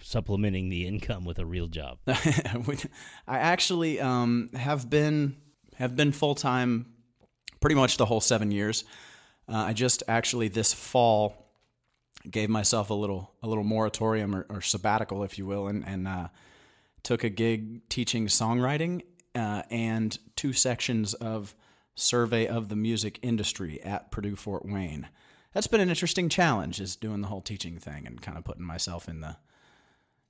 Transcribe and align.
supplementing 0.00 0.68
the 0.68 0.86
income 0.86 1.24
with 1.24 1.38
a 1.38 1.46
real 1.46 1.66
job? 1.66 1.98
I 2.06 2.88
actually 3.26 4.00
um, 4.00 4.50
have 4.54 4.90
been 4.90 5.36
have 5.76 5.96
been 5.96 6.12
full 6.12 6.34
time 6.34 6.86
pretty 7.60 7.76
much 7.76 7.96
the 7.96 8.06
whole 8.06 8.20
seven 8.20 8.50
years. 8.50 8.84
Uh, 9.48 9.56
I 9.56 9.72
just 9.72 10.02
actually 10.08 10.48
this 10.48 10.72
fall 10.72 11.46
gave 12.28 12.50
myself 12.50 12.90
a 12.90 12.94
little 12.94 13.32
a 13.42 13.48
little 13.48 13.64
moratorium 13.64 14.34
or, 14.34 14.46
or 14.48 14.60
sabbatical, 14.60 15.24
if 15.24 15.38
you 15.38 15.46
will, 15.46 15.68
and 15.68 15.86
and 15.86 16.08
uh, 16.08 16.28
took 17.02 17.24
a 17.24 17.30
gig 17.30 17.88
teaching 17.88 18.26
songwriting 18.26 19.02
uh, 19.34 19.62
and 19.70 20.18
two 20.36 20.52
sections 20.52 21.14
of 21.14 21.54
survey 21.98 22.46
of 22.46 22.68
the 22.68 22.76
music 22.76 23.18
industry 23.22 23.82
at 23.82 24.10
Purdue 24.10 24.36
Fort 24.36 24.64
Wayne. 24.64 25.08
That's 25.52 25.66
been 25.66 25.80
an 25.80 25.88
interesting 25.88 26.28
challenge, 26.28 26.80
is 26.80 26.96
doing 26.96 27.20
the 27.20 27.28
whole 27.28 27.40
teaching 27.40 27.78
thing 27.78 28.06
and 28.06 28.20
kind 28.20 28.38
of 28.38 28.44
putting 28.44 28.64
myself 28.64 29.08
in 29.08 29.20
the 29.20 29.36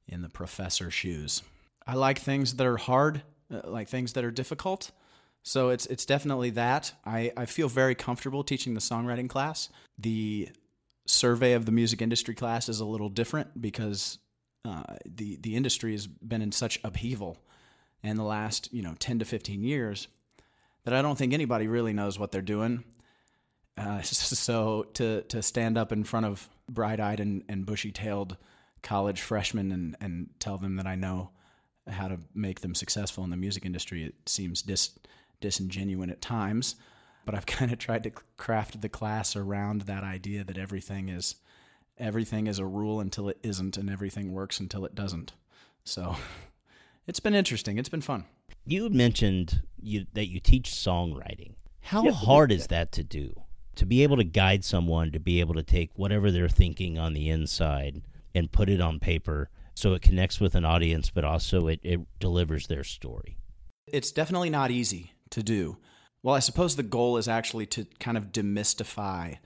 in 0.07 0.23
the 0.23 0.29
professor 0.29 0.91
shoes. 0.91 1.43
I 1.87 1.95
like 1.95 2.19
things 2.19 2.55
that 2.55 2.67
are 2.67 2.79
hard, 2.79 3.23
uh, 3.53 3.61
like 3.65 3.89
things 3.89 4.15
that 4.15 4.25
are 4.25 4.31
difficult. 4.31 4.91
So 5.43 5.69
it's 5.69 5.87
it's 5.87 6.07
definitely 6.07 6.51
that. 6.51 6.93
I, 7.05 7.33
I 7.37 7.47
feel 7.47 7.69
very 7.69 7.95
comfortable 7.95 8.43
teaching 8.43 8.75
the 8.75 8.81
songwriting 8.81 9.29
class. 9.29 9.69
The 9.99 10.49
survey 11.07 11.53
of 11.53 11.67
the 11.67 11.73
music 11.73 12.01
industry 12.01 12.35
class 12.35 12.69
is 12.69 12.81
a 12.81 12.85
little 12.85 13.09
different 13.09 13.61
because 13.61 14.19
uh, 14.65 14.83
the 15.05 15.37
the 15.41 15.57
industry 15.57 15.93
has 15.93 16.07
been 16.07 16.43
in 16.43 16.53
such 16.53 16.81
upheaval 16.85 17.39
in 18.03 18.17
the 18.17 18.25
last 18.25 18.73
you 18.73 18.83
know 18.83 18.95
10 18.99 19.19
to 19.19 19.25
15 19.25 19.63
years 19.63 20.09
that 20.89 20.97
I 20.97 21.03
don't 21.03 21.19
think 21.19 21.35
anybody 21.35 21.69
really 21.69 21.93
knows 21.93 22.19
what 22.19 22.33
they're 22.33 22.41
doing. 22.41 22.83
Uh, 23.77 24.01
so 24.03 24.85
to 24.95 25.21
to 25.23 25.43
stand 25.43 25.77
up 25.77 25.93
in 25.93 26.03
front 26.03 26.25
of 26.25 26.49
bright 26.67 26.99
eyed 26.99 27.21
and, 27.21 27.45
and 27.47 27.67
bushy 27.67 27.93
tailed 27.93 28.39
college 28.83 29.21
freshmen 29.21 29.71
and, 29.71 29.97
and 30.01 30.31
tell 30.39 30.57
them 30.57 30.77
that 30.77 30.87
I 30.87 30.95
know 30.95 31.29
how 31.87 32.09
to 32.09 32.19
make 32.35 32.61
them 32.61 32.75
successful 32.75 33.23
in 33.23 33.29
the 33.29 33.37
music 33.37 33.67
industry, 33.67 34.03
it 34.05 34.15
seems 34.25 34.63
dis, 34.63 34.99
disingenuous 35.43 36.11
at 36.11 36.23
times. 36.23 36.77
But 37.27 37.35
I've 37.35 37.47
kind 37.59 37.71
of 37.71 37.79
tried 37.79 38.05
to 38.05 38.13
craft 38.39 38.81
the 38.81 38.89
class 38.89 39.37
around 39.37 39.83
that 39.83 40.05
idea 40.05 40.43
that 40.43 40.57
everything 40.57 41.11
is 41.11 41.35
everything 41.99 42.47
is 42.47 42.59
a 42.59 42.65
rule 42.65 43.01
until 43.01 43.29
it 43.29 43.37
isn't, 43.43 43.77
and 43.77 43.91
everything 43.91 44.33
works 44.33 44.59
until 44.59 44.87
it 44.87 44.95
doesn't. 44.95 45.35
So 45.85 46.17
it's 47.07 47.21
been 47.21 47.35
interesting. 47.35 47.77
It's 47.77 47.91
been 47.91 48.01
fun. 48.01 48.25
You 48.69 48.91
mentioned 48.91 49.63
you, 49.81 50.05
that 50.13 50.29
you 50.29 50.41
teach 50.41 50.71
songwriting. 50.71 51.55
How 51.81 52.03
yes, 52.03 52.17
hard 52.17 52.53
is 52.53 52.67
that 52.67 52.93
to 52.93 53.03
do? 53.03 53.35
To 53.77 53.87
be 53.87 54.03
able 54.03 54.19
to 54.19 54.25
guide 54.25 54.63
someone 54.63 55.11
to 55.13 55.19
be 55.19 55.41
able 55.41 55.55
to 55.55 55.63
take 55.63 55.91
whatever 55.97 56.31
they're 56.31 56.51
thinking 56.51 56.99
on 56.99 57.15
the 57.15 57.31
inside 57.31 58.03
and 58.35 58.53
put 58.53 58.69
it 58.69 58.81
on 58.81 59.01
paper 59.01 59.49
so 59.75 59.95
it 59.95 60.03
connects 60.03 60.39
with 60.39 60.55
an 60.55 60.67
audience, 60.67 61.09
but 61.09 61.25
also 61.25 61.69
it, 61.69 61.81
it 61.83 62.01
delivers 62.19 62.67
their 62.67 62.85
story. 62.85 63.39
It's 63.87 64.11
definitely 64.11 64.51
not 64.51 64.71
easy 64.71 65.15
to 65.31 65.43
do. 65.43 65.79
Well, 66.23 66.35
I 66.35 66.41
suppose 66.41 66.77
the 66.77 66.83
goal 66.83 67.17
is 67.17 67.27
actually 67.27 67.65
to 67.67 67.87
kind 68.01 68.19
of 68.19 68.33
demystify 68.33 69.39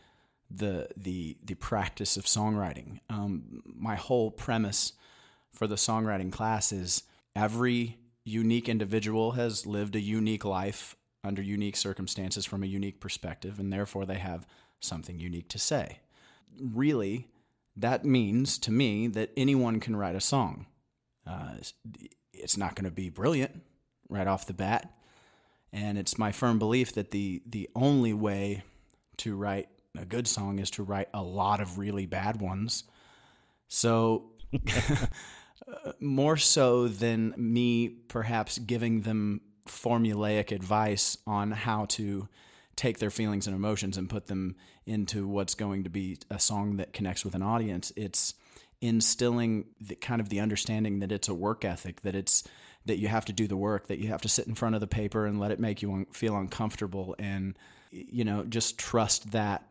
the 0.50 0.88
the 0.96 1.36
the 1.44 1.54
practice 1.54 2.16
of 2.16 2.24
songwriting. 2.24 2.98
Um, 3.08 3.62
my 3.64 3.94
whole 3.94 4.32
premise 4.32 4.94
for 5.52 5.68
the 5.68 5.76
songwriting 5.76 6.32
class 6.32 6.72
is 6.72 7.04
every 7.36 7.98
unique 8.24 8.68
individual 8.68 9.32
has 9.32 9.66
lived 9.66 9.96
a 9.96 10.00
unique 10.00 10.44
life 10.44 10.96
under 11.24 11.42
unique 11.42 11.76
circumstances 11.76 12.44
from 12.44 12.62
a 12.62 12.66
unique 12.66 13.00
perspective, 13.00 13.58
and 13.58 13.72
therefore 13.72 14.04
they 14.04 14.18
have 14.18 14.46
something 14.80 15.18
unique 15.18 15.48
to 15.48 15.58
say. 15.58 16.00
Really, 16.60 17.28
that 17.76 18.04
means 18.04 18.58
to 18.58 18.70
me 18.70 19.06
that 19.08 19.30
anyone 19.36 19.80
can 19.80 19.96
write 19.96 20.16
a 20.16 20.20
song. 20.20 20.66
Uh, 21.26 21.54
it's 22.32 22.56
not 22.56 22.74
going 22.74 22.84
to 22.84 22.90
be 22.90 23.08
brilliant 23.08 23.62
right 24.08 24.26
off 24.26 24.46
the 24.46 24.52
bat, 24.52 24.92
and 25.72 25.96
it's 25.96 26.18
my 26.18 26.32
firm 26.32 26.58
belief 26.58 26.92
that 26.94 27.12
the 27.12 27.42
the 27.46 27.70
only 27.74 28.12
way 28.12 28.62
to 29.18 29.36
write 29.36 29.68
a 29.96 30.04
good 30.04 30.26
song 30.26 30.58
is 30.58 30.70
to 30.70 30.82
write 30.82 31.08
a 31.14 31.22
lot 31.22 31.60
of 31.60 31.78
really 31.78 32.06
bad 32.06 32.40
ones. 32.40 32.84
So 33.68 34.32
more 36.00 36.36
so 36.36 36.88
than 36.88 37.34
me 37.36 37.88
perhaps 37.88 38.58
giving 38.58 39.02
them 39.02 39.40
formulaic 39.66 40.52
advice 40.52 41.16
on 41.26 41.50
how 41.50 41.84
to 41.86 42.28
take 42.76 42.98
their 42.98 43.10
feelings 43.10 43.46
and 43.46 43.54
emotions 43.54 43.96
and 43.96 44.08
put 44.08 44.26
them 44.26 44.56
into 44.86 45.26
what's 45.26 45.54
going 45.54 45.84
to 45.84 45.90
be 45.90 46.18
a 46.30 46.38
song 46.38 46.76
that 46.76 46.92
connects 46.92 47.24
with 47.24 47.34
an 47.34 47.42
audience. 47.42 47.92
It's 47.96 48.34
instilling 48.80 49.66
the 49.80 49.94
kind 49.94 50.20
of 50.20 50.28
the 50.28 50.40
understanding 50.40 50.98
that 50.98 51.12
it's 51.12 51.28
a 51.28 51.34
work 51.34 51.64
ethic 51.64 52.00
that 52.02 52.16
it's 52.16 52.42
that 52.84 52.98
you 52.98 53.06
have 53.06 53.24
to 53.24 53.32
do 53.32 53.46
the 53.46 53.56
work 53.56 53.86
that 53.86 54.00
you 54.00 54.08
have 54.08 54.20
to 54.20 54.28
sit 54.28 54.48
in 54.48 54.56
front 54.56 54.74
of 54.74 54.80
the 54.80 54.88
paper 54.88 55.24
and 55.24 55.38
let 55.38 55.52
it 55.52 55.60
make 55.60 55.82
you 55.82 56.04
feel 56.12 56.36
uncomfortable 56.36 57.14
and 57.20 57.56
you 57.92 58.24
know 58.24 58.42
just 58.44 58.78
trust 58.78 59.30
that 59.30 59.64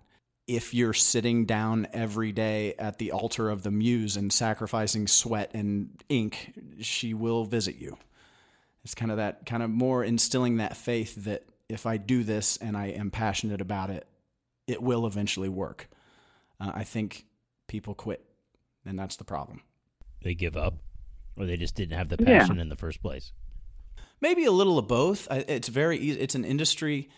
if 0.51 0.73
you're 0.73 0.91
sitting 0.91 1.45
down 1.45 1.87
every 1.93 2.33
day 2.33 2.73
at 2.77 2.97
the 2.97 3.13
altar 3.13 3.49
of 3.49 3.63
the 3.63 3.71
muse 3.71 4.17
and 4.17 4.33
sacrificing 4.33 5.07
sweat 5.07 5.49
and 5.53 6.03
ink, 6.09 6.53
she 6.81 7.13
will 7.13 7.45
visit 7.45 7.77
you. 7.77 7.97
It's 8.83 8.93
kind 8.93 9.11
of 9.11 9.17
that 9.17 9.45
kind 9.45 9.63
of 9.63 9.69
more 9.69 10.03
instilling 10.03 10.57
that 10.57 10.75
faith 10.75 11.23
that 11.23 11.45
if 11.69 11.85
I 11.85 11.95
do 11.95 12.25
this 12.25 12.57
and 12.57 12.75
I 12.75 12.87
am 12.87 13.11
passionate 13.11 13.61
about 13.61 13.91
it, 13.91 14.05
it 14.67 14.83
will 14.83 15.07
eventually 15.07 15.47
work. 15.47 15.87
Uh, 16.59 16.73
I 16.75 16.83
think 16.83 17.27
people 17.67 17.95
quit, 17.95 18.21
and 18.85 18.99
that's 18.99 19.15
the 19.15 19.23
problem. 19.23 19.61
They 20.21 20.33
give 20.33 20.57
up, 20.57 20.73
or 21.37 21.45
they 21.45 21.55
just 21.55 21.75
didn't 21.75 21.97
have 21.97 22.09
the 22.09 22.17
passion 22.17 22.57
yeah. 22.57 22.63
in 22.63 22.67
the 22.67 22.75
first 22.75 23.01
place. 23.01 23.31
Maybe 24.19 24.43
a 24.43 24.51
little 24.51 24.77
of 24.77 24.89
both. 24.89 25.29
It's 25.31 25.69
very 25.69 25.97
easy. 25.97 26.19
It's 26.19 26.35
an 26.35 26.43
industry 26.43 27.09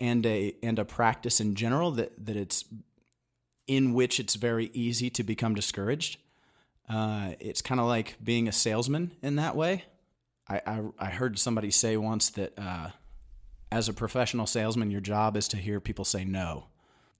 and 0.00 0.24
a 0.26 0.54
and 0.62 0.78
a 0.78 0.84
practice 0.84 1.40
in 1.40 1.54
general 1.54 1.92
that 1.92 2.26
that 2.26 2.36
it's 2.36 2.64
in 3.68 3.94
which 3.94 4.18
it's 4.18 4.34
very 4.34 4.70
easy 4.72 5.10
to 5.10 5.22
become 5.22 5.54
discouraged. 5.54 6.18
Uh, 6.88 7.34
it's 7.38 7.62
kind 7.62 7.80
of 7.80 7.86
like 7.86 8.16
being 8.24 8.48
a 8.48 8.52
salesman 8.52 9.12
in 9.22 9.36
that 9.36 9.54
way. 9.54 9.84
I, 10.48 10.60
I, 10.66 10.82
I 10.98 11.10
heard 11.10 11.38
somebody 11.38 11.70
say 11.70 11.96
once 11.96 12.30
that 12.30 12.58
uh, 12.58 12.88
as 13.70 13.88
a 13.88 13.92
professional 13.92 14.46
salesman, 14.46 14.90
your 14.90 15.00
job 15.00 15.36
is 15.36 15.46
to 15.48 15.56
hear 15.56 15.78
people 15.78 16.04
say 16.04 16.24
no, 16.24 16.66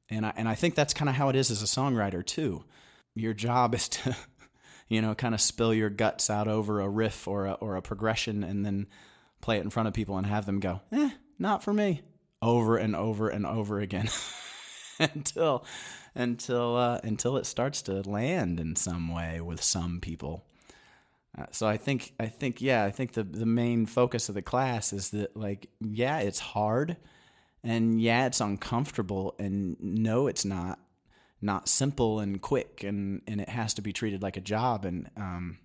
and 0.09 0.27
I 0.27 0.33
and 0.37 0.49
I 0.49 0.57
think 0.57 0.75
that's 0.75 0.95
kind 0.95 1.09
of 1.09 1.15
how 1.15 1.29
it 1.29 1.37
is 1.37 1.51
as 1.51 1.63
a 1.63 1.67
songwriter 1.67 2.27
too. 2.27 2.65
your 3.15 3.35
job 3.35 3.75
is 3.75 3.89
to, 3.91 4.17
you 4.89 5.03
know, 5.03 5.15
kind 5.15 5.35
of 5.35 5.41
spill 5.41 5.75
your 5.75 5.91
guts 5.91 6.31
out 6.31 6.49
over 6.49 6.81
a 6.81 6.89
riff 6.89 7.29
or 7.29 7.47
a, 7.47 7.53
or 7.53 7.77
a 7.77 7.83
progression 7.83 8.43
and 8.43 8.65
then 8.65 8.89
play 9.41 9.59
it 9.59 9.65
in 9.65 9.71
front 9.71 9.87
of 9.87 9.95
people 9.95 10.17
and 10.17 10.27
have 10.27 10.47
them 10.47 10.59
go, 10.59 10.81
eh, 10.93 11.11
not 11.39 11.63
for 11.63 11.73
me, 11.73 12.03
over 12.43 12.77
and 12.77 12.97
over 12.97 13.29
and 13.29 13.47
over 13.47 13.81
again 13.81 14.09
until 14.99 15.65
until 16.15 16.77
uh, 16.77 17.01
until 17.05 17.37
it 17.37 17.47
starts 17.47 17.83
to 17.83 18.03
land 18.09 18.61
in 18.61 18.77
some 18.77 19.13
way 19.13 19.41
with 19.41 19.63
some 19.63 20.01
people. 20.01 20.45
Uh, 21.39 21.47
so 21.53 21.67
I 21.67 21.77
think 21.77 22.13
I 22.19 22.27
think 22.27 22.61
yeah 22.61 22.85
I 22.85 22.91
think 22.91 23.13
the 23.13 23.23
the 23.23 23.47
main 23.47 23.87
focus 23.87 24.29
of 24.29 24.35
the 24.35 24.43
class 24.43 24.93
is 24.93 25.11
that 25.11 25.37
like 25.37 25.69
yeah 25.81 26.19
it's 26.19 26.41
hard 26.41 26.97
and 27.63 28.01
yeah 28.01 28.27
it's 28.27 28.41
uncomfortable 28.41 29.35
and 29.39 29.77
no 29.81 30.27
it's 30.27 30.45
not 30.45 30.81
not 31.41 31.69
simple 31.69 32.21
and 32.21 32.43
quick 32.43 32.83
and 32.85 33.23
and 33.29 33.41
it 33.41 33.49
has 33.49 33.75
to 33.75 33.83
be 33.83 33.93
treated 33.93 34.23
like 34.23 34.37
a 34.37 34.41
job 34.41 34.85
and 34.85 35.09
um, 35.17 35.59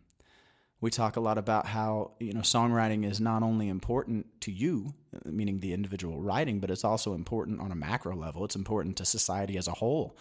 we 0.86 0.92
talk 0.92 1.16
a 1.16 1.20
lot 1.20 1.40
about 1.40 1.66
how 1.66 2.12
you 2.20 2.32
know 2.32 2.42
songwriting 2.42 3.10
is 3.10 3.20
not 3.20 3.42
only 3.42 3.70
important 3.70 4.28
to 4.40 4.52
you 4.52 4.94
meaning 5.26 5.60
the 5.60 5.74
individual 5.74 6.22
writing 6.22 6.60
but 6.60 6.70
it's 6.70 6.84
also 6.84 7.16
important 7.16 7.60
on 7.60 7.72
a 7.72 7.76
macro 7.76 8.16
level 8.16 8.46
it's 8.46 8.56
important 8.56 8.96
to 8.96 9.04
society 9.04 9.58
as 9.58 9.68
a 9.68 9.72
whole 9.72 10.16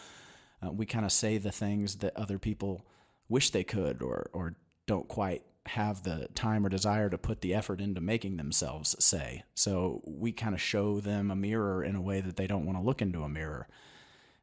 uh, 0.64 0.72
we 0.72 0.86
kind 0.86 1.04
of 1.04 1.12
say 1.12 1.36
the 1.36 1.52
things 1.52 1.96
that 1.96 2.16
other 2.16 2.38
people 2.38 2.86
wish 3.28 3.50
they 3.50 3.62
could 3.62 4.02
or 4.02 4.30
or 4.32 4.56
don't 4.86 5.06
quite 5.06 5.42
have 5.66 6.02
the 6.02 6.28
time 6.34 6.64
or 6.64 6.70
desire 6.70 7.10
to 7.10 7.18
put 7.18 7.42
the 7.42 7.54
effort 7.54 7.80
into 7.80 8.00
making 8.00 8.36
themselves 8.36 8.94
say. 9.02 9.42
So 9.54 10.02
we 10.04 10.32
kind 10.32 10.54
of 10.54 10.60
show 10.60 11.00
them 11.00 11.30
a 11.30 11.36
mirror 11.36 11.82
in 11.82 11.94
a 11.96 12.02
way 12.02 12.20
that 12.20 12.36
they 12.36 12.46
don't 12.46 12.66
want 12.66 12.78
to 12.78 12.84
look 12.84 13.00
into 13.00 13.22
a 13.22 13.28
mirror. 13.28 13.66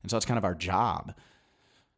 And 0.01 0.09
so 0.09 0.17
it's 0.17 0.25
kind 0.25 0.39
of 0.39 0.45
our 0.45 0.55
job. 0.55 1.13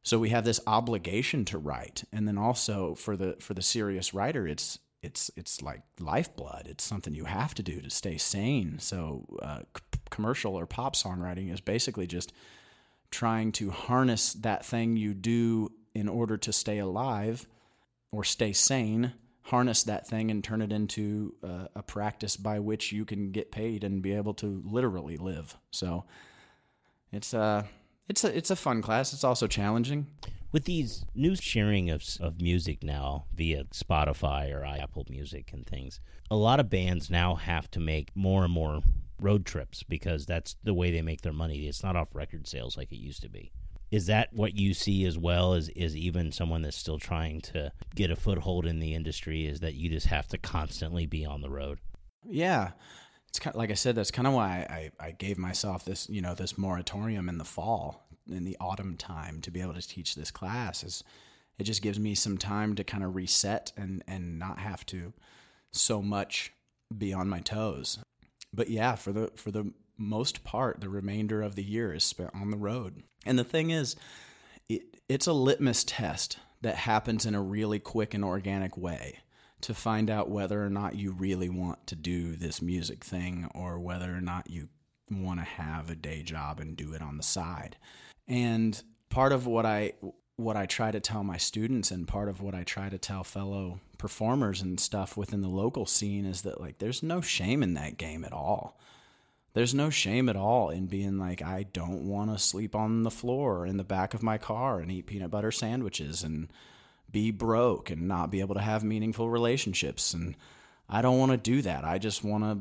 So 0.04 0.20
we 0.20 0.30
have 0.30 0.46
this 0.46 0.60
obligation 0.68 1.46
to 1.46 1.58
write. 1.58 2.04
And 2.12 2.28
then 2.28 2.38
also 2.38 2.96
for 2.96 3.18
the 3.18 3.38
for 3.40 3.54
the 3.54 3.62
serious 3.62 4.14
writer 4.14 4.48
it's 4.48 4.80
it's 5.02 5.30
it's 5.36 5.62
like 5.62 5.82
lifeblood. 6.00 6.68
It's 6.68 6.84
something 6.84 7.14
you 7.14 7.26
have 7.26 7.54
to 7.56 7.64
do 7.64 7.82
to 7.82 7.90
stay 7.90 8.18
sane. 8.18 8.80
So 8.80 9.26
uh, 9.42 9.60
c- 9.60 10.00
commercial 10.10 10.56
or 10.56 10.66
pop 10.66 10.96
songwriting 10.96 11.54
is 11.54 11.62
basically 11.62 12.08
just 12.08 12.34
trying 13.12 13.52
to 13.54 13.70
harness 13.70 14.34
that 14.34 14.66
thing 14.66 14.98
you 14.98 15.14
do 15.14 15.72
in 15.94 16.08
order 16.08 16.38
to 16.38 16.52
stay 16.52 16.80
alive 16.80 17.46
or 18.12 18.24
stay 18.24 18.54
sane, 18.54 19.14
harness 19.44 19.84
that 19.84 20.08
thing 20.08 20.32
and 20.32 20.44
turn 20.44 20.62
it 20.62 20.72
into 20.72 21.36
uh, 21.44 21.68
a 21.76 21.84
practice 21.84 22.38
by 22.38 22.60
which 22.60 22.92
you 22.92 23.06
can 23.06 23.32
get 23.32 23.52
paid 23.52 23.84
and 23.84 24.02
be 24.02 24.14
able 24.14 24.34
to 24.34 24.64
literally 24.66 25.18
live. 25.18 25.56
So 25.70 26.06
it's 27.12 27.34
uh, 27.34 27.64
it's 28.08 28.24
a 28.24 28.36
it's 28.36 28.52
a 28.52 28.56
fun 28.56 28.82
class. 28.82 29.14
It's 29.14 29.24
also 29.24 29.48
challenging. 29.48 30.08
With 30.52 30.66
these 30.66 31.06
new 31.16 31.36
sharing 31.36 31.90
of 31.90 32.04
of 32.20 32.42
music 32.42 32.84
now 32.84 33.26
via 33.34 33.66
Spotify 33.66 34.54
or 34.54 34.64
Apple 34.66 35.06
Music 35.10 35.52
and 35.54 35.66
things, 35.66 36.00
a 36.30 36.36
lot 36.36 36.60
of 36.60 36.70
bands 36.70 37.10
now 37.10 37.36
have 37.36 37.70
to 37.72 37.80
make 37.80 38.16
more 38.16 38.44
and 38.44 38.54
more 38.54 38.82
road 39.20 39.46
trips 39.46 39.84
because 39.84 40.26
that's 40.26 40.56
the 40.64 40.74
way 40.74 40.92
they 40.92 41.02
make 41.02 41.22
their 41.22 41.34
money. 41.34 41.68
It's 41.68 41.84
not 41.84 41.96
off 41.96 42.10
record 42.14 42.48
sales 42.48 42.78
like 42.78 42.92
it 42.92 42.98
used 42.98 43.22
to 43.22 43.30
be 43.30 43.52
is 43.94 44.08
that 44.08 44.34
what 44.34 44.56
you 44.56 44.74
see 44.74 45.06
as 45.06 45.20
well 45.20 45.54
as 45.54 45.70
is 45.70 45.96
even 45.96 46.32
someone 46.32 46.64
that's 46.64 46.76
still 46.76 46.98
trying 46.98 47.40
to 47.40 47.72
get 47.94 48.10
a 48.10 48.16
foothold 48.16 48.66
in 48.66 48.80
the 48.80 48.96
industry 48.96 49.46
is 49.46 49.60
that 49.60 49.76
you 49.76 49.88
just 49.88 50.08
have 50.08 50.28
to 50.28 50.36
constantly 50.36 51.06
be 51.06 51.24
on 51.24 51.42
the 51.42 51.50
road 51.50 51.78
yeah 52.28 52.72
it's 53.34 53.40
kind 53.40 53.56
of, 53.56 53.60
like 53.60 53.72
i 53.72 53.76
said 53.76 53.96
that's 53.96 54.12
kind 54.12 54.28
of 54.28 54.34
why 54.34 54.66
I, 54.70 54.92
I 55.08 55.12
gave 55.12 55.38
myself 55.38 55.86
this 55.86 56.10
you 56.10 56.22
know 56.22 56.36
this 56.36 56.58
moratorium 56.58 57.30
in 57.30 57.38
the 57.38 57.44
fall 57.44 58.08
in 58.30 58.46
the 58.46 58.58
autumn 58.60 58.96
time 58.96 59.42
to 59.42 59.52
be 59.52 59.62
able 59.62 59.74
to 59.74 59.88
teach 59.88 60.16
this 60.16 60.32
class 60.32 60.84
is 60.84 61.04
it 61.60 61.64
just 61.64 61.82
gives 61.82 62.00
me 62.00 62.16
some 62.16 62.38
time 62.38 62.76
to 62.76 62.84
kind 62.84 63.04
of 63.04 63.16
reset 63.16 63.72
and 63.76 64.04
and 64.08 64.40
not 64.40 64.60
have 64.60 64.86
to 64.88 65.14
so 65.72 66.02
much 66.02 66.54
be 66.96 67.14
on 67.14 67.28
my 67.28 67.40
toes 67.40 68.00
but 68.54 68.70
yeah 68.70 68.96
for 68.96 69.12
the 69.12 69.32
for 69.36 69.52
the 69.52 69.74
most 69.98 70.44
part, 70.44 70.82
the 70.82 70.90
remainder 70.90 71.42
of 71.42 71.56
the 71.56 71.64
year 71.64 71.94
is 71.94 72.04
spent 72.04 72.32
on 72.34 72.52
the 72.52 72.58
road. 72.58 73.04
And 73.26 73.38
the 73.38 73.44
thing 73.44 73.70
is, 73.70 73.96
it, 74.70 74.84
it's 75.08 75.28
a 75.28 75.34
litmus 75.34 75.84
test 75.84 76.40
that 76.62 76.76
happens 76.76 77.26
in 77.26 77.36
a 77.36 77.42
really 77.42 77.80
quick 77.80 78.14
and 78.14 78.24
organic 78.24 78.78
way 78.78 79.20
to 79.64 79.74
find 79.74 80.10
out 80.10 80.30
whether 80.30 80.64
or 80.64 80.70
not 80.70 80.96
you 80.96 81.12
really 81.12 81.50
want 81.50 81.88
to 81.88 81.96
do 81.96 82.36
this 82.36 82.62
music 82.62 83.04
thing 83.04 83.50
or 83.56 83.80
whether 83.80 84.14
or 84.14 84.22
not 84.22 84.50
you 84.50 84.70
want 85.12 85.40
to 85.40 85.46
have 85.46 85.90
a 85.90 85.96
day 85.96 86.24
job 86.24 86.60
and 86.60 86.78
do 86.78 86.94
it 86.94 87.02
on 87.02 87.18
the 87.18 87.24
side. 87.24 87.78
And 88.28 88.82
part 89.10 89.32
of 89.32 89.48
what 89.48 89.66
I 89.66 89.94
what 90.36 90.58
I 90.58 90.66
try 90.66 90.90
to 90.92 91.00
tell 91.00 91.24
my 91.24 91.38
students 91.38 91.92
and 91.92 92.08
part 92.08 92.28
of 92.28 92.42
what 92.42 92.56
I 92.56 92.64
try 92.64 92.90
to 92.90 92.98
tell 92.98 93.24
fellow 93.24 93.80
performers 94.00 94.62
and 94.62 94.80
stuff 94.80 95.16
within 95.16 95.42
the 95.42 95.48
local 95.48 95.86
scene 95.86 96.26
is 96.26 96.42
that 96.42 96.60
like 96.60 96.80
there's 96.80 97.04
no 97.04 97.22
shame 97.22 97.62
in 97.62 97.76
that 97.76 97.98
game 97.98 98.26
at 98.26 98.34
all 98.34 98.80
there's 99.54 99.74
no 99.74 99.90
shame 99.90 100.30
at 100.30 100.36
all 100.36 100.70
in 100.70 100.88
being 100.88 101.20
like 101.20 101.42
I 101.42 101.64
don't 101.64 102.08
want 102.08 102.32
to 102.32 102.44
sleep 102.44 102.76
on 102.76 103.04
the 103.04 103.12
floor 103.12 103.66
in 103.66 103.78
the 103.78 103.84
back 103.84 104.14
of 104.14 104.24
my 104.24 104.38
car 104.38 104.80
and 104.80 104.92
eat 104.92 105.06
peanut 105.06 105.32
butter 105.32 105.52
sandwiches 105.52 106.24
and 106.24 106.52
be 107.14 107.32
broke 107.32 107.90
and 107.90 108.10
not 108.10 108.30
be 108.30 108.42
able 108.42 108.56
to 108.56 108.62
have 108.62 108.84
meaningful 108.84 109.30
relationships 109.30 110.14
and 110.14 110.36
I 110.90 111.02
don't 111.02 111.18
want 111.18 111.32
to 111.32 111.38
do 111.38 111.62
that. 111.62 111.86
I 111.86 111.98
just 111.98 112.26
want 112.26 112.44
to 112.44 112.60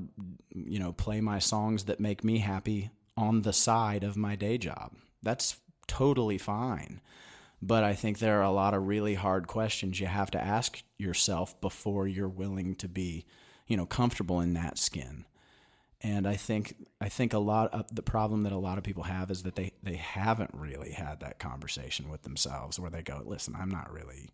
you 0.55 0.79
know 0.79 0.93
play 0.93 1.21
my 1.21 1.41
songs 1.41 1.85
that 1.85 1.99
make 1.99 2.23
me 2.23 2.39
happy 2.39 2.91
on 3.17 3.43
the 3.43 3.53
side 3.53 4.05
of 4.05 4.17
my 4.17 4.37
day 4.37 4.59
job. 4.59 4.93
That's 5.23 5.57
totally 5.89 6.39
fine. 6.39 7.01
But 7.61 7.85
I 7.85 7.95
think 7.95 8.19
there 8.19 8.39
are 8.41 8.45
a 8.45 8.51
lot 8.51 8.75
of 8.75 8.87
really 8.87 9.15
hard 9.15 9.47
questions 9.47 10.01
you 10.01 10.07
have 10.07 10.31
to 10.33 10.43
ask 10.43 10.83
yourself 10.99 11.61
before 11.61 12.09
you're 12.09 12.29
willing 12.29 12.75
to 12.77 12.89
be, 12.89 13.25
you 13.67 13.77
know, 13.77 13.87
comfortable 13.87 14.41
in 14.41 14.55
that 14.55 14.79
skin 14.79 15.27
and 16.03 16.27
I 16.27 16.35
think 16.35 16.75
I 17.01 17.09
think 17.09 17.33
a 17.33 17.39
lot 17.39 17.73
of 17.73 17.95
the 17.95 18.03
problem 18.03 18.43
that 18.43 18.53
a 18.53 18.59
lot 18.59 18.77
of 18.77 18.85
people 18.85 19.05
have 19.05 19.31
is 19.31 19.45
that 19.45 19.55
they 19.55 19.73
they 19.83 19.95
haven't 19.95 20.51
really 20.53 20.91
had 20.91 21.21
that 21.21 21.39
conversation 21.39 22.11
with 22.11 22.23
themselves 22.23 22.79
where 22.79 22.91
they 22.91 23.03
go, 23.03 23.23
listen, 23.25 23.55
I'm 23.57 23.71
not 23.71 23.93
really 23.93 24.31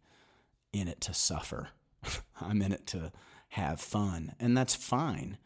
in 0.72 0.88
it 0.88 1.00
to 1.02 1.14
suffer. 1.14 1.68
I'm 2.40 2.62
in 2.62 2.72
it 2.72 2.86
to 2.88 3.12
have 3.50 3.80
fun, 3.80 4.34
and 4.40 4.56
that's 4.56 4.74
fine. 4.74 5.36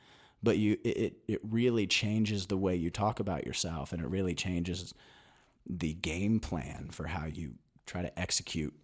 But 0.43 0.59
you 0.59 0.79
it 0.85 1.19
it 1.27 1.41
really 1.43 1.89
changes 1.89 2.47
the 2.47 2.57
way 2.57 2.77
you 2.77 2.91
talk 2.91 3.19
about 3.19 3.45
yourself, 3.45 3.93
and 3.93 4.01
it 4.01 4.09
really 4.09 4.35
changes 4.35 4.95
the 5.69 5.95
game 5.95 6.39
plan 6.39 6.89
for 6.93 7.09
how 7.09 7.27
you 7.27 7.55
try 7.85 8.03
to 8.03 8.19
execute 8.19 8.75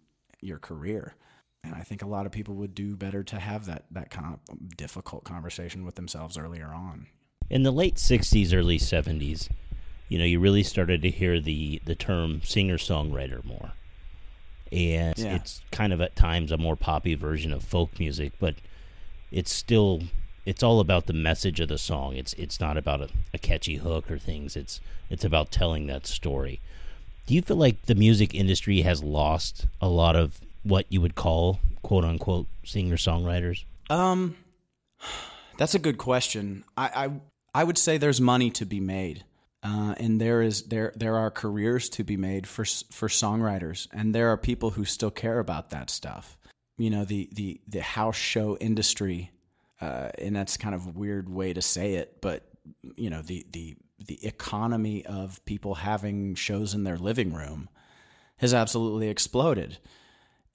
your 0.41 0.59
career. 0.59 1.15
And 1.63 1.75
I 1.75 1.81
think 1.81 2.01
a 2.01 2.07
lot 2.07 2.25
of 2.25 2.31
people 2.31 2.55
would 2.55 2.73
do 2.73 2.95
better 2.97 3.23
to 3.23 3.39
have 3.39 3.65
that 3.67 3.85
that 3.91 4.09
kind 4.09 4.33
of 4.33 4.75
difficult 4.75 5.23
conversation 5.23 5.85
with 5.85 5.95
themselves 5.95 6.37
earlier 6.37 6.67
on 6.67 7.07
in 7.49 7.63
the 7.63 7.71
late 7.71 7.95
60s 7.95 8.53
early 8.53 8.77
70s 8.77 9.49
you 10.09 10.17
know 10.17 10.25
you 10.25 10.39
really 10.39 10.63
started 10.63 11.01
to 11.03 11.09
hear 11.09 11.39
the 11.39 11.81
the 11.85 11.95
term 11.95 12.41
singer 12.43 12.77
songwriter 12.77 13.45
more. 13.45 13.71
And 14.71 15.17
yeah. 15.17 15.35
it's 15.35 15.61
kind 15.71 15.93
of 15.93 16.01
at 16.01 16.15
times 16.15 16.51
a 16.51 16.57
more 16.57 16.75
poppy 16.75 17.15
version 17.15 17.53
of 17.53 17.63
folk 17.63 17.97
music 17.99 18.33
but 18.39 18.55
it's 19.31 19.51
still 19.51 20.01
it's 20.45 20.63
all 20.63 20.79
about 20.79 21.05
the 21.05 21.13
message 21.13 21.59
of 21.59 21.69
the 21.69 21.77
song. 21.77 22.15
It's 22.15 22.33
it's 22.33 22.59
not 22.59 22.75
about 22.75 23.01
a, 23.01 23.09
a 23.33 23.37
catchy 23.37 23.75
hook 23.75 24.09
or 24.09 24.17
things. 24.17 24.55
It's 24.55 24.81
it's 25.09 25.23
about 25.23 25.51
telling 25.51 25.87
that 25.87 26.07
story. 26.07 26.59
Do 27.27 27.35
you 27.35 27.43
feel 27.43 27.57
like 27.57 27.83
the 27.83 27.95
music 27.95 28.33
industry 28.33 28.81
has 28.81 29.03
lost 29.03 29.67
a 29.79 29.87
lot 29.87 30.15
of 30.15 30.39
what 30.63 30.85
you 30.89 31.01
would 31.01 31.15
call 31.15 31.59
quote 31.83 32.03
unquote 32.03 32.47
singer 32.65 32.97
songwriters 32.97 33.63
um 33.89 34.35
that's 35.57 35.75
a 35.75 35.79
good 35.79 35.97
question. 35.97 36.63
I, 36.77 37.05
I 37.05 37.11
I 37.53 37.63
would 37.63 37.77
say 37.77 37.97
there's 37.97 38.21
money 38.21 38.49
to 38.51 38.65
be 38.65 38.79
made. 38.79 39.23
Uh, 39.61 39.93
and 39.97 40.21
there 40.21 40.41
is 40.41 40.63
there 40.63 40.93
there 40.95 41.17
are 41.17 41.29
careers 41.29 41.89
to 41.89 42.03
be 42.03 42.15
made 42.15 42.47
for 42.47 42.63
for 42.63 43.09
songwriters, 43.09 43.87
and 43.91 44.15
there 44.15 44.29
are 44.29 44.37
people 44.37 44.69
who 44.69 44.85
still 44.85 45.11
care 45.11 45.39
about 45.39 45.71
that 45.71 45.89
stuff. 45.89 46.37
You 46.77 46.89
know, 46.89 47.03
the 47.03 47.29
the 47.33 47.59
the 47.67 47.81
house 47.81 48.15
show 48.15 48.55
industry, 48.57 49.31
uh, 49.81 50.11
and 50.17 50.33
that's 50.33 50.55
kind 50.55 50.73
of 50.73 50.87
a 50.87 50.91
weird 50.91 51.27
way 51.27 51.51
to 51.51 51.61
say 51.61 51.95
it, 51.95 52.21
but 52.21 52.47
you 52.95 53.09
know, 53.09 53.21
the 53.21 53.45
the 53.51 53.75
the 54.07 54.25
economy 54.25 55.05
of 55.05 55.43
people 55.43 55.75
having 55.75 56.35
shows 56.35 56.73
in 56.73 56.85
their 56.85 56.97
living 56.97 57.33
room 57.33 57.67
has 58.37 58.53
absolutely 58.53 59.09
exploded 59.09 59.77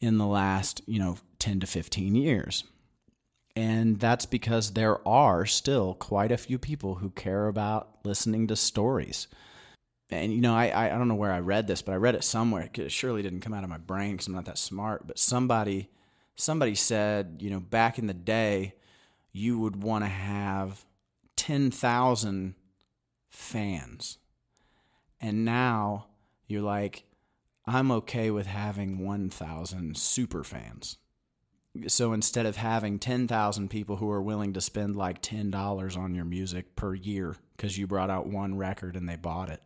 in 0.00 0.16
the 0.16 0.26
last 0.26 0.80
you 0.86 0.98
know 0.98 1.18
ten 1.38 1.60
to 1.60 1.66
fifteen 1.66 2.14
years. 2.14 2.64
And 3.56 4.00
that's 4.00 4.26
because 4.26 4.72
there 4.72 5.06
are 5.06 5.46
still 5.46 5.94
quite 5.94 6.32
a 6.32 6.36
few 6.36 6.58
people 6.58 6.96
who 6.96 7.10
care 7.10 7.46
about 7.46 7.98
listening 8.04 8.48
to 8.48 8.56
stories. 8.56 9.28
And, 10.10 10.32
you 10.32 10.40
know, 10.40 10.54
I, 10.54 10.86
I 10.86 10.88
don't 10.90 11.08
know 11.08 11.14
where 11.14 11.32
I 11.32 11.38
read 11.38 11.66
this, 11.66 11.80
but 11.80 11.92
I 11.92 11.96
read 11.96 12.14
it 12.14 12.24
somewhere. 12.24 12.68
It 12.74 12.92
surely 12.92 13.22
didn't 13.22 13.40
come 13.40 13.54
out 13.54 13.64
of 13.64 13.70
my 13.70 13.78
brain 13.78 14.12
because 14.12 14.26
I'm 14.26 14.34
not 14.34 14.44
that 14.46 14.58
smart. 14.58 15.06
But 15.06 15.18
somebody, 15.18 15.88
somebody 16.34 16.74
said, 16.74 17.38
you 17.40 17.50
know, 17.50 17.60
back 17.60 17.98
in 17.98 18.06
the 18.06 18.14
day, 18.14 18.74
you 19.32 19.58
would 19.60 19.82
want 19.82 20.04
to 20.04 20.10
have 20.10 20.84
10,000 21.36 22.54
fans. 23.30 24.18
And 25.20 25.44
now 25.44 26.06
you're 26.46 26.62
like, 26.62 27.04
I'm 27.66 27.90
okay 27.90 28.30
with 28.30 28.46
having 28.46 28.98
1,000 28.98 29.96
super 29.96 30.44
fans. 30.44 30.98
So 31.88 32.12
instead 32.12 32.46
of 32.46 32.56
having 32.56 32.98
10,000 32.98 33.68
people 33.68 33.96
who 33.96 34.10
are 34.10 34.22
willing 34.22 34.52
to 34.52 34.60
spend 34.60 34.94
like 34.94 35.20
$10 35.22 35.96
on 35.96 36.14
your 36.14 36.24
music 36.24 36.76
per 36.76 36.94
year 36.94 37.36
because 37.56 37.76
you 37.76 37.86
brought 37.86 38.10
out 38.10 38.26
one 38.26 38.56
record 38.56 38.96
and 38.96 39.08
they 39.08 39.16
bought 39.16 39.50
it, 39.50 39.60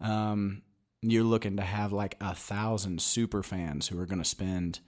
um, 0.00 0.62
you're 1.00 1.22
looking 1.24 1.56
to 1.56 1.62
have 1.62 1.92
like 1.92 2.16
a 2.20 2.34
thousand 2.34 3.00
super 3.00 3.42
fans 3.42 3.88
who 3.88 3.98
are 3.98 4.06
going 4.06 4.22
to 4.22 4.28
spend, 4.28 4.80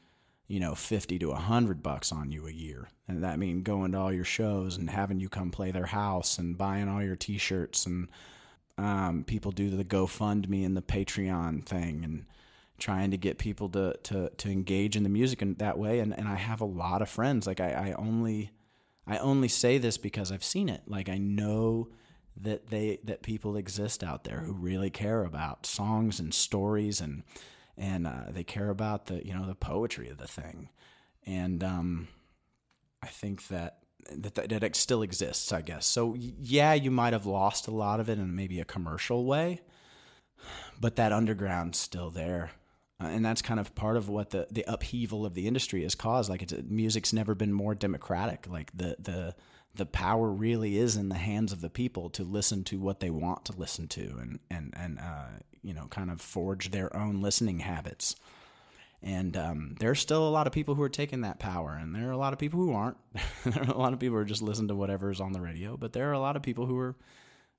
you 0.48 0.58
know, 0.58 0.74
50 0.74 1.18
to 1.20 1.28
100 1.28 1.82
bucks 1.82 2.10
on 2.10 2.30
you 2.30 2.46
a 2.46 2.52
year. 2.52 2.88
And 3.06 3.22
that 3.22 3.38
means 3.38 3.62
going 3.62 3.92
to 3.92 3.98
all 3.98 4.12
your 4.12 4.24
shows 4.24 4.76
and 4.76 4.90
having 4.90 5.20
you 5.20 5.28
come 5.28 5.50
play 5.50 5.70
their 5.70 5.86
house 5.86 6.38
and 6.38 6.58
buying 6.58 6.88
all 6.88 7.02
your 7.02 7.16
t 7.16 7.38
shirts 7.38 7.86
and 7.86 8.08
um, 8.76 9.24
people 9.24 9.52
do 9.52 9.70
the 9.70 9.84
GoFundMe 9.84 10.66
and 10.66 10.76
the 10.76 10.82
Patreon 10.82 11.64
thing 11.64 12.02
and 12.02 12.24
trying 12.78 13.10
to 13.10 13.16
get 13.16 13.38
people 13.38 13.68
to, 13.70 13.94
to, 14.02 14.30
to 14.30 14.50
engage 14.50 14.96
in 14.96 15.02
the 15.02 15.08
music 15.08 15.42
in 15.42 15.54
that 15.54 15.78
way. 15.78 16.00
And, 16.00 16.16
and 16.16 16.28
I 16.28 16.34
have 16.34 16.60
a 16.60 16.66
lot 16.66 17.02
of 17.02 17.08
friends. 17.08 17.46
Like 17.46 17.60
I, 17.60 17.70
I 17.70 17.92
only, 17.92 18.50
I 19.06 19.18
only 19.18 19.48
say 19.48 19.78
this 19.78 19.96
because 19.96 20.32
I've 20.32 20.44
seen 20.44 20.68
it. 20.68 20.82
Like 20.86 21.08
I 21.08 21.18
know 21.18 21.88
that 22.36 22.68
they, 22.68 22.98
that 23.04 23.22
people 23.22 23.56
exist 23.56 24.02
out 24.02 24.24
there 24.24 24.40
who 24.40 24.52
really 24.52 24.90
care 24.90 25.24
about 25.24 25.66
songs 25.66 26.18
and 26.18 26.34
stories 26.34 27.00
and, 27.00 27.22
and 27.76 28.06
uh, 28.06 28.24
they 28.30 28.44
care 28.44 28.70
about 28.70 29.06
the, 29.06 29.24
you 29.24 29.34
know, 29.34 29.46
the 29.46 29.54
poetry 29.54 30.08
of 30.08 30.18
the 30.18 30.26
thing. 30.26 30.68
And 31.26 31.62
um, 31.62 32.08
I 33.02 33.06
think 33.06 33.48
that 33.48 33.78
that, 34.10 34.34
that 34.34 34.62
it 34.62 34.76
still 34.76 35.02
exists, 35.02 35.52
I 35.52 35.62
guess. 35.62 35.86
So 35.86 36.14
yeah, 36.18 36.74
you 36.74 36.90
might 36.90 37.12
have 37.12 37.26
lost 37.26 37.66
a 37.68 37.70
lot 37.70 38.00
of 38.00 38.08
it 38.08 38.18
in 38.18 38.36
maybe 38.36 38.60
a 38.60 38.64
commercial 38.64 39.24
way, 39.24 39.62
but 40.80 40.96
that 40.96 41.12
underground's 41.12 41.78
still 41.78 42.10
there. 42.10 42.50
Uh, 43.04 43.08
and 43.08 43.24
that's 43.24 43.42
kind 43.42 43.60
of 43.60 43.74
part 43.74 43.96
of 43.96 44.08
what 44.08 44.30
the, 44.30 44.46
the 44.50 44.64
upheaval 44.66 45.26
of 45.26 45.34
the 45.34 45.46
industry 45.46 45.82
has 45.82 45.94
caused. 45.94 46.30
Like 46.30 46.42
it's 46.42 46.54
music's 46.68 47.12
never 47.12 47.34
been 47.34 47.52
more 47.52 47.74
democratic. 47.74 48.46
Like 48.48 48.70
the 48.74 48.96
the 48.98 49.34
the 49.74 49.86
power 49.86 50.30
really 50.30 50.78
is 50.78 50.96
in 50.96 51.08
the 51.08 51.16
hands 51.16 51.52
of 51.52 51.60
the 51.60 51.68
people 51.68 52.08
to 52.10 52.22
listen 52.22 52.62
to 52.64 52.78
what 52.78 53.00
they 53.00 53.10
want 53.10 53.44
to 53.46 53.52
listen 53.52 53.88
to 53.88 54.16
and 54.20 54.38
and 54.50 54.72
and 54.76 54.98
uh, 54.98 55.26
you 55.62 55.74
know 55.74 55.86
kind 55.88 56.10
of 56.10 56.20
forge 56.20 56.70
their 56.70 56.94
own 56.96 57.20
listening 57.20 57.60
habits. 57.60 58.16
And 59.02 59.36
um, 59.36 59.76
there's 59.80 60.00
still 60.00 60.26
a 60.26 60.30
lot 60.30 60.46
of 60.46 60.54
people 60.54 60.74
who 60.74 60.82
are 60.82 60.88
taking 60.88 61.20
that 61.22 61.38
power, 61.38 61.78
and 61.78 61.94
there 61.94 62.08
are 62.08 62.12
a 62.12 62.16
lot 62.16 62.32
of 62.32 62.38
people 62.38 62.58
who 62.58 62.72
aren't. 62.72 62.96
there 63.44 63.62
are 63.62 63.70
a 63.70 63.76
lot 63.76 63.92
of 63.92 63.98
people 63.98 64.16
who 64.16 64.22
are 64.22 64.24
just 64.24 64.40
listening 64.40 64.68
to 64.68 64.74
whatever's 64.74 65.20
on 65.20 65.32
the 65.32 65.42
radio, 65.42 65.76
but 65.76 65.92
there 65.92 66.08
are 66.08 66.14
a 66.14 66.18
lot 66.18 66.36
of 66.36 66.42
people 66.42 66.64
who 66.64 66.78
are 66.78 66.96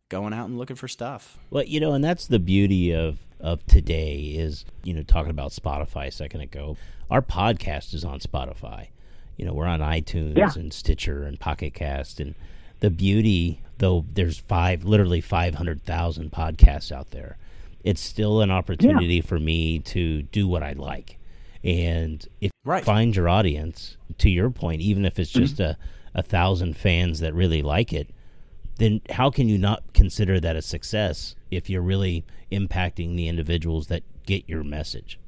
going 0.09 0.33
out 0.33 0.47
and 0.47 0.57
looking 0.57 0.75
for 0.75 0.87
stuff. 0.87 1.37
Well, 1.49 1.63
you 1.63 1.79
know, 1.79 1.93
and 1.93 2.03
that's 2.03 2.27
the 2.27 2.39
beauty 2.39 2.93
of 2.93 3.19
of 3.39 3.65
today 3.65 4.33
is 4.35 4.65
you 4.83 4.93
know 4.93 5.03
talking 5.03 5.31
about 5.31 5.51
Spotify 5.51 6.07
a 6.07 6.11
second 6.11 6.41
ago. 6.41 6.77
Our 7.09 7.21
podcast 7.21 7.93
is 7.93 8.03
on 8.03 8.19
Spotify. 8.19 8.87
You 9.37 9.45
know, 9.45 9.53
we're 9.53 9.67
on 9.67 9.81
iTunes 9.81 10.37
yeah. 10.37 10.51
and 10.55 10.71
Stitcher 10.71 11.23
and 11.23 11.39
Pocket 11.39 11.73
Cast, 11.73 12.19
and 12.19 12.35
the 12.79 12.89
beauty 12.89 13.61
though 13.77 14.05
there's 14.13 14.39
five 14.39 14.85
literally 14.85 15.21
five 15.21 15.55
hundred 15.55 15.83
thousand 15.83 16.31
podcasts 16.31 16.91
out 16.91 17.11
there. 17.11 17.37
It's 17.83 18.01
still 18.01 18.41
an 18.41 18.49
opportunity 18.49 19.15
yeah. 19.15 19.21
for 19.21 19.39
me 19.39 19.79
to 19.79 20.23
do 20.23 20.47
what 20.47 20.63
I 20.63 20.73
like 20.73 21.19
and 21.65 22.25
if 22.41 22.51
right. 22.63 22.83
you 22.83 22.85
find 22.85 23.15
your 23.15 23.27
audience, 23.27 23.97
to 24.19 24.29
your 24.29 24.51
point, 24.51 24.81
even 24.81 25.03
if 25.03 25.17
it's 25.17 25.31
just 25.31 25.55
mm-hmm. 25.55 25.81
a, 26.15 26.19
a 26.19 26.21
thousand 26.21 26.77
fans 26.77 27.21
that 27.21 27.33
really 27.33 27.63
like 27.63 27.91
it, 27.91 28.11
then 28.77 29.01
how 29.11 29.29
can 29.29 29.47
you 29.47 29.57
not 29.57 29.93
consider 29.93 30.39
that 30.39 30.55
a 30.55 30.61
success 30.61 31.35
if 31.49 31.69
you're 31.69 31.81
really 31.81 32.25
impacting 32.51 33.15
the 33.15 33.27
individuals 33.27 33.87
that 33.87 34.03
get 34.25 34.47
your 34.49 34.63
message? 34.63 35.19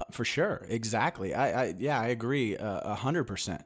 Uh, 0.00 0.04
for 0.12 0.24
sure, 0.24 0.64
exactly. 0.68 1.34
I, 1.34 1.64
I 1.64 1.74
yeah, 1.78 2.00
I 2.00 2.08
agree 2.08 2.56
uh, 2.56 2.92
a 2.92 2.94
hundred 2.94 3.24
percent. 3.24 3.62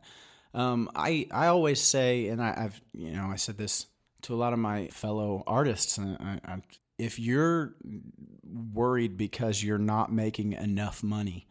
Um, 0.55 0.91
I 0.95 1.27
I 1.31 1.47
always 1.49 1.81
say, 1.81 2.29
and 2.29 2.43
I, 2.43 2.61
have 2.61 2.81
you 2.93 3.13
know 3.13 3.27
I 3.27 3.37
said 3.37 3.59
this 3.59 3.87
to 4.23 4.35
a 4.35 4.37
lot 4.37 4.53
of 4.53 4.59
my 4.59 4.89
fellow 4.89 5.43
artists. 5.47 5.99
I, 5.99 6.41
I, 6.45 6.63
if 6.99 7.19
you're 7.19 7.75
worried 8.45 9.17
because 9.17 9.63
you're 9.63 9.79
not 9.79 10.13
making 10.13 10.53
enough 10.53 11.03
money 11.03 11.47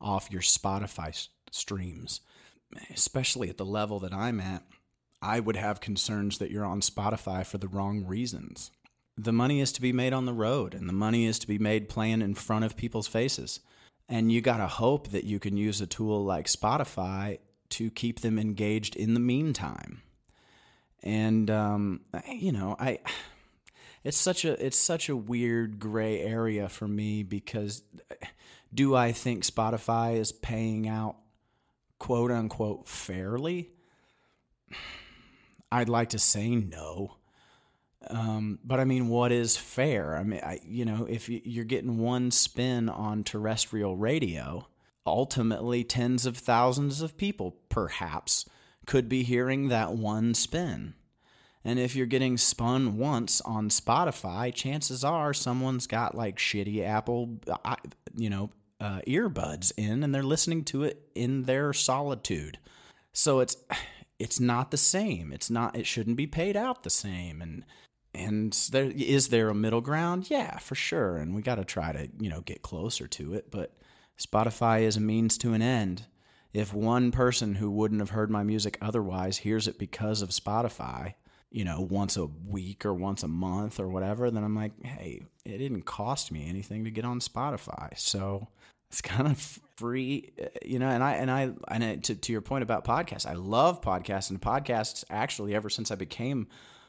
off 0.00 0.30
your 0.30 0.42
Spotify 0.42 1.28
streams, 1.50 2.20
especially 2.94 3.48
at 3.48 3.56
the 3.56 3.64
level 3.64 3.98
that 4.00 4.12
I'm 4.12 4.40
at, 4.40 4.62
I 5.26 5.40
would 5.40 5.56
have 5.56 5.80
concerns 5.80 6.38
that 6.38 6.52
you're 6.52 6.64
on 6.64 6.80
Spotify 6.80 7.44
for 7.44 7.58
the 7.58 7.66
wrong 7.66 8.06
reasons. 8.06 8.70
The 9.18 9.32
money 9.32 9.60
is 9.60 9.72
to 9.72 9.80
be 9.80 9.92
made 9.92 10.12
on 10.12 10.24
the 10.24 10.32
road, 10.32 10.72
and 10.72 10.88
the 10.88 10.92
money 10.92 11.26
is 11.26 11.40
to 11.40 11.48
be 11.48 11.58
made 11.58 11.88
playing 11.88 12.22
in 12.22 12.34
front 12.34 12.64
of 12.64 12.76
people's 12.76 13.08
faces. 13.08 13.58
And 14.08 14.30
you 14.30 14.40
got 14.40 14.58
to 14.58 14.68
hope 14.68 15.08
that 15.08 15.24
you 15.24 15.40
can 15.40 15.56
use 15.56 15.80
a 15.80 15.86
tool 15.86 16.24
like 16.24 16.46
Spotify 16.46 17.38
to 17.70 17.90
keep 17.90 18.20
them 18.20 18.38
engaged 18.38 18.94
in 18.94 19.14
the 19.14 19.20
meantime. 19.20 20.02
And 21.02 21.50
um, 21.50 22.02
you 22.32 22.52
know, 22.52 22.76
I 22.78 23.00
it's 24.04 24.16
such 24.16 24.44
a 24.44 24.64
it's 24.64 24.78
such 24.78 25.08
a 25.08 25.16
weird 25.16 25.80
gray 25.80 26.20
area 26.20 26.68
for 26.68 26.86
me 26.86 27.24
because 27.24 27.82
do 28.72 28.94
I 28.94 29.10
think 29.10 29.44
Spotify 29.44 30.18
is 30.18 30.30
paying 30.30 30.88
out 30.88 31.16
quote 31.98 32.30
unquote 32.30 32.86
fairly? 32.86 33.72
I'd 35.76 35.90
like 35.90 36.08
to 36.10 36.18
say 36.18 36.54
no. 36.54 37.18
Um, 38.08 38.60
but 38.64 38.80
I 38.80 38.84
mean, 38.84 39.08
what 39.08 39.30
is 39.30 39.58
fair? 39.58 40.16
I 40.16 40.22
mean, 40.22 40.40
I, 40.42 40.58
you 40.64 40.86
know, 40.86 41.06
if 41.06 41.28
you're 41.28 41.66
getting 41.66 41.98
one 41.98 42.30
spin 42.30 42.88
on 42.88 43.24
terrestrial 43.24 43.94
radio, 43.94 44.68
ultimately 45.04 45.84
tens 45.84 46.24
of 46.24 46.38
thousands 46.38 47.02
of 47.02 47.18
people 47.18 47.58
perhaps 47.68 48.46
could 48.86 49.06
be 49.06 49.22
hearing 49.22 49.68
that 49.68 49.92
one 49.92 50.32
spin. 50.32 50.94
And 51.62 51.78
if 51.78 51.94
you're 51.94 52.06
getting 52.06 52.38
spun 52.38 52.96
once 52.96 53.42
on 53.42 53.68
Spotify, 53.68 54.54
chances 54.54 55.04
are 55.04 55.34
someone's 55.34 55.86
got 55.86 56.14
like 56.14 56.38
shitty 56.38 56.82
Apple, 56.82 57.38
you 58.16 58.30
know, 58.30 58.48
uh, 58.80 59.00
earbuds 59.06 59.72
in 59.76 60.02
and 60.02 60.14
they're 60.14 60.22
listening 60.22 60.64
to 60.64 60.84
it 60.84 61.02
in 61.14 61.42
their 61.42 61.74
solitude. 61.74 62.58
So 63.12 63.40
it's 63.40 63.56
it's 64.18 64.40
not 64.40 64.70
the 64.70 64.76
same. 64.76 65.32
It's 65.32 65.50
not. 65.50 65.76
It 65.76 65.86
shouldn't 65.86 66.16
be 66.16 66.26
paid 66.26 66.56
out 66.56 66.82
the 66.82 66.90
same. 66.90 67.42
And 67.42 67.64
and 68.14 68.52
there 68.72 68.90
is 68.94 69.28
there 69.28 69.48
a 69.48 69.54
middle 69.54 69.80
ground? 69.80 70.30
Yeah, 70.30 70.58
for 70.58 70.74
sure. 70.74 71.16
And 71.16 71.34
we 71.34 71.42
got 71.42 71.56
to 71.56 71.64
try 71.64 71.92
to 71.92 72.08
you 72.18 72.30
know 72.30 72.40
get 72.40 72.62
closer 72.62 73.06
to 73.08 73.34
it. 73.34 73.50
But 73.50 73.76
Spotify 74.18 74.82
is 74.82 74.96
a 74.96 75.00
means 75.00 75.36
to 75.38 75.52
an 75.52 75.62
end. 75.62 76.06
If 76.52 76.72
one 76.72 77.12
person 77.12 77.56
who 77.56 77.70
wouldn't 77.70 78.00
have 78.00 78.10
heard 78.10 78.30
my 78.30 78.42
music 78.42 78.78
otherwise 78.80 79.38
hears 79.38 79.68
it 79.68 79.78
because 79.78 80.22
of 80.22 80.30
Spotify, 80.30 81.14
you 81.50 81.64
know, 81.64 81.82
once 81.82 82.16
a 82.16 82.26
week 82.26 82.86
or 82.86 82.94
once 82.94 83.22
a 83.22 83.28
month 83.28 83.78
or 83.78 83.88
whatever, 83.88 84.30
then 84.30 84.42
I'm 84.42 84.56
like, 84.56 84.72
hey, 84.82 85.22
it 85.44 85.58
didn't 85.58 85.82
cost 85.82 86.32
me 86.32 86.48
anything 86.48 86.84
to 86.84 86.90
get 86.90 87.04
on 87.04 87.20
Spotify. 87.20 87.96
So 87.98 88.48
it's 88.88 89.00
kind 89.00 89.26
of 89.26 89.60
free, 89.76 90.32
uh, 90.42 90.46
you 90.64 90.78
know. 90.78 90.88
And 90.88 91.02
I 91.02 91.14
and 91.14 91.30
I 91.30 91.50
and 91.68 91.84
I, 91.84 91.96
to 91.96 92.14
to 92.14 92.32
your 92.32 92.40
point 92.40 92.62
about 92.62 92.84
podcasts, 92.84 93.26
I 93.26 93.34
love 93.34 93.80
podcasts 93.80 94.30
and 94.30 94.40
podcasts. 94.40 95.04
Actually, 95.10 95.54
ever 95.54 95.68
since 95.68 95.90
I 95.90 95.94
became 95.94 96.48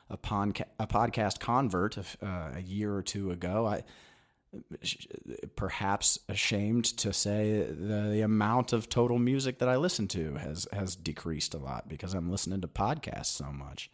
a 0.09 0.17
podca- 0.17 0.69
a 0.79 0.87
podcast 0.87 1.39
convert 1.39 1.97
uh, 1.97 2.03
a 2.55 2.61
year 2.61 2.95
or 2.95 3.01
two 3.01 3.31
ago, 3.31 3.65
I 3.65 3.83
perhaps 5.55 6.19
ashamed 6.29 6.85
to 6.85 7.11
say 7.11 7.63
the, 7.63 8.09
the, 8.11 8.21
amount 8.21 8.71
of 8.71 8.87
total 8.87 9.19
music 9.19 9.59
that 9.59 9.67
I 9.67 9.75
listen 9.75 10.07
to 10.09 10.35
has 10.35 10.67
has 10.71 10.95
decreased 10.95 11.53
a 11.53 11.57
lot 11.57 11.89
because 11.89 12.13
I'm 12.13 12.31
listening 12.31 12.61
to 12.61 12.67
podcasts 12.67 13.25
so 13.25 13.51
much. 13.51 13.91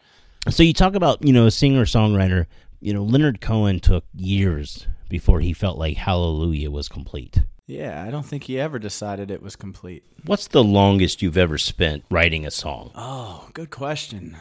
So 0.49 0.63
you 0.63 0.73
talk 0.73 0.95
about 0.95 1.25
you 1.25 1.33
know 1.33 1.47
a 1.47 1.51
singer 1.51 1.85
songwriter. 1.85 2.45
You 2.79 2.93
know 2.93 3.03
Leonard 3.03 3.41
Cohen 3.41 3.79
took 3.79 4.05
years 4.13 4.87
before 5.09 5.39
he 5.39 5.53
felt 5.53 5.77
like 5.77 5.97
Hallelujah 5.97 6.69
was 6.69 6.87
complete. 6.87 7.39
Yeah, 7.65 8.03
I 8.05 8.11
don't 8.11 8.25
think 8.25 8.43
he 8.43 8.59
ever 8.59 8.77
decided 8.77 9.31
it 9.31 9.41
was 9.41 9.55
complete. 9.55 10.03
What's 10.25 10.47
the 10.47 10.63
longest 10.63 11.21
you've 11.21 11.37
ever 11.37 11.57
spent 11.57 12.03
writing 12.09 12.45
a 12.45 12.51
song? 12.51 12.91
Oh, 12.93 13.49
good 13.53 13.69
question. 13.69 14.37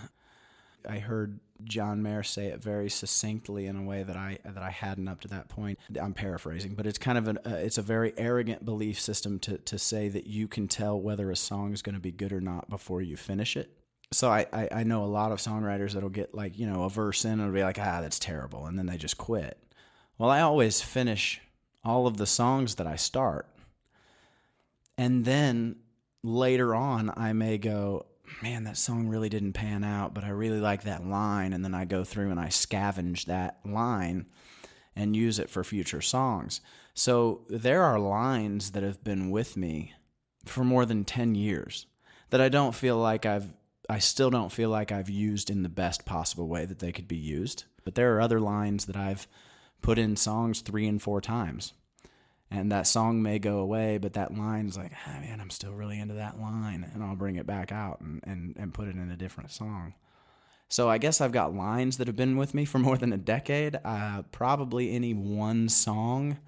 I 0.88 0.98
heard 0.98 1.38
John 1.64 2.02
Mayer 2.02 2.24
say 2.24 2.46
it 2.46 2.60
very 2.60 2.90
succinctly 2.90 3.66
in 3.66 3.76
a 3.76 3.82
way 3.82 4.02
that 4.02 4.16
I 4.16 4.38
that 4.44 4.62
I 4.62 4.70
hadn't 4.70 5.06
up 5.06 5.20
to 5.20 5.28
that 5.28 5.48
point. 5.48 5.78
I'm 6.00 6.14
paraphrasing, 6.14 6.74
but 6.74 6.86
it's 6.86 6.98
kind 6.98 7.16
of 7.16 7.28
an 7.28 7.38
uh, 7.46 7.50
it's 7.50 7.78
a 7.78 7.82
very 7.82 8.12
arrogant 8.16 8.64
belief 8.64 9.00
system 9.00 9.38
to 9.40 9.58
to 9.58 9.78
say 9.78 10.08
that 10.08 10.26
you 10.26 10.48
can 10.48 10.66
tell 10.66 11.00
whether 11.00 11.30
a 11.30 11.36
song 11.36 11.72
is 11.72 11.82
going 11.82 11.94
to 11.94 12.00
be 12.00 12.10
good 12.10 12.32
or 12.32 12.40
not 12.40 12.68
before 12.68 13.02
you 13.02 13.16
finish 13.16 13.56
it. 13.56 13.70
So 14.12 14.28
I, 14.28 14.46
I, 14.52 14.68
I 14.72 14.82
know 14.82 15.04
a 15.04 15.06
lot 15.06 15.32
of 15.32 15.38
songwriters 15.38 15.92
that'll 15.92 16.10
get 16.10 16.34
like 16.34 16.58
you 16.58 16.66
know 16.66 16.82
a 16.82 16.90
verse 16.90 17.24
in 17.24 17.38
and 17.38 17.54
be 17.54 17.62
like 17.62 17.78
ah 17.78 18.00
that's 18.00 18.18
terrible 18.18 18.66
and 18.66 18.76
then 18.76 18.86
they 18.86 18.96
just 18.96 19.18
quit. 19.18 19.58
Well, 20.18 20.30
I 20.30 20.40
always 20.40 20.80
finish 20.80 21.40
all 21.84 22.06
of 22.06 22.16
the 22.16 22.26
songs 22.26 22.76
that 22.76 22.86
I 22.86 22.96
start. 22.96 23.46
And 24.98 25.24
then 25.24 25.76
later 26.22 26.74
on, 26.74 27.12
I 27.16 27.32
may 27.32 27.58
go, 27.58 28.06
man, 28.42 28.64
that 28.64 28.76
song 28.76 29.08
really 29.08 29.28
didn't 29.28 29.54
pan 29.54 29.84
out, 29.84 30.14
but 30.14 30.24
I 30.24 30.28
really 30.28 30.60
like 30.60 30.84
that 30.84 31.06
line. 31.06 31.52
And 31.52 31.64
then 31.64 31.74
I 31.74 31.84
go 31.84 32.04
through 32.04 32.30
and 32.30 32.40
I 32.40 32.46
scavenge 32.46 33.26
that 33.26 33.58
line 33.64 34.26
and 34.94 35.16
use 35.16 35.38
it 35.38 35.50
for 35.50 35.64
future 35.64 36.00
songs. 36.00 36.60
So 36.94 37.42
there 37.48 37.82
are 37.82 37.98
lines 37.98 38.72
that 38.72 38.82
have 38.82 39.02
been 39.02 39.30
with 39.30 39.56
me 39.56 39.94
for 40.44 40.64
more 40.64 40.84
than 40.84 41.04
10 41.04 41.34
years 41.34 41.86
that 42.30 42.40
I 42.40 42.48
don't 42.48 42.74
feel 42.74 42.96
like 42.96 43.24
I've 43.26 43.48
I 43.90 43.98
still 43.98 44.30
don't 44.30 44.52
feel 44.52 44.70
like 44.70 44.92
I've 44.92 45.10
used 45.10 45.50
in 45.50 45.62
the 45.62 45.68
best 45.68 46.06
possible 46.06 46.48
way 46.48 46.64
that 46.64 46.78
they 46.78 46.92
could 46.92 47.08
be 47.08 47.16
used. 47.16 47.64
But 47.84 47.94
there 47.94 48.14
are 48.14 48.20
other 48.20 48.40
lines 48.40 48.86
that 48.86 48.96
I've 48.96 49.26
put 49.82 49.98
in 49.98 50.16
songs 50.16 50.60
3 50.60 50.86
and 50.88 51.02
4 51.02 51.20
times. 51.20 51.74
And 52.50 52.70
that 52.70 52.86
song 52.86 53.22
may 53.22 53.38
go 53.38 53.58
away, 53.58 53.96
but 53.96 54.12
that 54.12 54.36
line's 54.36 54.76
like, 54.76 54.92
ah, 55.06 55.20
man, 55.20 55.40
I'm 55.40 55.48
still 55.48 55.72
really 55.72 55.98
into 55.98 56.14
that 56.14 56.38
line. 56.38 56.88
And 56.92 57.02
I'll 57.02 57.16
bring 57.16 57.36
it 57.36 57.46
back 57.46 57.72
out 57.72 58.00
and, 58.00 58.20
and, 58.24 58.54
and 58.58 58.74
put 58.74 58.88
it 58.88 58.96
in 58.96 59.10
a 59.10 59.16
different 59.16 59.50
song. 59.50 59.94
So 60.68 60.88
I 60.88 60.98
guess 60.98 61.20
I've 61.20 61.32
got 61.32 61.54
lines 61.54 61.96
that 61.96 62.06
have 62.06 62.16
been 62.16 62.36
with 62.36 62.54
me 62.54 62.64
for 62.64 62.78
more 62.78 62.98
than 62.98 63.12
a 63.12 63.18
decade. 63.18 63.78
Uh, 63.84 64.22
probably 64.32 64.94
any 64.94 65.14
one 65.14 65.68
song, 65.68 66.38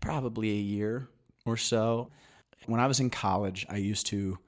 probably 0.00 0.50
a 0.50 0.62
year 0.62 1.08
or 1.44 1.56
so. 1.56 2.10
When 2.66 2.80
I 2.80 2.86
was 2.86 3.00
in 3.00 3.10
college, 3.10 3.66
I 3.68 3.76
used 3.76 4.06
to 4.06 4.38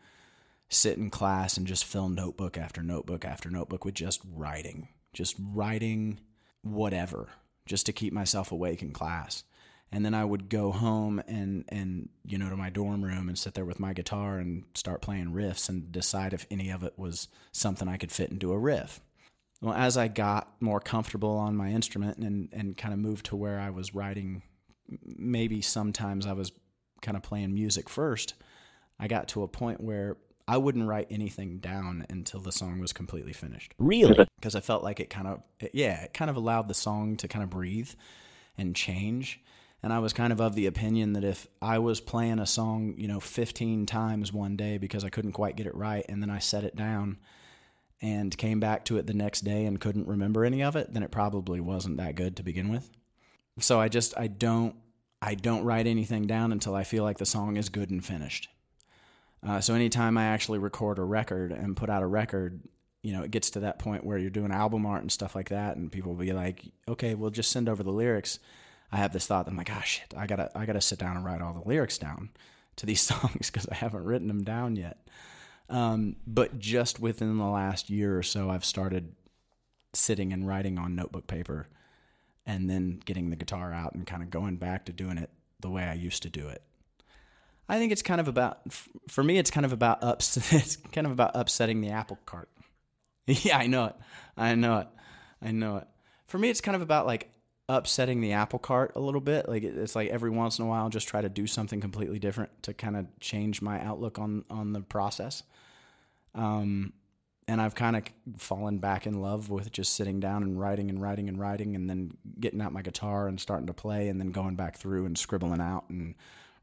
sit 0.68 0.98
in 0.98 1.10
class 1.10 1.56
and 1.56 1.66
just 1.66 1.84
fill 1.84 2.08
notebook 2.08 2.58
after 2.58 2.82
notebook 2.82 3.24
after 3.24 3.50
notebook 3.50 3.84
with 3.84 3.94
just 3.94 4.20
writing, 4.32 4.88
just 5.12 5.36
writing 5.38 6.20
whatever, 6.62 7.28
just 7.68 7.86
to 7.86 7.92
keep 7.92 8.12
myself 8.12 8.50
awake 8.50 8.82
in 8.82 8.90
class. 8.92 9.44
And 9.90 10.04
then 10.04 10.14
I 10.14 10.24
would 10.24 10.50
go 10.50 10.70
home 10.70 11.22
and 11.26 11.64
and 11.68 12.10
you 12.24 12.36
know 12.36 12.50
to 12.50 12.56
my 12.56 12.68
dorm 12.68 13.02
room 13.02 13.28
and 13.28 13.38
sit 13.38 13.54
there 13.54 13.64
with 13.64 13.80
my 13.80 13.92
guitar 13.94 14.38
and 14.38 14.64
start 14.74 15.00
playing 15.00 15.32
riffs 15.32 15.68
and 15.68 15.90
decide 15.90 16.32
if 16.34 16.46
any 16.50 16.70
of 16.70 16.82
it 16.82 16.94
was 16.98 17.28
something 17.52 17.88
I 17.88 17.96
could 17.96 18.12
fit 18.12 18.30
into 18.30 18.52
a 18.52 18.58
riff. 18.58 19.00
Well, 19.60 19.74
as 19.74 19.96
I 19.96 20.08
got 20.08 20.52
more 20.60 20.80
comfortable 20.80 21.36
on 21.36 21.56
my 21.56 21.70
instrument 21.70 22.18
and, 22.18 22.48
and 22.52 22.76
kind 22.76 22.94
of 22.94 23.00
moved 23.00 23.26
to 23.26 23.36
where 23.36 23.58
I 23.58 23.70
was 23.70 23.94
writing, 23.94 24.42
maybe 25.04 25.62
sometimes 25.62 26.26
I 26.26 26.32
was 26.32 26.52
kind 27.02 27.16
of 27.16 27.22
playing 27.22 27.54
music 27.54 27.88
first, 27.88 28.34
I 29.00 29.08
got 29.08 29.28
to 29.28 29.42
a 29.42 29.48
point 29.48 29.80
where 29.80 30.16
I 30.48 30.56
wouldn't 30.56 30.88
write 30.88 31.06
anything 31.10 31.58
down 31.58 32.06
until 32.08 32.40
the 32.40 32.52
song 32.52 32.80
was 32.80 32.92
completely 32.92 33.32
finished. 33.32 33.74
Really? 33.78 34.26
Because 34.38 34.54
I 34.54 34.60
felt 34.60 34.84
like 34.84 35.00
it 35.00 35.10
kind 35.10 35.26
of, 35.26 35.42
yeah, 35.72 36.04
it 36.04 36.14
kind 36.14 36.30
of 36.30 36.36
allowed 36.36 36.68
the 36.68 36.74
song 36.74 37.16
to 37.16 37.26
kind 37.26 37.42
of 37.42 37.50
breathe 37.50 37.90
and 38.56 38.74
change. 38.74 39.40
And 39.82 39.92
I 39.92 39.98
was 39.98 40.12
kind 40.12 40.32
of 40.32 40.40
of 40.40 40.54
the 40.54 40.66
opinion 40.66 41.14
that 41.14 41.24
if 41.24 41.48
I 41.60 41.80
was 41.80 42.00
playing 42.00 42.38
a 42.38 42.46
song, 42.46 42.94
you 42.96 43.08
know, 43.08 43.18
15 43.18 43.84
times 43.86 44.32
one 44.32 44.56
day 44.56 44.78
because 44.78 45.02
I 45.02 45.08
couldn't 45.08 45.32
quite 45.32 45.56
get 45.56 45.66
it 45.66 45.74
right, 45.74 46.04
and 46.08 46.22
then 46.22 46.30
I 46.30 46.38
set 46.38 46.62
it 46.62 46.76
down, 46.76 47.18
and 48.00 48.36
came 48.36 48.60
back 48.60 48.84
to 48.86 48.96
it 48.96 49.06
the 49.06 49.14
next 49.14 49.40
day 49.40 49.64
and 49.64 49.80
couldn't 49.80 50.06
remember 50.06 50.44
any 50.44 50.62
of 50.62 50.76
it, 50.76 50.92
then 50.92 51.02
it 51.02 51.10
probably 51.10 51.60
wasn't 51.60 51.96
that 51.96 52.14
good 52.14 52.36
to 52.36 52.42
begin 52.42 52.68
with. 52.68 52.90
So 53.58 53.80
I 53.80 53.88
just 53.88 54.16
I 54.16 54.28
don't 54.28 54.76
I 55.20 55.34
don't 55.34 55.64
write 55.64 55.86
anything 55.86 56.26
down 56.26 56.52
until 56.52 56.74
I 56.74 56.84
feel 56.84 57.02
like 57.02 57.18
the 57.18 57.26
song 57.26 57.56
is 57.56 57.68
good 57.68 57.90
and 57.90 58.04
finished. 58.04 58.48
Uh, 59.46 59.60
so 59.60 59.74
anytime 59.74 60.18
I 60.18 60.26
actually 60.26 60.58
record 60.58 60.98
a 60.98 61.04
record 61.04 61.52
and 61.52 61.76
put 61.76 61.90
out 61.90 62.02
a 62.02 62.06
record, 62.06 62.60
you 63.02 63.12
know, 63.12 63.22
it 63.22 63.30
gets 63.30 63.50
to 63.50 63.60
that 63.60 63.78
point 63.78 64.04
where 64.04 64.18
you're 64.18 64.30
doing 64.30 64.50
album 64.50 64.84
art 64.84 65.02
and 65.02 65.12
stuff 65.12 65.34
like 65.34 65.50
that, 65.50 65.76
and 65.76 65.92
people 65.92 66.12
will 66.12 66.24
be 66.24 66.32
like, 66.32 66.64
"Okay, 66.88 67.14
we'll 67.14 67.30
just 67.30 67.52
send 67.52 67.68
over 67.68 67.82
the 67.82 67.92
lyrics." 67.92 68.38
I 68.90 68.96
have 68.96 69.12
this 69.12 69.26
thought. 69.26 69.46
I'm 69.46 69.56
like, 69.56 69.70
"Ah, 69.70 69.80
shit! 69.82 70.14
I 70.16 70.26
gotta 70.26 70.50
I 70.58 70.66
gotta 70.66 70.80
sit 70.80 70.98
down 70.98 71.16
and 71.16 71.24
write 71.24 71.40
all 71.40 71.52
the 71.54 71.68
lyrics 71.68 71.98
down 71.98 72.30
to 72.76 72.86
these 72.86 73.00
songs 73.12 73.50
because 73.50 73.68
I 73.68 73.74
haven't 73.74 74.04
written 74.04 74.28
them 74.28 74.42
down 74.42 74.76
yet." 74.76 75.08
Um, 75.68 76.16
but 76.26 76.58
just 76.58 76.98
within 76.98 77.36
the 77.36 77.44
last 77.44 77.90
year 77.90 78.18
or 78.18 78.22
so, 78.22 78.50
I've 78.50 78.64
started 78.64 79.14
sitting 79.92 80.32
and 80.32 80.46
writing 80.46 80.78
on 80.78 80.94
notebook 80.94 81.26
paper 81.26 81.68
and 82.46 82.68
then 82.68 83.00
getting 83.04 83.30
the 83.30 83.36
guitar 83.36 83.72
out 83.72 83.94
and 83.94 84.06
kind 84.06 84.22
of 84.22 84.30
going 84.30 84.56
back 84.56 84.86
to 84.86 84.92
doing 84.92 85.18
it 85.18 85.30
the 85.60 85.70
way 85.70 85.84
I 85.84 85.94
used 85.94 86.22
to 86.22 86.30
do 86.30 86.48
it. 86.48 86.62
I 87.68 87.78
think 87.78 87.92
it's 87.92 88.02
kind 88.02 88.20
of 88.20 88.28
about, 88.28 88.60
for 89.08 89.22
me, 89.22 89.38
it's 89.38 89.50
kind 89.50 89.66
of 89.66 89.72
about 89.72 90.02
ups, 90.02 90.36
it's 90.52 90.76
kind 90.76 91.06
of 91.06 91.12
about 91.12 91.32
upsetting 91.34 91.80
the 91.80 91.90
apple 91.90 92.18
cart. 92.24 92.48
yeah, 93.26 93.58
I 93.58 93.66
know 93.66 93.86
it. 93.86 93.96
I 94.36 94.54
know 94.54 94.78
it. 94.78 94.88
I 95.42 95.52
know 95.52 95.76
it. 95.76 95.88
For 96.26 96.38
me, 96.38 96.48
it's 96.48 96.60
kind 96.60 96.76
of 96.76 96.82
about 96.82 97.06
like 97.06 97.30
upsetting 97.68 98.20
the 98.20 98.32
apple 98.32 98.58
cart 98.58 98.92
a 98.96 99.00
little 99.00 99.20
bit. 99.20 99.48
Like 99.48 99.62
it's 99.62 99.94
like 99.94 100.08
every 100.08 100.30
once 100.30 100.58
in 100.58 100.64
a 100.64 100.68
while, 100.68 100.88
just 100.88 101.08
try 101.08 101.20
to 101.20 101.28
do 101.28 101.46
something 101.46 101.80
completely 101.80 102.18
different 102.18 102.62
to 102.62 102.74
kind 102.74 102.96
of 102.96 103.06
change 103.20 103.60
my 103.60 103.80
outlook 103.82 104.18
on 104.18 104.44
on 104.50 104.72
the 104.72 104.80
process. 104.80 105.42
Um, 106.34 106.92
and 107.46 107.62
I've 107.62 107.74
kind 107.74 107.96
of 107.96 108.02
fallen 108.36 108.78
back 108.78 109.06
in 109.06 109.20
love 109.22 109.48
with 109.48 109.72
just 109.72 109.94
sitting 109.94 110.20
down 110.20 110.42
and 110.42 110.60
writing 110.60 110.90
and 110.90 111.00
writing 111.00 111.28
and 111.28 111.38
writing, 111.38 111.76
and 111.76 111.88
then 111.88 112.16
getting 112.40 112.60
out 112.60 112.72
my 112.72 112.82
guitar 112.82 113.28
and 113.28 113.40
starting 113.40 113.66
to 113.66 113.74
play, 113.74 114.08
and 114.08 114.20
then 114.20 114.32
going 114.32 114.54
back 114.54 114.76
through 114.76 115.06
and 115.06 115.16
scribbling 115.18 115.60
out 115.60 115.84
and 115.88 116.14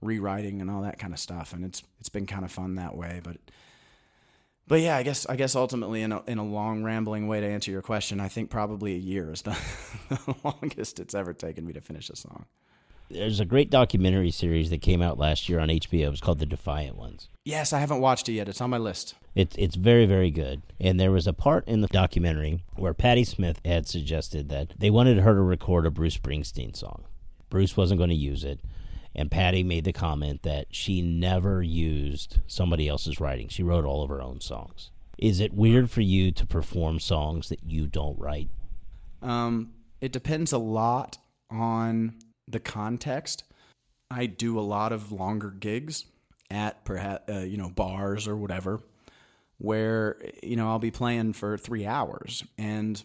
rewriting 0.01 0.61
and 0.61 0.69
all 0.69 0.81
that 0.81 0.99
kind 0.99 1.13
of 1.13 1.19
stuff. 1.19 1.53
And 1.53 1.65
it's 1.65 1.83
it's 1.99 2.09
been 2.09 2.25
kind 2.25 2.45
of 2.45 2.51
fun 2.51 2.75
that 2.75 2.95
way, 2.95 3.21
but. 3.23 3.37
But 4.67 4.81
yeah, 4.81 4.97
I 4.97 5.03
guess 5.03 5.27
I 5.27 5.35
guess 5.35 5.55
ultimately, 5.55 6.01
in 6.01 6.11
a, 6.11 6.23
in 6.25 6.39
a 6.39 6.43
long 6.43 6.83
rambling 6.83 7.27
way 7.27 7.39
to 7.39 7.45
answer 7.45 7.69
your 7.69 7.83
question, 7.83 8.19
I 8.19 8.29
think 8.29 8.49
probably 8.49 8.95
a 8.95 8.97
year 8.97 9.31
is 9.31 9.43
the, 9.43 9.55
the 10.09 10.35
longest 10.43 10.99
it's 10.99 11.13
ever 11.13 11.33
taken 11.33 11.67
me 11.67 11.73
to 11.73 11.81
finish 11.81 12.09
a 12.09 12.15
song 12.15 12.47
there's 13.09 13.39
a 13.39 13.45
great 13.45 13.69
documentary 13.69 14.31
series 14.31 14.69
that 14.69 14.81
came 14.81 15.01
out 15.01 15.17
last 15.17 15.47
year 15.47 15.59
on 15.59 15.69
HBO. 15.69 16.11
It's 16.11 16.21
called 16.21 16.39
The 16.39 16.45
Defiant 16.45 16.97
Ones. 16.97 17.29
Yes, 17.43 17.73
I 17.73 17.79
haven't 17.79 18.01
watched 18.01 18.27
it 18.29 18.33
yet. 18.33 18.49
It's 18.49 18.61
on 18.61 18.69
my 18.69 18.77
list. 18.77 19.15
It's 19.35 19.55
it's 19.57 19.75
very 19.75 20.05
very 20.05 20.31
good. 20.31 20.63
And 20.79 20.99
there 20.99 21.11
was 21.11 21.27
a 21.27 21.33
part 21.33 21.67
in 21.67 21.81
the 21.81 21.87
documentary 21.87 22.63
where 22.75 22.93
Patti 22.93 23.23
Smith 23.23 23.59
had 23.63 23.87
suggested 23.87 24.49
that 24.49 24.73
they 24.77 24.89
wanted 24.89 25.19
her 25.19 25.35
to 25.35 25.41
record 25.41 25.85
a 25.85 25.91
Bruce 25.91 26.17
Springsteen 26.17 26.75
song. 26.75 27.05
Bruce 27.49 27.77
wasn't 27.77 27.99
going 27.99 28.09
to 28.09 28.15
use 28.15 28.43
it, 28.43 28.59
and 29.15 29.31
Patti 29.31 29.63
made 29.63 29.85
the 29.85 29.93
comment 29.93 30.43
that 30.43 30.67
she 30.71 31.01
never 31.01 31.61
used 31.63 32.39
somebody 32.47 32.87
else's 32.87 33.19
writing. 33.19 33.47
She 33.47 33.63
wrote 33.63 33.85
all 33.85 34.03
of 34.03 34.09
her 34.09 34.21
own 34.21 34.41
songs. 34.41 34.91
Is 35.17 35.39
it 35.39 35.53
weird 35.53 35.89
for 35.89 36.01
you 36.01 36.31
to 36.33 36.45
perform 36.45 36.99
songs 36.99 37.49
that 37.49 37.63
you 37.63 37.87
don't 37.87 38.19
write? 38.19 38.49
Um, 39.21 39.73
it 40.01 40.11
depends 40.11 40.51
a 40.51 40.57
lot 40.57 41.17
on 41.49 42.15
the 42.47 42.59
context, 42.59 43.43
I 44.09 44.25
do 44.27 44.59
a 44.59 44.61
lot 44.61 44.91
of 44.91 45.11
longer 45.11 45.49
gigs 45.49 46.05
at 46.51 46.85
perhaps 46.85 47.31
uh, 47.31 47.39
you 47.39 47.57
know 47.57 47.69
bars 47.69 48.27
or 48.27 48.35
whatever, 48.35 48.81
where 49.57 50.17
you 50.43 50.55
know 50.55 50.69
I'll 50.69 50.79
be 50.79 50.91
playing 50.91 51.33
for 51.33 51.57
three 51.57 51.85
hours, 51.85 52.43
and 52.57 53.01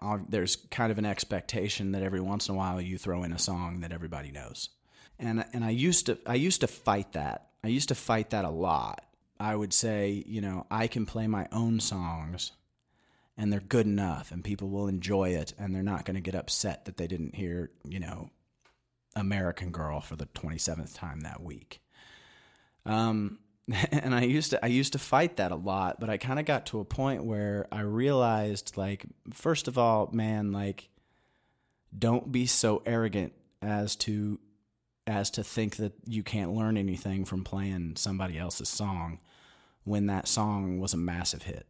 I'll, 0.00 0.24
there's 0.28 0.56
kind 0.56 0.90
of 0.90 0.98
an 0.98 1.06
expectation 1.06 1.92
that 1.92 2.02
every 2.02 2.20
once 2.20 2.48
in 2.48 2.54
a 2.54 2.58
while 2.58 2.80
you 2.80 2.98
throw 2.98 3.22
in 3.22 3.32
a 3.32 3.38
song 3.38 3.80
that 3.80 3.92
everybody 3.92 4.32
knows, 4.32 4.70
and 5.18 5.44
and 5.52 5.64
I 5.64 5.70
used 5.70 6.06
to 6.06 6.18
I 6.26 6.34
used 6.34 6.60
to 6.60 6.66
fight 6.66 7.12
that. 7.12 7.48
I 7.62 7.68
used 7.68 7.88
to 7.88 7.94
fight 7.94 8.30
that 8.30 8.44
a 8.44 8.50
lot. 8.50 9.04
I 9.40 9.54
would 9.54 9.72
say, 9.72 10.24
you 10.26 10.40
know, 10.40 10.66
I 10.70 10.86
can 10.88 11.06
play 11.06 11.26
my 11.26 11.46
own 11.52 11.80
songs 11.80 12.52
and 13.36 13.52
they're 13.52 13.60
good 13.60 13.86
enough 13.86 14.32
and 14.32 14.42
people 14.42 14.68
will 14.68 14.88
enjoy 14.88 15.30
it 15.30 15.54
and 15.58 15.74
they're 15.74 15.82
not 15.82 16.04
going 16.04 16.16
to 16.16 16.20
get 16.20 16.34
upset 16.34 16.86
that 16.86 16.96
they 16.96 17.06
didn't 17.06 17.36
hear, 17.36 17.70
you 17.84 18.00
know, 18.00 18.30
American 19.14 19.70
Girl 19.70 20.00
for 20.00 20.16
the 20.16 20.26
27th 20.26 20.96
time 20.96 21.20
that 21.20 21.42
week. 21.42 21.80
Um, 22.84 23.38
and 23.92 24.14
I 24.14 24.22
used 24.22 24.50
to 24.50 24.64
I 24.64 24.68
used 24.68 24.92
to 24.94 24.98
fight 24.98 25.36
that 25.36 25.52
a 25.52 25.56
lot, 25.56 26.00
but 26.00 26.10
I 26.10 26.16
kind 26.16 26.38
of 26.38 26.46
got 26.46 26.66
to 26.66 26.80
a 26.80 26.84
point 26.84 27.24
where 27.24 27.66
I 27.70 27.80
realized 27.80 28.76
like 28.76 29.04
first 29.32 29.68
of 29.68 29.78
all, 29.78 30.10
man, 30.12 30.52
like 30.52 30.88
don't 31.96 32.30
be 32.32 32.46
so 32.46 32.82
arrogant 32.86 33.32
as 33.62 33.96
to 33.96 34.38
as 35.08 35.30
to 35.30 35.42
think 35.42 35.76
that 35.76 35.94
you 36.06 36.22
can't 36.22 36.52
learn 36.52 36.76
anything 36.76 37.24
from 37.24 37.42
playing 37.42 37.96
somebody 37.96 38.38
else's 38.38 38.68
song 38.68 39.18
when 39.84 40.06
that 40.06 40.28
song 40.28 40.78
was 40.78 40.92
a 40.92 40.98
massive 40.98 41.44
hit 41.44 41.66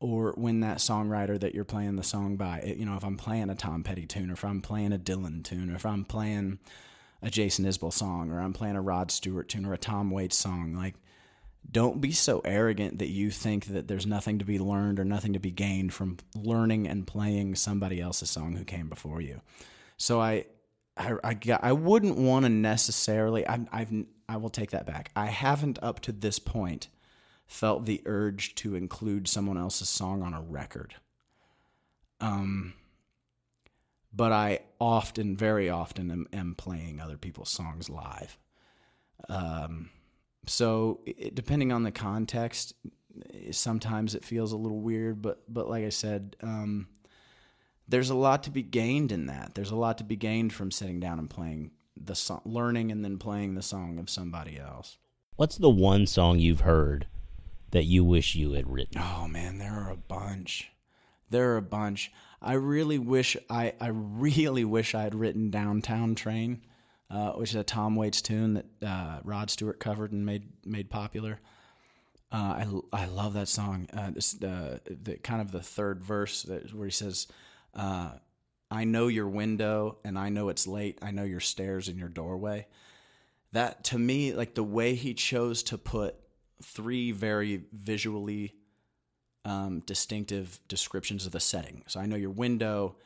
or 0.00 0.32
when 0.36 0.60
that 0.60 0.78
songwriter 0.78 1.38
that 1.38 1.54
you're 1.54 1.64
playing 1.64 1.96
the 1.96 2.02
song 2.02 2.36
by, 2.36 2.62
you 2.76 2.86
know, 2.86 2.96
if 2.96 3.04
I'm 3.04 3.16
playing 3.16 3.50
a 3.50 3.54
Tom 3.54 3.82
Petty 3.82 4.06
tune, 4.06 4.30
or 4.30 4.34
if 4.34 4.44
I'm 4.44 4.62
playing 4.62 4.92
a 4.92 4.98
Dylan 4.98 5.44
tune, 5.44 5.70
or 5.70 5.74
if 5.74 5.84
I'm 5.84 6.04
playing 6.04 6.58
a 7.20 7.30
Jason 7.30 7.64
Isbell 7.64 7.92
song, 7.92 8.30
or 8.30 8.40
I'm 8.40 8.52
playing 8.52 8.76
a 8.76 8.80
Rod 8.80 9.10
Stewart 9.10 9.48
tune, 9.48 9.66
or 9.66 9.74
a 9.74 9.78
Tom 9.78 10.10
Waits 10.10 10.36
song, 10.36 10.74
like, 10.74 10.94
don't 11.70 12.00
be 12.00 12.12
so 12.12 12.40
arrogant 12.44 12.98
that 13.00 13.08
you 13.08 13.30
think 13.30 13.66
that 13.66 13.88
there's 13.88 14.06
nothing 14.06 14.38
to 14.38 14.44
be 14.44 14.58
learned 14.58 15.00
or 15.00 15.04
nothing 15.04 15.32
to 15.32 15.40
be 15.40 15.50
gained 15.50 15.92
from 15.92 16.16
learning 16.34 16.86
and 16.86 17.06
playing 17.06 17.56
somebody 17.56 18.00
else's 18.00 18.30
song 18.30 18.54
who 18.54 18.64
came 18.64 18.88
before 18.88 19.20
you. 19.20 19.40
So 19.96 20.20
I, 20.20 20.46
I, 20.98 21.14
I, 21.24 21.58
I 21.62 21.72
wouldn't 21.72 22.16
want 22.16 22.44
to 22.44 22.48
necessarily. 22.48 23.46
I, 23.46 23.60
I've, 23.72 23.92
I 24.28 24.36
will 24.36 24.50
take 24.50 24.70
that 24.72 24.86
back. 24.86 25.10
I 25.16 25.26
haven't 25.26 25.78
up 25.82 26.00
to 26.00 26.12
this 26.12 26.38
point 26.38 26.88
felt 27.46 27.86
the 27.86 28.02
urge 28.04 28.54
to 28.56 28.74
include 28.74 29.26
someone 29.26 29.56
else's 29.56 29.88
song 29.88 30.22
on 30.22 30.34
a 30.34 30.40
record. 30.42 30.94
Um, 32.20 32.74
but 34.12 34.32
I 34.32 34.60
often, 34.80 35.36
very 35.36 35.70
often, 35.70 36.10
am, 36.10 36.26
am 36.32 36.54
playing 36.56 37.00
other 37.00 37.16
people's 37.16 37.50
songs 37.50 37.88
live. 37.88 38.36
Um, 39.28 39.90
so 40.46 41.00
it, 41.06 41.34
depending 41.34 41.72
on 41.72 41.82
the 41.82 41.90
context, 41.90 42.74
sometimes 43.50 44.14
it 44.14 44.24
feels 44.24 44.52
a 44.52 44.56
little 44.56 44.80
weird. 44.80 45.22
But 45.22 45.42
but 45.48 45.68
like 45.68 45.84
I 45.84 45.90
said, 45.90 46.36
um, 46.42 46.88
there's 47.88 48.10
a 48.10 48.14
lot 48.14 48.42
to 48.44 48.50
be 48.50 48.62
gained 48.62 49.10
in 49.10 49.26
that. 49.26 49.54
There's 49.54 49.70
a 49.70 49.76
lot 49.76 49.98
to 49.98 50.04
be 50.04 50.16
gained 50.16 50.52
from 50.52 50.70
sitting 50.70 51.00
down 51.00 51.18
and 51.18 51.28
playing 51.28 51.70
the 51.96 52.14
song, 52.14 52.42
learning 52.44 52.92
and 52.92 53.04
then 53.04 53.18
playing 53.18 53.54
the 53.54 53.62
song 53.62 53.98
of 53.98 54.10
somebody 54.10 54.58
else. 54.58 54.98
What's 55.36 55.56
the 55.56 55.70
one 55.70 56.06
song 56.06 56.38
you've 56.38 56.60
heard 56.60 57.06
that 57.70 57.84
you 57.84 58.04
wish 58.04 58.34
you 58.34 58.52
had 58.52 58.70
written? 58.70 59.00
Oh 59.00 59.26
man, 59.28 59.58
there 59.58 59.72
are 59.72 59.90
a 59.90 59.96
bunch. 59.96 60.70
There 61.30 61.52
are 61.52 61.56
a 61.56 61.62
bunch. 61.62 62.12
I 62.40 62.54
really 62.54 62.98
wish 62.98 63.36
I 63.50 63.72
I 63.80 63.88
really 63.88 64.64
wish 64.64 64.94
I 64.94 65.02
had 65.02 65.14
written 65.14 65.50
Downtown 65.50 66.14
Train, 66.14 66.62
uh, 67.10 67.32
which 67.32 67.50
is 67.50 67.56
a 67.56 67.64
Tom 67.64 67.96
Waits 67.96 68.22
tune 68.22 68.54
that 68.54 68.66
uh, 68.86 69.20
Rod 69.24 69.50
Stewart 69.50 69.80
covered 69.80 70.12
and 70.12 70.24
made 70.24 70.44
made 70.64 70.90
popular. 70.90 71.40
Uh, 72.30 72.82
I, 72.92 73.02
I 73.04 73.06
love 73.06 73.32
that 73.34 73.48
song. 73.48 73.88
Uh, 73.92 74.10
this 74.10 74.40
uh, 74.42 74.78
the 74.86 75.16
kind 75.16 75.40
of 75.40 75.50
the 75.50 75.62
third 75.62 76.04
verse 76.04 76.42
that, 76.42 76.74
where 76.74 76.86
he 76.86 76.92
says, 76.92 77.26
uh, 77.74 78.10
"I 78.70 78.84
know 78.84 79.08
your 79.08 79.28
window 79.28 79.98
and 80.04 80.18
I 80.18 80.28
know 80.28 80.48
it's 80.48 80.66
late. 80.66 80.98
I 81.02 81.10
know 81.10 81.24
your 81.24 81.40
stairs 81.40 81.88
and 81.88 81.98
your 81.98 82.08
doorway." 82.08 82.66
That 83.52 83.84
to 83.84 83.98
me, 83.98 84.32
like 84.32 84.54
the 84.54 84.62
way 84.62 84.94
he 84.94 85.14
chose 85.14 85.62
to 85.64 85.78
put 85.78 86.16
three 86.62 87.12
very 87.12 87.62
visually 87.72 88.54
um, 89.44 89.80
distinctive 89.80 90.60
descriptions 90.68 91.24
of 91.24 91.32
the 91.32 91.40
setting. 91.40 91.82
So 91.86 92.00
I 92.00 92.06
know 92.06 92.16
your 92.16 92.30
window, 92.30 92.96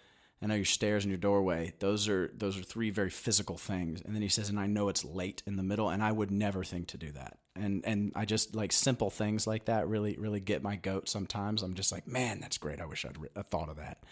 I 0.42 0.46
know 0.46 0.57
your 0.57 0.64
stairs 0.64 1.05
and 1.05 1.11
your 1.11 1.18
doorway. 1.18 1.72
Those 1.79 2.09
are 2.09 2.31
those 2.35 2.59
are 2.59 2.62
three 2.62 2.90
very 2.90 3.11
physical 3.11 3.57
things. 3.57 4.03
And 4.03 4.14
then 4.14 4.22
he 4.22 4.29
says, 4.29 4.48
and 4.48 4.59
I 4.59 4.66
know 4.66 4.88
it's 4.88 5.05
late 5.05 5.42
in 5.46 5.57
the 5.57 5.62
middle, 5.62 5.88
and 5.88 6.03
I 6.03 6.11
would 6.11 6.33
never 6.33 6.64
think 6.64 6.88
to 6.88 6.98
do 6.98 7.12
that. 7.12 7.38
And 7.55 7.85
and 7.87 8.12
I 8.16 8.25
just 8.25 8.57
like 8.57 8.72
simple 8.72 9.09
things 9.09 9.46
like 9.46 9.66
that 9.66 9.87
really 9.87 10.16
really 10.18 10.40
get 10.40 10.62
my 10.62 10.75
goat. 10.75 11.09
Sometimes 11.09 11.62
I'm 11.62 11.75
just 11.75 11.92
like, 11.92 12.09
man, 12.09 12.40
that's 12.40 12.59
great. 12.59 12.81
I 12.81 12.87
wish 12.87 13.05
I'd 13.05 13.20
re- 13.20 13.29
thought 13.44 13.68
of 13.68 13.77
that. 13.77 14.03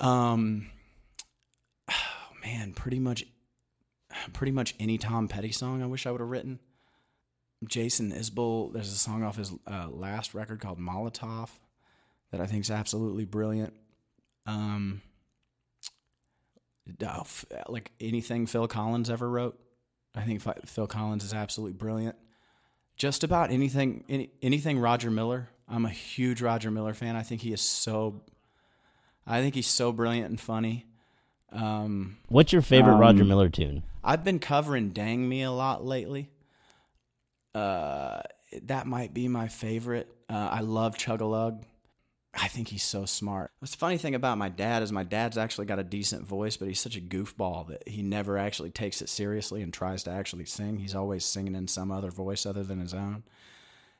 Um, 0.00 0.70
oh, 1.90 1.94
man, 2.44 2.72
pretty 2.72 2.98
much, 2.98 3.24
pretty 4.32 4.52
much 4.52 4.74
any 4.80 4.98
Tom 4.98 5.28
Petty 5.28 5.52
song 5.52 5.82
I 5.82 5.86
wish 5.86 6.06
I 6.06 6.10
would 6.10 6.20
have 6.20 6.30
written. 6.30 6.58
Jason 7.66 8.12
Isbell, 8.12 8.72
there's 8.72 8.92
a 8.92 8.96
song 8.96 9.22
off 9.22 9.36
his 9.36 9.52
uh, 9.70 9.88
last 9.88 10.34
record 10.34 10.60
called 10.60 10.78
Molotov 10.78 11.50
that 12.32 12.40
I 12.40 12.46
think 12.46 12.64
is 12.64 12.70
absolutely 12.70 13.24
brilliant. 13.24 13.74
Um, 14.46 15.02
oh, 17.06 17.24
like 17.68 17.92
anything 18.00 18.46
Phil 18.46 18.66
Collins 18.66 19.10
ever 19.10 19.28
wrote, 19.28 19.58
I 20.14 20.22
think 20.22 20.42
Phil 20.66 20.86
Collins 20.86 21.24
is 21.24 21.32
absolutely 21.32 21.74
brilliant. 21.74 22.16
Just 22.96 23.24
about 23.24 23.50
anything, 23.50 24.04
any, 24.08 24.30
anything 24.42 24.78
Roger 24.78 25.10
Miller. 25.10 25.48
I'm 25.68 25.86
a 25.86 25.90
huge 25.90 26.42
Roger 26.42 26.70
Miller 26.70 26.94
fan. 26.94 27.16
I 27.16 27.22
think 27.22 27.40
he 27.40 27.52
is 27.52 27.60
so, 27.60 28.22
I 29.26 29.40
think 29.40 29.54
he's 29.54 29.66
so 29.66 29.92
brilliant 29.92 30.28
and 30.30 30.40
funny. 30.40 30.86
Um, 31.50 32.16
What's 32.28 32.52
your 32.52 32.62
favorite 32.62 32.94
um, 32.94 33.00
Roger 33.00 33.24
Miller 33.24 33.48
tune? 33.48 33.82
I've 34.02 34.24
been 34.24 34.38
covering 34.38 34.90
"Dang 34.90 35.28
Me" 35.28 35.42
a 35.42 35.50
lot 35.50 35.84
lately. 35.84 36.30
Uh, 37.54 38.22
that 38.62 38.86
might 38.86 39.14
be 39.14 39.28
my 39.28 39.48
favorite. 39.48 40.08
Uh, 40.28 40.48
I 40.50 40.60
love 40.60 40.96
Chug-a-Lug. 40.96 41.64
I 42.34 42.48
think 42.48 42.68
he's 42.68 42.82
so 42.82 43.04
smart. 43.04 43.50
What's 43.58 43.72
the 43.72 43.78
funny 43.78 43.98
thing 43.98 44.14
about 44.14 44.38
my 44.38 44.48
dad 44.48 44.82
is 44.82 44.90
my 44.90 45.04
dad's 45.04 45.36
actually 45.36 45.66
got 45.66 45.78
a 45.78 45.84
decent 45.84 46.26
voice, 46.26 46.56
but 46.56 46.66
he's 46.66 46.80
such 46.80 46.96
a 46.96 47.00
goofball 47.00 47.68
that 47.68 47.86
he 47.86 48.02
never 48.02 48.38
actually 48.38 48.70
takes 48.70 49.02
it 49.02 49.10
seriously 49.10 49.60
and 49.60 49.72
tries 49.72 50.02
to 50.04 50.10
actually 50.10 50.46
sing. 50.46 50.78
He's 50.78 50.94
always 50.94 51.26
singing 51.26 51.54
in 51.54 51.68
some 51.68 51.92
other 51.92 52.10
voice 52.10 52.46
other 52.46 52.64
than 52.64 52.80
his 52.80 52.94
own. 52.94 53.24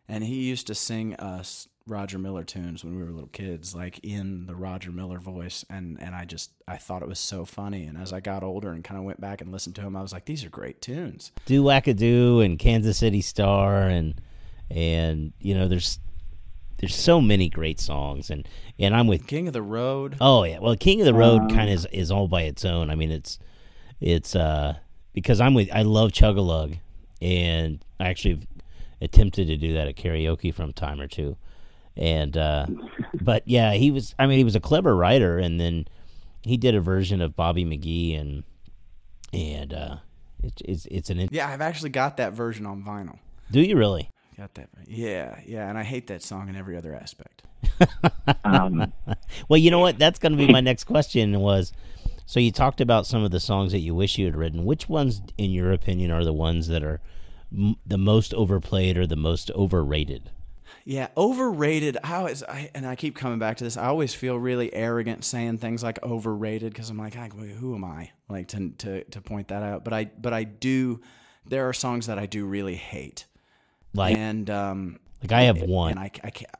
And 0.08 0.24
he 0.24 0.44
used 0.44 0.66
to 0.68 0.74
sing 0.74 1.14
us 1.16 1.68
Roger 1.86 2.18
Miller 2.18 2.44
tunes 2.44 2.84
when 2.84 2.96
we 2.96 3.02
were 3.02 3.10
little 3.10 3.28
kids, 3.28 3.74
like 3.74 3.98
in 4.02 4.46
the 4.46 4.54
Roger 4.54 4.90
Miller 4.90 5.18
voice. 5.18 5.64
And, 5.68 6.00
and 6.00 6.14
I 6.14 6.24
just, 6.24 6.50
I 6.68 6.76
thought 6.76 7.02
it 7.02 7.08
was 7.08 7.18
so 7.18 7.44
funny. 7.44 7.84
And 7.84 7.98
as 7.98 8.12
I 8.12 8.20
got 8.20 8.42
older 8.42 8.70
and 8.70 8.84
kind 8.84 8.98
of 8.98 9.04
went 9.04 9.20
back 9.20 9.40
and 9.40 9.50
listened 9.50 9.74
to 9.76 9.82
him, 9.82 9.96
I 9.96 10.02
was 10.02 10.12
like, 10.12 10.24
these 10.24 10.44
are 10.44 10.50
great 10.50 10.80
tunes. 10.80 11.32
Do 11.46 11.62
Wackadoo 11.62 12.44
and 12.44 12.58
Kansas 12.58 12.98
City 12.98 13.20
Star 13.20 13.82
and, 13.82 14.20
and, 14.70 15.32
you 15.40 15.54
know, 15.54 15.68
there's, 15.68 15.98
there's 16.78 16.94
so 16.94 17.20
many 17.20 17.48
great 17.48 17.80
songs 17.80 18.30
and, 18.30 18.48
and 18.78 18.94
I'm 18.94 19.06
with 19.06 19.26
King 19.26 19.46
of 19.46 19.52
the 19.52 19.62
Road. 19.62 20.16
Oh 20.20 20.44
yeah. 20.44 20.58
Well, 20.60 20.76
King 20.76 21.00
of 21.00 21.06
the 21.06 21.14
Road 21.14 21.42
um, 21.42 21.48
kind 21.48 21.68
of 21.68 21.74
is, 21.74 21.86
is 21.92 22.10
all 22.10 22.28
by 22.28 22.42
its 22.42 22.64
own. 22.64 22.90
I 22.90 22.94
mean, 22.94 23.10
it's, 23.10 23.38
it's, 24.00 24.34
uh, 24.34 24.76
because 25.12 25.40
I'm 25.40 25.54
with, 25.54 25.68
I 25.72 25.82
love 25.82 26.12
Chug-a-Lug 26.12 26.76
and 27.20 27.84
I 28.00 28.08
actually 28.08 28.46
attempted 29.00 29.48
to 29.48 29.56
do 29.56 29.72
that 29.74 29.88
at 29.88 29.96
karaoke 29.96 30.54
from 30.54 30.72
time 30.72 31.00
or 31.00 31.08
two 31.08 31.36
and 31.96 32.36
uh, 32.36 32.66
but 33.20 33.42
yeah, 33.46 33.72
he 33.72 33.90
was. 33.90 34.14
I 34.18 34.26
mean, 34.26 34.38
he 34.38 34.44
was 34.44 34.56
a 34.56 34.60
clever 34.60 34.96
writer, 34.96 35.38
and 35.38 35.60
then 35.60 35.86
he 36.42 36.56
did 36.56 36.74
a 36.74 36.80
version 36.80 37.20
of 37.20 37.36
Bobby 37.36 37.64
McGee, 37.64 38.18
and 38.18 38.44
and 39.32 39.74
uh, 39.74 39.96
it, 40.42 40.60
it's 40.64 40.86
it's 40.86 41.10
an 41.10 41.28
yeah. 41.30 41.48
I've 41.48 41.60
actually 41.60 41.90
got 41.90 42.16
that 42.16 42.32
version 42.32 42.66
on 42.66 42.82
vinyl. 42.82 43.18
Do 43.50 43.60
you 43.60 43.76
really? 43.76 44.08
Got 44.36 44.54
that? 44.54 44.70
Yeah, 44.86 45.38
yeah. 45.44 45.68
And 45.68 45.76
I 45.76 45.82
hate 45.82 46.06
that 46.06 46.22
song 46.22 46.48
in 46.48 46.56
every 46.56 46.76
other 46.76 46.94
aspect. 46.94 47.42
um, 48.44 48.92
well, 49.48 49.58
you 49.58 49.70
know 49.70 49.78
what? 49.78 49.98
That's 49.98 50.18
going 50.18 50.32
to 50.32 50.38
be 50.38 50.50
my 50.50 50.60
next 50.60 50.84
question. 50.84 51.38
Was 51.40 51.72
so 52.24 52.40
you 52.40 52.50
talked 52.50 52.80
about 52.80 53.06
some 53.06 53.22
of 53.22 53.30
the 53.30 53.40
songs 53.40 53.72
that 53.72 53.80
you 53.80 53.94
wish 53.94 54.16
you 54.16 54.24
had 54.24 54.36
written. 54.36 54.64
Which 54.64 54.88
ones, 54.88 55.20
in 55.36 55.50
your 55.50 55.70
opinion, 55.72 56.10
are 56.10 56.24
the 56.24 56.32
ones 56.32 56.68
that 56.68 56.82
are 56.82 57.00
m- 57.54 57.76
the 57.86 57.98
most 57.98 58.32
overplayed 58.32 58.96
or 58.96 59.06
the 59.06 59.16
most 59.16 59.50
overrated? 59.50 60.30
Yeah, 60.84 61.08
overrated. 61.16 61.98
I 62.02 62.14
always, 62.16 62.42
I, 62.42 62.70
and 62.74 62.86
I 62.86 62.96
keep 62.96 63.16
coming 63.16 63.38
back 63.38 63.58
to 63.58 63.64
this. 63.64 63.76
I 63.76 63.86
always 63.86 64.14
feel 64.14 64.36
really 64.36 64.72
arrogant 64.74 65.24
saying 65.24 65.58
things 65.58 65.82
like 65.82 66.02
overrated 66.02 66.72
because 66.72 66.90
I'm 66.90 66.98
like, 66.98 67.14
who 67.14 67.74
am 67.74 67.84
I 67.84 68.10
like 68.28 68.48
to, 68.48 68.70
to 68.78 69.04
to 69.04 69.20
point 69.20 69.48
that 69.48 69.62
out? 69.62 69.84
But 69.84 69.92
I 69.92 70.04
but 70.04 70.32
I 70.32 70.44
do. 70.44 71.00
There 71.46 71.68
are 71.68 71.72
songs 71.72 72.06
that 72.06 72.18
I 72.18 72.26
do 72.26 72.44
really 72.46 72.74
hate. 72.74 73.26
Like 73.94 74.16
and 74.16 74.48
um, 74.50 74.98
like 75.22 75.32
I 75.32 75.42
have 75.42 75.60
one, 75.62 75.92
and 75.92 76.00
I 76.00 76.10
I 76.24 76.30
can't. 76.30 76.50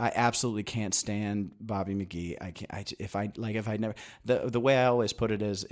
I 0.00 0.12
absolutely 0.14 0.62
can't 0.62 0.94
stand 0.94 1.52
Bobby 1.60 1.94
McGee. 1.94 2.36
I 2.40 2.52
can't. 2.52 2.72
I, 2.72 2.84
if 3.00 3.16
I 3.16 3.32
like, 3.36 3.56
if 3.56 3.68
I 3.68 3.76
never 3.76 3.94
the 4.24 4.48
the 4.48 4.60
way 4.60 4.76
I 4.76 4.86
always 4.86 5.12
put 5.12 5.30
it 5.30 5.42
is, 5.42 5.66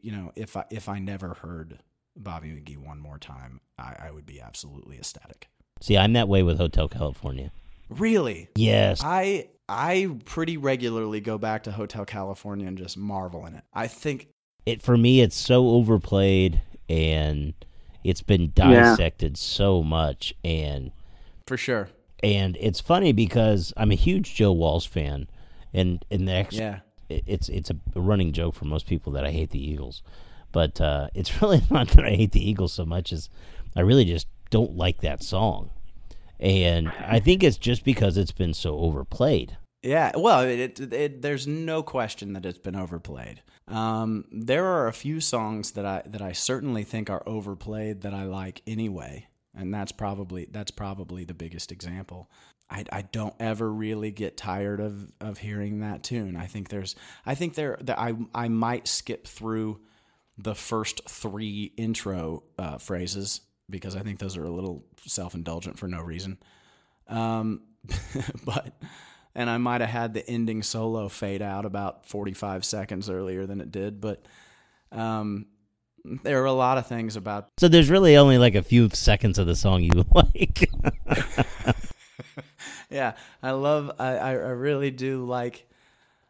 you 0.00 0.12
know, 0.12 0.32
if 0.36 0.56
I 0.56 0.64
if 0.70 0.88
I 0.88 0.98
never 0.98 1.34
heard 1.34 1.80
Bobby 2.16 2.48
McGee 2.48 2.78
one 2.78 3.00
more 3.00 3.18
time, 3.18 3.60
I, 3.78 3.96
I 4.04 4.10
would 4.10 4.26
be 4.26 4.40
absolutely 4.40 4.96
ecstatic. 4.98 5.48
See, 5.82 5.98
I'm 5.98 6.12
that 6.12 6.28
way 6.28 6.44
with 6.44 6.58
Hotel 6.58 6.88
California. 6.88 7.50
Really? 7.90 8.48
Yes. 8.54 9.00
I 9.02 9.48
I 9.68 10.16
pretty 10.26 10.56
regularly 10.56 11.20
go 11.20 11.38
back 11.38 11.64
to 11.64 11.72
Hotel 11.72 12.04
California 12.04 12.68
and 12.68 12.78
just 12.78 12.96
marvel 12.96 13.46
in 13.46 13.54
it. 13.54 13.64
I 13.74 13.88
think 13.88 14.28
it 14.64 14.80
for 14.80 14.96
me 14.96 15.20
it's 15.20 15.34
so 15.34 15.70
overplayed 15.70 16.62
and 16.88 17.54
it's 18.04 18.22
been 18.22 18.52
dissected 18.54 19.32
yeah. 19.32 19.40
so 19.40 19.82
much 19.82 20.32
and 20.44 20.92
for 21.48 21.56
sure. 21.56 21.88
And 22.22 22.56
it's 22.60 22.78
funny 22.78 23.12
because 23.12 23.72
I'm 23.76 23.90
a 23.90 23.96
huge 23.96 24.36
Joe 24.36 24.52
Walsh 24.52 24.86
fan 24.86 25.26
and 25.74 26.04
and 26.12 26.28
the 26.28 26.32
ex- 26.32 26.54
yeah. 26.54 26.78
it's 27.08 27.48
it's 27.48 27.70
a 27.70 28.00
running 28.00 28.32
joke 28.32 28.54
for 28.54 28.66
most 28.66 28.86
people 28.86 29.12
that 29.14 29.24
I 29.24 29.32
hate 29.32 29.50
the 29.50 29.70
Eagles. 29.70 30.04
But 30.52 30.80
uh, 30.80 31.08
it's 31.14 31.42
really 31.42 31.62
not 31.70 31.88
that 31.88 32.04
I 32.04 32.10
hate 32.10 32.30
the 32.30 32.48
Eagles 32.48 32.72
so 32.72 32.86
much 32.86 33.12
as 33.12 33.28
I 33.74 33.80
really 33.80 34.04
just 34.04 34.28
don't 34.50 34.76
like 34.76 35.00
that 35.00 35.24
song. 35.24 35.70
And 36.42 36.88
I 36.88 37.20
think 37.20 37.44
it's 37.44 37.56
just 37.56 37.84
because 37.84 38.16
it's 38.16 38.32
been 38.32 38.52
so 38.52 38.76
overplayed. 38.78 39.56
Yeah, 39.82 40.10
well, 40.16 40.40
it, 40.40 40.80
it, 40.80 40.92
it, 40.92 41.22
there's 41.22 41.46
no 41.46 41.84
question 41.84 42.32
that 42.32 42.44
it's 42.44 42.58
been 42.58 42.74
overplayed. 42.74 43.42
Um, 43.68 44.24
there 44.32 44.66
are 44.66 44.88
a 44.88 44.92
few 44.92 45.20
songs 45.20 45.72
that 45.72 45.86
I 45.86 46.02
that 46.06 46.20
I 46.20 46.32
certainly 46.32 46.82
think 46.82 47.08
are 47.08 47.22
overplayed 47.26 48.02
that 48.02 48.12
I 48.12 48.24
like 48.24 48.62
anyway, 48.66 49.28
and 49.54 49.72
that's 49.72 49.92
probably 49.92 50.48
that's 50.50 50.72
probably 50.72 51.24
the 51.24 51.34
biggest 51.34 51.70
example. 51.70 52.28
I, 52.68 52.84
I 52.90 53.02
don't 53.02 53.34
ever 53.38 53.70
really 53.72 54.10
get 54.10 54.36
tired 54.36 54.80
of, 54.80 55.12
of 55.20 55.38
hearing 55.38 55.80
that 55.80 56.02
tune. 56.02 56.36
I 56.36 56.46
think 56.46 56.68
there's 56.68 56.96
I 57.24 57.34
think 57.34 57.54
there 57.54 57.78
that 57.82 57.98
I 57.98 58.14
I 58.34 58.48
might 58.48 58.88
skip 58.88 59.26
through 59.26 59.80
the 60.38 60.54
first 60.54 61.08
three 61.08 61.72
intro 61.76 62.42
uh, 62.58 62.78
phrases 62.78 63.42
because 63.72 63.96
I 63.96 64.00
think 64.00 64.20
those 64.20 64.36
are 64.36 64.44
a 64.44 64.50
little 64.50 64.84
self 65.04 65.34
indulgent 65.34 65.78
for 65.78 65.88
no 65.88 66.00
reason. 66.00 66.38
Um, 67.08 67.62
but 68.44 68.72
and 69.34 69.50
I 69.50 69.58
might 69.58 69.80
have 69.80 69.90
had 69.90 70.14
the 70.14 70.28
ending 70.28 70.62
solo 70.62 71.08
fade 71.08 71.42
out 71.42 71.64
about 71.64 72.06
45 72.06 72.64
seconds 72.64 73.10
earlier 73.10 73.46
than 73.46 73.60
it 73.60 73.72
did, 73.72 74.00
but 74.00 74.24
um, 74.92 75.46
there 76.04 76.42
are 76.42 76.46
a 76.46 76.52
lot 76.52 76.78
of 76.78 76.86
things 76.86 77.16
about. 77.16 77.48
So 77.58 77.68
there's 77.68 77.90
really 77.90 78.16
only 78.16 78.38
like 78.38 78.54
a 78.54 78.62
few 78.62 78.88
seconds 78.90 79.38
of 79.38 79.46
the 79.46 79.56
song 79.56 79.82
you 79.82 80.04
like. 80.14 80.70
yeah, 82.90 83.14
I 83.42 83.52
love. 83.52 83.92
I 83.98 84.16
I 84.16 84.32
really 84.32 84.90
do 84.90 85.24
like. 85.24 85.66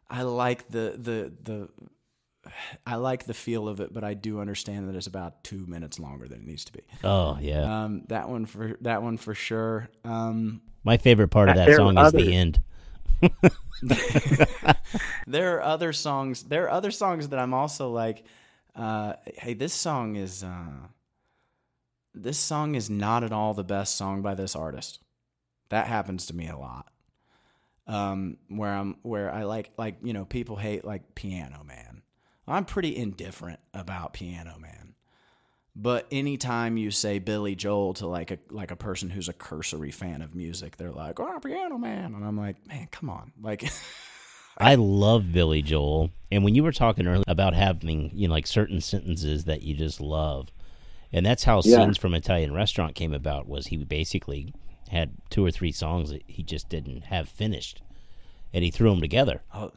I 0.08 0.22
like 0.22 0.68
the 0.68 0.94
the 0.96 1.32
the 1.42 1.68
I 2.86 2.96
like 2.96 3.24
the 3.24 3.34
feel 3.34 3.68
of 3.68 3.80
it, 3.80 3.92
but 3.92 4.04
I 4.04 4.14
do 4.14 4.40
understand 4.40 4.88
that 4.88 4.96
it's 4.96 5.06
about 5.06 5.44
two 5.44 5.64
minutes 5.66 5.98
longer 5.98 6.26
than 6.26 6.40
it 6.40 6.46
needs 6.46 6.64
to 6.66 6.72
be. 6.72 6.80
Oh 7.04 7.38
yeah, 7.40 7.84
um, 7.84 8.04
that 8.08 8.28
one 8.28 8.46
for 8.46 8.76
that 8.80 9.02
one 9.02 9.16
for 9.16 9.34
sure. 9.34 9.88
Um, 10.04 10.62
My 10.84 10.96
favorite 10.96 11.28
part 11.28 11.48
of 11.48 11.56
that 11.56 11.76
song 11.76 11.98
is 11.98 12.12
the 12.12 12.34
end. 12.34 12.62
there 15.26 15.56
are 15.56 15.62
other 15.62 15.92
songs. 15.92 16.42
There 16.42 16.64
are 16.64 16.70
other 16.70 16.90
songs 16.90 17.28
that 17.28 17.38
I'm 17.38 17.54
also 17.54 17.90
like. 17.90 18.24
Uh, 18.74 19.14
hey, 19.36 19.54
this 19.54 19.74
song 19.74 20.16
is 20.16 20.42
uh, 20.42 20.88
this 22.14 22.38
song 22.38 22.74
is 22.74 22.90
not 22.90 23.22
at 23.22 23.32
all 23.32 23.54
the 23.54 23.64
best 23.64 23.96
song 23.96 24.22
by 24.22 24.34
this 24.34 24.56
artist. 24.56 25.00
That 25.68 25.86
happens 25.86 26.26
to 26.26 26.36
me 26.36 26.48
a 26.48 26.56
lot. 26.56 26.88
Um, 27.86 28.38
where 28.48 28.72
I'm 28.72 28.96
where 29.02 29.30
I 29.30 29.44
like 29.44 29.70
like 29.76 29.96
you 30.02 30.12
know 30.12 30.24
people 30.24 30.56
hate 30.56 30.84
like 30.84 31.14
Piano 31.14 31.62
Man. 31.64 31.91
I'm 32.46 32.64
pretty 32.64 32.96
indifferent 32.96 33.60
about 33.72 34.12
Piano 34.14 34.56
Man. 34.60 34.94
But 35.74 36.06
anytime 36.12 36.76
you 36.76 36.90
say 36.90 37.18
Billy 37.18 37.54
Joel 37.54 37.94
to 37.94 38.06
like 38.06 38.30
a 38.30 38.38
like 38.50 38.70
a 38.70 38.76
person 38.76 39.08
who's 39.10 39.28
a 39.28 39.32
cursory 39.32 39.90
fan 39.90 40.20
of 40.20 40.34
music, 40.34 40.76
they're 40.76 40.90
like, 40.90 41.18
"Oh, 41.18 41.38
Piano 41.42 41.78
Man," 41.78 42.14
and 42.14 42.24
I'm 42.24 42.36
like, 42.36 42.66
"Man, 42.66 42.88
come 42.90 43.08
on!" 43.08 43.32
Like, 43.40 43.64
I 44.58 44.74
love 44.74 45.32
Billy 45.32 45.62
Joel, 45.62 46.10
and 46.30 46.44
when 46.44 46.54
you 46.54 46.62
were 46.62 46.72
talking 46.72 47.06
earlier 47.06 47.24
about 47.26 47.54
having 47.54 48.10
you 48.12 48.28
know 48.28 48.34
like 48.34 48.46
certain 48.46 48.82
sentences 48.82 49.44
that 49.44 49.62
you 49.62 49.74
just 49.74 49.98
love, 49.98 50.52
and 51.10 51.24
that's 51.24 51.44
how 51.44 51.62
Yeah. 51.64 51.78
scenes 51.78 51.96
from 51.96 52.12
Italian 52.12 52.52
Restaurant 52.52 52.94
came 52.94 53.14
about. 53.14 53.48
Was 53.48 53.68
he 53.68 53.78
basically 53.78 54.52
had 54.90 55.12
two 55.30 55.42
or 55.42 55.50
three 55.50 55.72
songs 55.72 56.10
that 56.10 56.22
he 56.26 56.42
just 56.42 56.68
didn't 56.68 57.04
have 57.04 57.30
finished, 57.30 57.80
and 58.52 58.62
he 58.62 58.70
threw 58.70 58.90
them 58.90 59.00
together. 59.00 59.40
oh, 59.54 59.72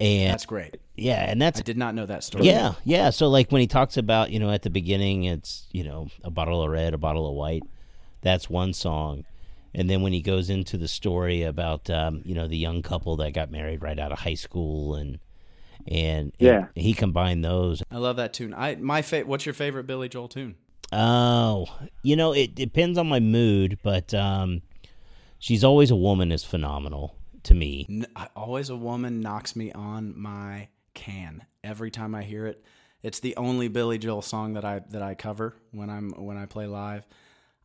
And 0.00 0.30
that's 0.32 0.46
great. 0.46 0.76
yeah, 0.96 1.30
and 1.30 1.40
that's 1.40 1.60
I 1.60 1.62
did 1.62 1.76
not 1.76 1.94
know 1.94 2.04
that 2.06 2.24
story. 2.24 2.46
yeah, 2.46 2.74
yeah. 2.84 3.10
So 3.10 3.28
like 3.28 3.50
when 3.52 3.60
he 3.60 3.66
talks 3.66 3.96
about 3.96 4.30
you 4.30 4.38
know 4.40 4.50
at 4.50 4.62
the 4.62 4.70
beginning, 4.70 5.24
it's 5.24 5.66
you 5.72 5.84
know 5.84 6.08
a 6.24 6.30
bottle 6.30 6.62
of 6.62 6.70
red, 6.70 6.94
a 6.94 6.98
bottle 6.98 7.28
of 7.28 7.34
white. 7.34 7.62
That's 8.22 8.50
one 8.50 8.72
song, 8.72 9.24
and 9.74 9.88
then 9.88 10.02
when 10.02 10.12
he 10.12 10.20
goes 10.22 10.50
into 10.50 10.76
the 10.78 10.88
story 10.88 11.42
about 11.42 11.88
um, 11.90 12.22
you 12.24 12.34
know 12.34 12.48
the 12.48 12.56
young 12.56 12.82
couple 12.82 13.16
that 13.16 13.32
got 13.34 13.50
married 13.50 13.82
right 13.82 13.98
out 13.98 14.10
of 14.12 14.18
high 14.20 14.34
school 14.34 14.94
and 14.96 15.18
and 15.86 16.32
Yeah. 16.38 16.66
he 16.74 16.94
combined 16.94 17.44
those. 17.44 17.82
I 17.90 17.98
love 17.98 18.16
that 18.16 18.32
tune. 18.32 18.52
I 18.54 18.74
my 18.76 19.02
fa- 19.02 19.24
What's 19.26 19.46
your 19.46 19.52
favorite 19.54 19.86
Billy 19.86 20.08
Joel 20.08 20.28
tune? 20.28 20.56
Oh, 20.92 21.66
you 22.02 22.16
know 22.16 22.32
it 22.34 22.54
depends 22.54 22.98
on 22.98 23.08
my 23.08 23.20
mood, 23.20 23.78
but 23.82 24.12
um, 24.14 24.62
she's 25.38 25.62
always 25.64 25.90
a 25.90 25.96
woman 25.96 26.32
is 26.32 26.42
phenomenal 26.44 27.14
to 27.44 27.54
me. 27.54 27.86
N- 27.88 28.06
always 28.34 28.70
a 28.70 28.76
woman 28.76 29.20
knocks 29.20 29.56
me 29.56 29.72
on 29.72 30.18
my 30.18 30.68
can 30.94 31.44
every 31.62 31.90
time 31.90 32.14
I 32.14 32.22
hear 32.22 32.46
it. 32.46 32.64
It's 33.02 33.20
the 33.20 33.36
only 33.36 33.68
Billy 33.68 33.98
Joel 33.98 34.22
song 34.22 34.54
that 34.54 34.64
I 34.64 34.80
that 34.90 35.02
I 35.02 35.14
cover 35.14 35.54
when 35.72 35.90
I'm 35.90 36.10
when 36.12 36.38
I 36.38 36.46
play 36.46 36.66
live. 36.66 37.06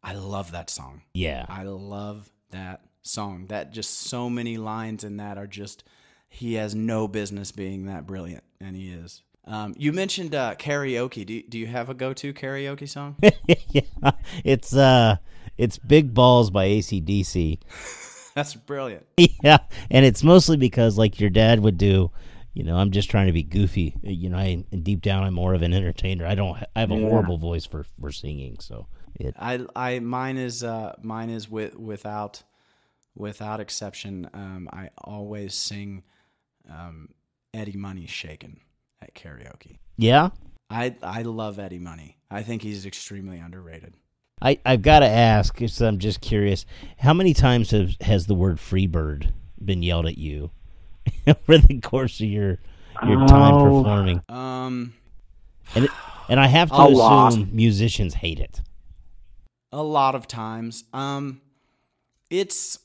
I 0.03 0.13
love 0.13 0.51
that 0.51 0.69
song. 0.69 1.03
Yeah, 1.13 1.45
I 1.47 1.63
love 1.63 2.29
that 2.51 2.81
song. 3.01 3.47
That 3.47 3.71
just 3.71 4.01
so 4.01 4.29
many 4.29 4.57
lines 4.57 5.03
in 5.03 5.17
that 5.17 5.37
are 5.37 5.47
just 5.47 5.83
he 6.27 6.55
has 6.55 6.75
no 6.75 7.07
business 7.07 7.51
being 7.51 7.85
that 7.85 8.05
brilliant, 8.05 8.43
and 8.59 8.75
he 8.75 8.91
is. 8.91 9.23
Um, 9.45 9.73
you 9.77 9.93
mentioned 9.93 10.35
uh, 10.35 10.55
karaoke. 10.55 11.25
Do 11.25 11.41
do 11.41 11.57
you 11.57 11.67
have 11.67 11.89
a 11.89 11.93
go 11.93 12.13
to 12.13 12.33
karaoke 12.33 12.87
song? 12.87 13.15
yeah. 13.47 14.11
It's 14.43 14.75
uh, 14.75 15.17
it's 15.57 15.77
Big 15.77 16.13
Balls 16.13 16.49
by 16.49 16.67
ACDC. 16.67 17.59
That's 18.35 18.55
brilliant. 18.55 19.05
yeah, 19.43 19.57
and 19.89 20.05
it's 20.05 20.23
mostly 20.23 20.57
because 20.57 20.97
like 20.97 21.19
your 21.19 21.29
dad 21.29 21.59
would 21.61 21.77
do. 21.77 22.11
You 22.53 22.63
know, 22.63 22.77
I'm 22.77 22.91
just 22.91 23.09
trying 23.09 23.27
to 23.27 23.31
be 23.33 23.43
goofy. 23.43 23.95
You 24.01 24.29
know, 24.29 24.37
I 24.37 24.63
deep 24.83 25.01
down 25.01 25.23
I'm 25.23 25.33
more 25.33 25.53
of 25.53 25.61
an 25.61 25.73
entertainer. 25.73 26.25
I 26.25 26.35
don't. 26.35 26.57
I 26.75 26.79
have 26.81 26.91
a 26.91 26.95
Yeah. 26.95 27.07
horrible 27.09 27.37
voice 27.37 27.65
for 27.65 27.83
for 28.01 28.11
singing. 28.11 28.57
So 28.59 28.87
it. 29.15 29.35
I 29.37 29.65
I 29.75 29.99
mine 29.99 30.37
is 30.37 30.63
uh 30.63 30.95
mine 31.01 31.29
is 31.29 31.49
with 31.49 31.75
without 31.77 32.43
without 33.15 33.59
exception. 33.59 34.29
Um, 34.33 34.69
I 34.73 34.89
always 34.97 35.53
sing 35.53 36.03
um, 36.69 37.09
Eddie 37.53 37.77
Money 37.77 38.07
Shakin' 38.07 38.59
at 39.01 39.13
karaoke. 39.13 39.77
Yeah, 39.97 40.29
I 40.69 40.95
I 41.03 41.21
love 41.21 41.59
Eddie 41.59 41.79
Money. 41.79 42.17
I 42.31 42.43
think 42.43 42.61
he's 42.61 42.85
extremely 42.85 43.37
underrated. 43.39 43.95
I 44.41 44.59
I've 44.65 44.81
got 44.81 44.99
to 44.99 45.07
ask, 45.07 45.53
because 45.53 45.81
I'm 45.81 45.97
just 45.99 46.21
curious. 46.21 46.65
How 46.99 47.13
many 47.13 47.33
times 47.33 47.71
has 47.71 47.95
has 48.01 48.25
the 48.27 48.35
word 48.35 48.57
"freebird" 48.57 49.31
been 49.63 49.83
yelled 49.83 50.05
at 50.05 50.17
you 50.17 50.51
over 51.27 51.57
the 51.57 51.79
course 51.81 52.19
of 52.21 52.27
your 52.27 52.57
your 53.05 53.25
time 53.27 53.55
Oh. 53.55 53.63
performing? 53.83 54.21
Um, 54.29 54.93
And 55.75 55.85
it, 55.85 55.91
and 56.29 56.39
I 56.39 56.47
have 56.47 56.69
to 56.69 56.75
A 56.75 56.87
lot. 56.87 57.29
assume 57.33 57.49
musicians 57.53 58.15
hate 58.15 58.39
it. 58.39 58.61
a 59.71 59.83
lot 59.83 60.15
of 60.15 60.27
times. 60.27 60.83
Um, 60.93 61.41
it's 62.29 62.79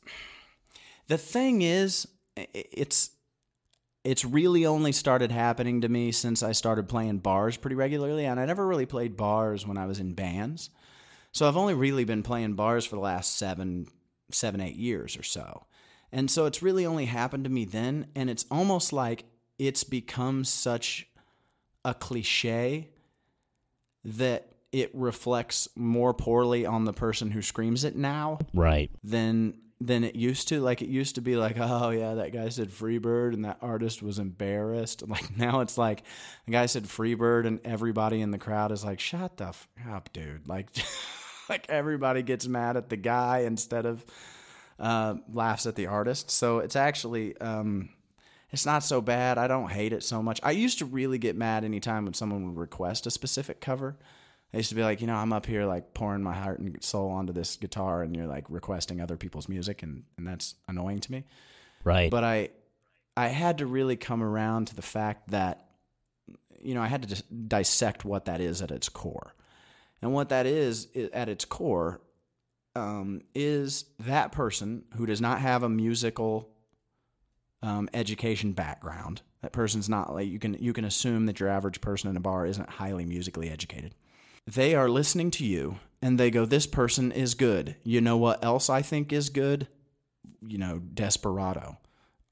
the 1.08 1.16
thing 1.18 1.62
is, 1.62 2.06
it's 2.36 3.10
it's 4.04 4.24
really 4.24 4.66
only 4.66 4.92
started 4.92 5.30
happening 5.32 5.80
to 5.80 5.88
me 5.88 6.12
since 6.12 6.42
I 6.42 6.52
started 6.52 6.88
playing 6.88 7.18
bars 7.18 7.56
pretty 7.56 7.74
regularly, 7.76 8.26
and 8.26 8.38
I 8.38 8.44
never 8.44 8.66
really 8.66 8.84
played 8.86 9.16
bars 9.16 9.66
when 9.66 9.78
I 9.78 9.86
was 9.86 9.98
in 10.00 10.12
bands. 10.14 10.68
So 11.34 11.46
I've 11.48 11.56
only 11.56 11.74
really 11.74 12.04
been 12.04 12.22
playing 12.22 12.54
bars 12.54 12.86
for 12.86 12.94
the 12.96 13.02
last 13.02 13.36
seven, 13.36 13.88
seven, 14.30 14.60
eight 14.60 14.76
years 14.76 15.16
or 15.18 15.22
so, 15.22 15.66
and 16.12 16.30
so 16.30 16.46
it's 16.46 16.62
really 16.62 16.86
only 16.86 17.04
happened 17.06 17.44
to 17.44 17.50
me 17.50 17.64
then, 17.64 18.06
and 18.14 18.30
it's 18.30 18.46
almost 18.50 18.92
like 18.92 19.24
it's 19.58 19.84
become 19.84 20.44
such 20.44 21.06
a 21.84 21.92
cliche 21.92 22.88
that 24.04 24.48
it 24.72 24.90
reflects 24.94 25.68
more 25.76 26.14
poorly 26.14 26.66
on 26.66 26.84
the 26.84 26.92
person 26.92 27.30
who 27.30 27.42
screams 27.42 27.84
it 27.84 27.96
now 27.96 28.38
Right. 28.52 28.90
than 29.02 29.54
than 29.80 30.04
it 30.04 30.14
used 30.14 30.48
to. 30.48 30.60
Like 30.60 30.82
it 30.82 30.88
used 30.88 31.16
to 31.16 31.20
be 31.20 31.36
like, 31.36 31.56
oh 31.58 31.90
yeah, 31.90 32.14
that 32.14 32.32
guy 32.32 32.48
said 32.48 32.70
Freebird 32.70 33.34
and 33.34 33.44
that 33.44 33.58
artist 33.60 34.02
was 34.02 34.18
embarrassed. 34.18 35.02
Like 35.08 35.36
now 35.36 35.60
it's 35.60 35.76
like 35.76 36.04
the 36.46 36.52
guy 36.52 36.66
said 36.66 36.84
Freebird 36.84 37.46
and 37.46 37.60
everybody 37.64 38.20
in 38.20 38.30
the 38.30 38.38
crowd 38.38 38.72
is 38.72 38.84
like, 38.84 39.00
shut 39.00 39.36
the 39.36 39.48
f- 39.48 39.68
up, 39.90 40.12
dude. 40.12 40.48
Like 40.48 40.68
like 41.48 41.66
everybody 41.68 42.22
gets 42.22 42.46
mad 42.46 42.76
at 42.76 42.88
the 42.88 42.96
guy 42.96 43.40
instead 43.40 43.86
of 43.86 44.04
uh, 44.78 45.14
laughs 45.32 45.66
at 45.66 45.76
the 45.76 45.86
artist. 45.86 46.30
So 46.30 46.58
it's 46.58 46.76
actually 46.76 47.36
um, 47.38 47.90
it's 48.54 48.66
not 48.66 48.84
so 48.84 49.00
bad. 49.00 49.36
I 49.36 49.48
don't 49.48 49.70
hate 49.70 49.92
it 49.92 50.04
so 50.04 50.22
much. 50.22 50.40
I 50.42 50.52
used 50.52 50.78
to 50.78 50.84
really 50.84 51.18
get 51.18 51.36
mad 51.36 51.64
anytime 51.64 52.04
when 52.04 52.14
someone 52.14 52.46
would 52.46 52.56
request 52.56 53.06
a 53.06 53.10
specific 53.10 53.60
cover. 53.60 53.96
I 54.52 54.58
used 54.58 54.68
to 54.68 54.76
be 54.76 54.82
like, 54.82 55.00
you 55.00 55.08
know, 55.08 55.16
I'm 55.16 55.32
up 55.32 55.46
here 55.46 55.64
like 55.64 55.92
pouring 55.94 56.22
my 56.22 56.32
heart 56.32 56.60
and 56.60 56.80
soul 56.82 57.10
onto 57.10 57.32
this 57.32 57.56
guitar, 57.56 58.02
and 58.02 58.14
you're 58.14 58.28
like 58.28 58.44
requesting 58.48 59.00
other 59.00 59.16
people's 59.16 59.48
music, 59.48 59.82
and, 59.82 60.04
and 60.16 60.24
that's 60.24 60.54
annoying 60.68 61.00
to 61.00 61.10
me. 61.10 61.24
Right. 61.82 62.08
But 62.08 62.22
I, 62.22 62.50
I 63.16 63.28
had 63.28 63.58
to 63.58 63.66
really 63.66 63.96
come 63.96 64.22
around 64.22 64.68
to 64.68 64.76
the 64.76 64.82
fact 64.82 65.30
that, 65.30 65.66
you 66.62 66.74
know, 66.74 66.82
I 66.82 66.86
had 66.86 67.08
to 67.08 67.22
dissect 67.48 68.04
what 68.04 68.26
that 68.26 68.40
is 68.40 68.62
at 68.62 68.70
its 68.70 68.88
core, 68.88 69.34
and 70.04 70.12
what 70.12 70.28
that 70.28 70.44
is 70.44 70.88
at 71.14 71.30
its 71.30 71.46
core, 71.46 71.98
um, 72.76 73.22
is 73.34 73.86
that 74.00 74.32
person 74.32 74.84
who 74.96 75.06
does 75.06 75.18
not 75.18 75.40
have 75.40 75.62
a 75.62 75.68
musical 75.68 76.50
um, 77.62 77.88
education 77.94 78.52
background. 78.52 79.22
That 79.40 79.52
person's 79.52 79.88
not 79.88 80.12
like 80.12 80.28
you 80.28 80.38
can 80.38 80.54
you 80.60 80.74
can 80.74 80.84
assume 80.84 81.24
that 81.24 81.40
your 81.40 81.48
average 81.48 81.80
person 81.80 82.10
in 82.10 82.18
a 82.18 82.20
bar 82.20 82.44
isn't 82.44 82.68
highly 82.68 83.06
musically 83.06 83.48
educated. 83.48 83.94
They 84.46 84.74
are 84.74 84.90
listening 84.90 85.30
to 85.32 85.46
you 85.46 85.78
and 86.02 86.20
they 86.20 86.30
go, 86.30 86.44
"This 86.44 86.66
person 86.66 87.10
is 87.10 87.32
good." 87.32 87.76
You 87.82 88.02
know 88.02 88.18
what 88.18 88.44
else 88.44 88.68
I 88.68 88.82
think 88.82 89.10
is 89.10 89.30
good? 89.30 89.68
You 90.46 90.58
know, 90.58 90.80
Desperado. 90.80 91.78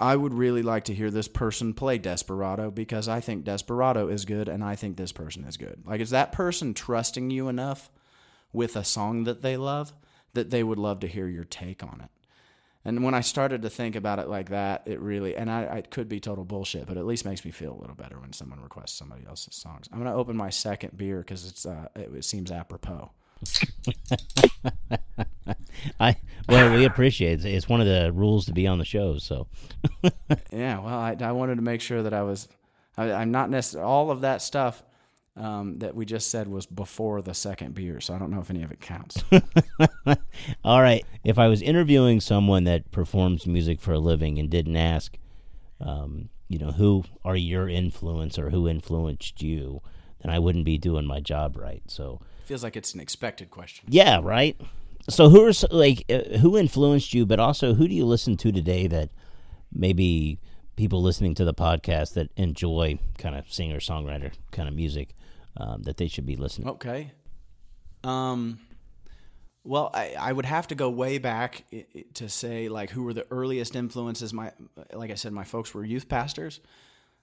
I 0.02 0.16
would 0.16 0.34
really 0.34 0.62
like 0.62 0.86
to 0.86 0.94
hear 0.94 1.12
this 1.12 1.28
person 1.28 1.74
play 1.74 1.96
Desperado 1.96 2.72
because 2.72 3.06
I 3.06 3.20
think 3.20 3.44
Desperado 3.44 4.08
is 4.08 4.24
good 4.24 4.48
and 4.48 4.64
I 4.64 4.74
think 4.74 4.96
this 4.96 5.12
person 5.12 5.44
is 5.44 5.56
good. 5.56 5.84
Like, 5.86 6.00
is 6.00 6.10
that 6.10 6.32
person 6.32 6.74
trusting 6.74 7.30
you 7.30 7.46
enough 7.46 7.88
with 8.52 8.74
a 8.74 8.82
song 8.82 9.22
that 9.24 9.42
they 9.42 9.56
love 9.56 9.92
that 10.34 10.50
they 10.50 10.64
would 10.64 10.78
love 10.78 10.98
to 11.00 11.06
hear 11.06 11.28
your 11.28 11.44
take 11.44 11.84
on 11.84 12.00
it? 12.02 12.10
And 12.84 13.04
when 13.04 13.14
I 13.14 13.20
started 13.20 13.62
to 13.62 13.70
think 13.70 13.94
about 13.94 14.18
it 14.18 14.26
like 14.26 14.48
that, 14.48 14.82
it 14.86 14.98
really, 14.98 15.36
and 15.36 15.48
I, 15.48 15.62
it 15.76 15.92
could 15.92 16.08
be 16.08 16.18
total 16.18 16.44
bullshit, 16.44 16.86
but 16.86 16.96
at 16.96 17.06
least 17.06 17.24
makes 17.24 17.44
me 17.44 17.52
feel 17.52 17.72
a 17.72 17.80
little 17.80 17.94
better 17.94 18.18
when 18.18 18.32
someone 18.32 18.60
requests 18.60 18.94
somebody 18.94 19.24
else's 19.24 19.54
songs. 19.54 19.88
I'm 19.92 19.98
gonna 19.98 20.16
open 20.16 20.36
my 20.36 20.50
second 20.50 20.96
beer 20.96 21.18
because 21.18 21.46
it's 21.46 21.64
uh, 21.64 21.86
it, 21.94 22.12
it 22.12 22.24
seems 22.24 22.50
apropos. 22.50 23.12
We 26.82 26.86
appreciate 26.86 27.44
it. 27.44 27.48
It's 27.54 27.68
one 27.68 27.80
of 27.80 27.86
the 27.86 28.12
rules 28.12 28.46
to 28.46 28.52
be 28.52 28.66
on 28.66 28.78
the 28.78 28.84
show. 28.84 29.18
So 29.18 29.46
Yeah, 30.52 30.78
well, 30.80 30.98
I, 30.98 31.16
I 31.20 31.32
wanted 31.32 31.56
to 31.56 31.62
make 31.62 31.80
sure 31.80 32.02
that 32.02 32.12
I 32.14 32.22
was, 32.22 32.48
I, 32.96 33.12
I'm 33.12 33.30
not 33.30 33.50
necessarily 33.50 33.88
all 33.88 34.10
of 34.10 34.20
that 34.22 34.42
stuff 34.42 34.82
um, 35.36 35.78
that 35.78 35.94
we 35.94 36.04
just 36.04 36.30
said 36.30 36.46
was 36.46 36.66
before 36.66 37.22
the 37.22 37.32
second 37.32 37.74
beer, 37.74 38.00
so 38.00 38.14
I 38.14 38.18
don't 38.18 38.30
know 38.30 38.40
if 38.40 38.50
any 38.50 38.62
of 38.62 38.70
it 38.70 38.80
counts. 38.80 39.24
All 40.64 40.82
right. 40.82 41.04
If 41.24 41.38
I 41.38 41.48
was 41.48 41.62
interviewing 41.62 42.20
someone 42.20 42.64
that 42.64 42.90
performs 42.90 43.46
music 43.46 43.80
for 43.80 43.94
a 43.94 43.98
living 43.98 44.38
and 44.38 44.50
didn't 44.50 44.76
ask, 44.76 45.16
um, 45.80 46.28
you 46.48 46.58
know, 46.58 46.72
who 46.72 47.04
are 47.24 47.36
your 47.36 47.66
influence 47.68 48.38
or 48.38 48.50
who 48.50 48.68
influenced 48.68 49.40
you, 49.40 49.80
then 50.22 50.30
I 50.30 50.38
wouldn't 50.38 50.66
be 50.66 50.76
doing 50.76 51.06
my 51.06 51.20
job 51.20 51.56
right. 51.56 51.82
So, 51.86 52.20
Feels 52.44 52.62
like 52.62 52.76
it's 52.76 52.92
an 52.92 53.00
expected 53.00 53.50
question. 53.50 53.86
yeah, 53.88 54.20
right. 54.22 54.60
So, 55.08 55.28
who's 55.28 55.64
like 55.70 56.04
uh, 56.08 56.38
who 56.38 56.56
influenced 56.56 57.12
you, 57.12 57.26
but 57.26 57.40
also 57.40 57.74
who 57.74 57.88
do 57.88 57.94
you 57.94 58.04
listen 58.04 58.36
to 58.38 58.52
today 58.52 58.86
that 58.86 59.10
maybe 59.72 60.38
people 60.76 61.02
listening 61.02 61.34
to 61.34 61.44
the 61.44 61.54
podcast 61.54 62.14
that 62.14 62.30
enjoy 62.36 62.98
kind 63.18 63.34
of 63.34 63.52
singer 63.52 63.78
songwriter 63.78 64.32
kind 64.52 64.68
of 64.68 64.74
music 64.74 65.14
um, 65.56 65.82
that 65.82 65.96
they 65.96 66.08
should 66.08 66.26
be 66.26 66.36
listening? 66.36 66.68
Okay. 66.68 67.12
Um, 68.04 68.60
well, 69.64 69.90
I, 69.94 70.14
I 70.18 70.32
would 70.32 70.44
have 70.44 70.68
to 70.68 70.74
go 70.74 70.90
way 70.90 71.18
back 71.18 71.64
to 72.14 72.28
say 72.28 72.68
like 72.68 72.90
who 72.90 73.04
were 73.04 73.14
the 73.14 73.26
earliest 73.30 73.76
influences. 73.76 74.32
My 74.32 74.52
like 74.92 75.10
I 75.10 75.14
said, 75.14 75.32
my 75.32 75.44
folks 75.44 75.74
were 75.74 75.84
youth 75.84 76.08
pastors, 76.08 76.60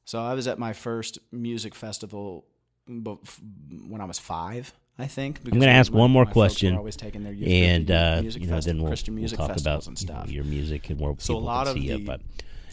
so 0.06 0.22
I 0.22 0.34
was 0.34 0.48
at 0.48 0.60
my 0.60 0.74
first 0.74 1.20
music 1.32 1.76
festival 1.76 2.46
when 2.88 4.02
I 4.02 4.06
was 4.06 4.20
five. 4.20 4.74
I 5.00 5.08
think. 5.08 5.40
I'm 5.46 5.52
going 5.52 5.62
to 5.62 5.70
ask 5.70 5.94
one 5.94 6.12
more 6.12 6.26
question, 6.26 6.76
and 6.76 7.92
uh, 7.92 8.22
you 8.22 8.48
know, 8.48 8.60
then 8.60 8.82
we'll, 8.82 8.94
we'll 9.08 9.30
talk 9.30 9.58
about 9.58 9.88
you 9.88 10.08
know, 10.08 10.26
your 10.28 10.44
music 10.44 10.90
and 10.90 11.00
where 11.00 11.16
so 11.20 11.36
people 11.36 11.48
can 11.48 11.74
see 11.74 11.90
it. 11.90 12.06
But 12.06 12.22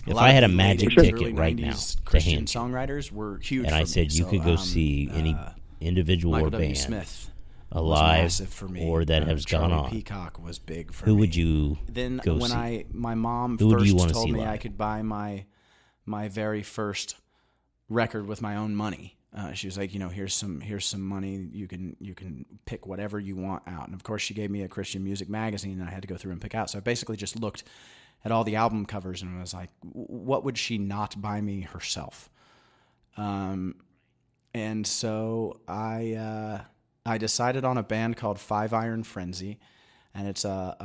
if 0.07 0.17
I 0.17 0.31
had 0.31 0.43
a 0.43 0.49
magic 0.49 0.91
ticket 0.91 1.37
right 1.37 1.57
now 1.57 1.75
to 2.11 2.21
hand 2.21 2.49
songwriters 2.49 3.13
were 3.13 3.39
huge, 3.39 3.67
and 3.67 3.75
I 3.75 3.85
said 3.85 4.13
you 4.13 4.25
so, 4.25 4.31
could 4.31 4.43
go 4.45 4.53
um, 4.53 4.57
see 4.59 5.09
any 5.13 5.35
uh, 5.35 5.51
individual 5.81 6.33
Michael 6.33 6.49
or 6.49 6.51
W. 6.51 6.67
band 6.69 6.79
Smith 6.79 7.31
alive 7.73 8.33
for 8.33 8.69
me. 8.69 8.87
or 8.89 9.05
that 9.05 9.23
uh, 9.23 9.27
has 9.27 9.45
Charlie 9.45 9.71
gone 9.71 9.85
on. 9.85 9.91
Peacock 9.91 10.43
was 10.43 10.59
big 10.59 10.93
for 10.93 11.05
Who 11.05 11.15
me. 11.15 11.21
would 11.21 11.37
you 11.37 11.79
Then 11.89 12.21
go 12.25 12.35
when 12.37 12.51
see? 12.51 12.57
I 12.57 12.85
my 12.91 13.15
mom 13.15 13.59
Who 13.59 13.71
first 13.71 13.87
you 13.87 13.99
told 14.09 14.31
me 14.31 14.45
I 14.45 14.57
could 14.57 14.77
buy 14.77 15.03
my 15.03 15.45
my 16.05 16.29
very 16.29 16.63
first 16.63 17.17
record 17.89 18.27
with 18.27 18.43
my 18.43 18.57
own 18.57 18.75
money. 18.75 19.16
Uh, 19.37 19.53
she 19.53 19.67
was 19.67 19.77
like, 19.77 19.93
you 19.93 20.01
know, 20.01 20.09
here's 20.09 20.33
some 20.33 20.61
here's 20.61 20.87
some 20.87 21.03
money. 21.03 21.49
You 21.53 21.69
can 21.69 21.95
you 22.01 22.15
can 22.15 22.47
pick 22.65 22.87
whatever 22.87 23.21
you 23.21 23.37
want 23.37 23.63
out. 23.67 23.87
And 23.87 23.95
of 23.95 24.03
course, 24.03 24.23
she 24.23 24.33
gave 24.33 24.51
me 24.51 24.63
a 24.63 24.69
Christian 24.69 25.05
music 25.05 25.29
magazine, 25.29 25.79
and 25.79 25.89
I 25.89 25.93
had 25.93 26.03
to 26.03 26.09
go 26.09 26.17
through 26.17 26.33
and 26.33 26.41
pick 26.41 26.55
out. 26.55 26.71
So 26.71 26.79
I 26.79 26.81
basically 26.81 27.17
just 27.17 27.39
looked 27.39 27.65
at 28.25 28.33
all 28.33 28.45
the 28.45 28.57
album 28.57 28.87
covers 28.87 29.21
and 29.21 29.39
was 29.39 29.53
like, 29.53 29.71
what 29.83 30.43
would 30.45 30.57
she 30.57 30.79
not 30.79 31.21
buy 31.21 31.41
me 31.41 31.61
herself? 31.61 32.31
Um, 33.19 33.77
and 34.55 34.87
so 34.87 35.61
I 35.69 36.15
uh, 36.15 36.61
I 37.05 37.19
decided 37.19 37.65
on 37.65 37.77
a 37.77 37.83
band 37.83 38.17
called 38.17 38.39
Five 38.39 38.73
Iron 38.73 39.05
Frenzy, 39.05 39.59
and 40.15 40.27
it's 40.27 40.45
a, 40.45 40.77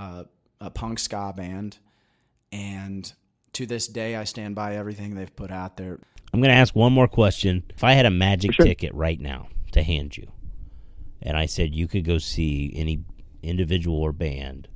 a, 0.61 0.65
a 0.65 0.69
punk 0.69 0.99
ska 0.99 1.33
band. 1.35 1.77
And 2.51 3.11
to 3.53 3.65
this 3.65 3.87
day, 3.87 4.15
I 4.15 4.25
stand 4.25 4.55
by 4.55 4.75
everything 4.75 5.15
they've 5.15 5.35
put 5.35 5.51
out 5.51 5.77
there. 5.77 5.99
I'm 6.33 6.39
going 6.39 6.49
to 6.51 6.55
ask 6.59 6.75
one 6.75 6.93
more 6.93 7.07
question. 7.07 7.63
If 7.75 7.83
I 7.83 7.93
had 7.93 8.05
a 8.05 8.09
magic 8.11 8.53
Sure. 8.53 8.65
ticket 8.65 8.93
right 8.93 9.19
now 9.19 9.49
to 9.73 9.83
hand 9.83 10.15
you, 10.17 10.31
and 11.21 11.35
I 11.37 11.45
said 11.45 11.75
you 11.75 11.87
could 11.87 12.05
go 12.05 12.17
see 12.17 12.71
any 12.75 13.03
individual 13.43 13.97
or 13.97 14.11
band 14.13 14.67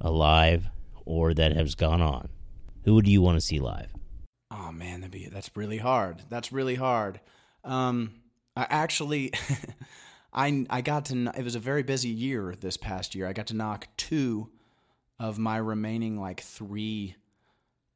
alive 0.00 0.68
or 1.04 1.34
that 1.34 1.54
has 1.54 1.74
gone 1.74 2.00
on, 2.02 2.28
who 2.84 2.94
would 2.94 3.06
you 3.08 3.22
want 3.22 3.36
to 3.36 3.40
see 3.40 3.58
live? 3.58 3.92
Oh 4.50 4.72
man, 4.72 5.00
that'd 5.00 5.10
be 5.12 5.26
that's 5.28 5.50
really 5.54 5.78
hard. 5.78 6.22
That's 6.30 6.52
really 6.52 6.74
hard. 6.74 7.20
Um, 7.64 8.12
I 8.56 8.66
actually, 8.70 9.32
I 10.32 10.66
I 10.70 10.80
got 10.80 11.06
to. 11.06 11.30
It 11.36 11.44
was 11.44 11.54
a 11.54 11.60
very 11.60 11.82
busy 11.82 12.08
year 12.08 12.54
this 12.58 12.76
past 12.76 13.14
year. 13.14 13.26
I 13.28 13.32
got 13.34 13.46
to 13.48 13.56
knock 13.56 13.88
two 13.96 14.50
of 15.20 15.38
my 15.38 15.58
remaining 15.58 16.18
like 16.18 16.40
three 16.40 17.16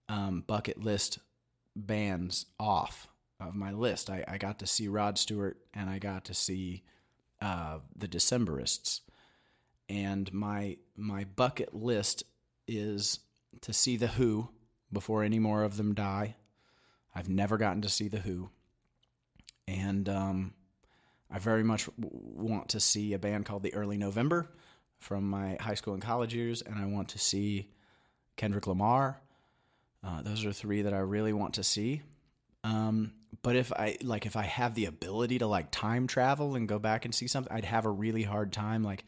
um, 0.08 0.44
bucket 0.46 0.78
list 0.82 1.18
bands 1.74 2.46
off 2.58 3.08
of 3.40 3.54
my 3.54 3.72
list. 3.72 4.10
I, 4.10 4.24
I 4.28 4.38
got 4.38 4.58
to 4.60 4.66
see 4.66 4.88
Rod 4.88 5.18
Stewart 5.18 5.58
and 5.74 5.90
I 5.90 5.98
got 5.98 6.24
to 6.26 6.34
see 6.34 6.84
uh, 7.40 7.78
the 7.96 8.08
Decemberists. 8.08 9.00
And 9.88 10.32
my 10.32 10.78
my 10.96 11.24
bucket 11.24 11.74
list 11.74 12.22
is 12.68 13.18
to 13.62 13.72
see 13.72 13.96
the 13.96 14.06
Who 14.06 14.48
before 14.92 15.22
any 15.22 15.38
more 15.38 15.64
of 15.64 15.76
them 15.76 15.94
die. 15.94 16.36
I've 17.14 17.28
never 17.28 17.58
gotten 17.58 17.82
to 17.82 17.88
see 17.88 18.08
the 18.08 18.20
Who, 18.20 18.50
and 19.68 20.08
um, 20.08 20.54
I 21.30 21.38
very 21.38 21.62
much 21.62 21.88
want 21.98 22.70
to 22.70 22.80
see 22.80 23.12
a 23.12 23.18
band 23.18 23.44
called 23.44 23.62
the 23.62 23.74
Early 23.74 23.98
November 23.98 24.50
from 24.98 25.28
my 25.28 25.56
high 25.60 25.74
school 25.74 25.94
and 25.94 26.02
college 26.02 26.34
years, 26.34 26.62
and 26.62 26.78
I 26.78 26.86
want 26.86 27.08
to 27.10 27.18
see 27.18 27.70
Kendrick 28.36 28.66
Lamar. 28.66 29.21
Uh, 30.04 30.22
those 30.22 30.44
are 30.44 30.52
three 30.52 30.82
that 30.82 30.94
I 30.94 30.98
really 30.98 31.32
want 31.32 31.54
to 31.54 31.64
see. 31.64 32.02
Um, 32.64 33.12
but 33.42 33.56
if 33.56 33.72
I 33.72 33.96
like, 34.02 34.26
if 34.26 34.36
I 34.36 34.42
have 34.42 34.74
the 34.74 34.86
ability 34.86 35.38
to 35.38 35.46
like 35.46 35.70
time 35.70 36.06
travel 36.06 36.54
and 36.54 36.68
go 36.68 36.78
back 36.78 37.04
and 37.04 37.14
see 37.14 37.26
something, 37.26 37.52
I'd 37.52 37.64
have 37.64 37.84
a 37.84 37.90
really 37.90 38.22
hard 38.22 38.52
time 38.52 38.82
like 38.82 39.04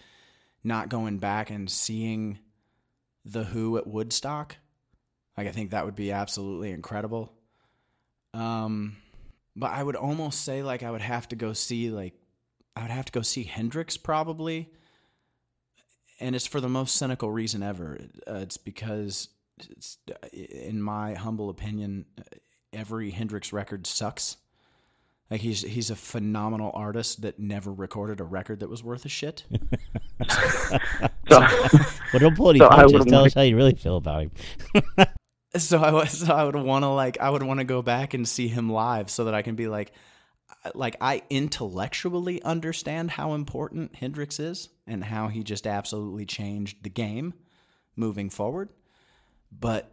not 0.63 0.89
going 0.89 1.19
back 1.19 1.51
and 1.51 1.71
seeing 1.71 2.39
the 3.25 3.45
Who 3.45 3.77
at 3.77 3.87
Woodstock. 3.87 4.57
Like 5.37 5.47
I 5.47 5.53
think 5.53 5.71
that 5.71 5.85
would 5.85 5.97
be 5.97 6.13
absolutely 6.13 6.71
incredible. 6.71 7.33
Um, 8.33 8.97
but 9.57 9.71
I 9.71 9.83
would 9.83 9.97
almost 9.97 10.45
say 10.45 10.63
like 10.63 10.83
I 10.83 10.91
would 10.91 11.01
have 11.01 11.29
to 11.29 11.37
go 11.37 11.53
see 11.53 11.91
like 11.91 12.15
I 12.77 12.83
would 12.83 12.91
have 12.91 13.05
to 13.07 13.13
go 13.13 13.23
see 13.23 13.45
Hendrix 13.45 13.97
probably, 13.97 14.69
and 16.19 16.35
it's 16.35 16.47
for 16.47 16.61
the 16.61 16.69
most 16.69 16.97
cynical 16.97 17.31
reason 17.31 17.63
ever. 17.63 17.99
Uh, 18.29 18.35
it's 18.37 18.57
because, 18.57 19.29
in 20.33 20.83
my 20.83 21.15
humble 21.15 21.51
opinion, 21.51 22.07
every 22.73 23.11
Hendrix 23.11 23.53
record 23.53 23.87
sucks. 23.87 24.37
Like 25.31 25.41
he's 25.41 25.63
he's 25.63 25.91
a 25.91 25.97
phenomenal 25.97 26.71
artist 26.75 27.23
that 27.23 27.39
never 27.39 27.73
recorded 27.73 28.21
a 28.21 28.25
record 28.25 28.61
that 28.61 28.69
was 28.69 28.85
worth 28.85 29.05
a 29.05 29.09
shit. 29.09 29.45
So, 31.29 31.41
Well, 31.41 32.21
don't 32.21 32.37
pull 32.37 32.51
any 32.51 32.59
So 32.61 32.69
punches. 32.69 33.05
Tell 33.07 33.23
like- 33.23 33.27
us 33.29 33.35
how 33.35 33.41
you 33.43 33.57
really 33.57 33.75
feel 33.75 33.97
about 33.97 34.23
him. 34.23 34.31
so 35.57 35.79
I 35.83 35.91
was 35.91 36.11
so 36.11 36.33
I 36.35 36.45
would 36.45 36.55
want 36.55 36.83
to 36.85 36.89
like 36.89 37.19
I 37.21 37.31
would 37.31 37.43
want 37.43 37.59
to 37.61 37.65
go 37.65 37.83
back 37.83 38.15
and 38.15 38.29
see 38.29 38.47
him 38.49 38.71
live 38.71 39.11
so 39.11 39.25
that 39.25 39.35
I 39.35 39.43
can 39.43 39.55
be 39.57 39.67
like 39.67 39.93
like 40.75 40.97
I 41.01 41.23
intellectually 41.31 42.43
understand 42.43 43.11
how 43.11 43.35
important 43.35 43.97
Hendrix 43.97 44.39
is 44.39 44.69
and 44.87 45.03
how 45.03 45.29
he 45.29 45.43
just 45.43 45.67
absolutely 45.67 46.27
changed 46.27 46.85
the 46.85 46.91
game 46.91 47.35
moving 47.97 48.31
forward 48.31 48.69
but 49.59 49.91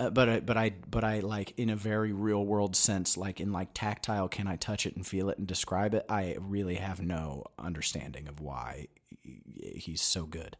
uh, 0.00 0.10
but 0.10 0.28
I, 0.28 0.40
but 0.40 0.56
I 0.56 0.72
but 0.90 1.04
I 1.04 1.20
like 1.20 1.54
in 1.56 1.70
a 1.70 1.76
very 1.76 2.12
real 2.12 2.44
world 2.44 2.74
sense 2.76 3.16
like 3.16 3.40
in 3.40 3.52
like 3.52 3.68
tactile 3.74 4.28
can 4.28 4.46
I 4.46 4.56
touch 4.56 4.86
it 4.86 4.96
and 4.96 5.06
feel 5.06 5.30
it 5.30 5.38
and 5.38 5.46
describe 5.46 5.94
it 5.94 6.04
I 6.08 6.36
really 6.40 6.76
have 6.76 7.00
no 7.00 7.44
understanding 7.58 8.28
of 8.28 8.40
why 8.40 8.88
he's 9.22 10.02
so 10.02 10.26
good 10.26 10.56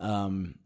um 0.00 0.56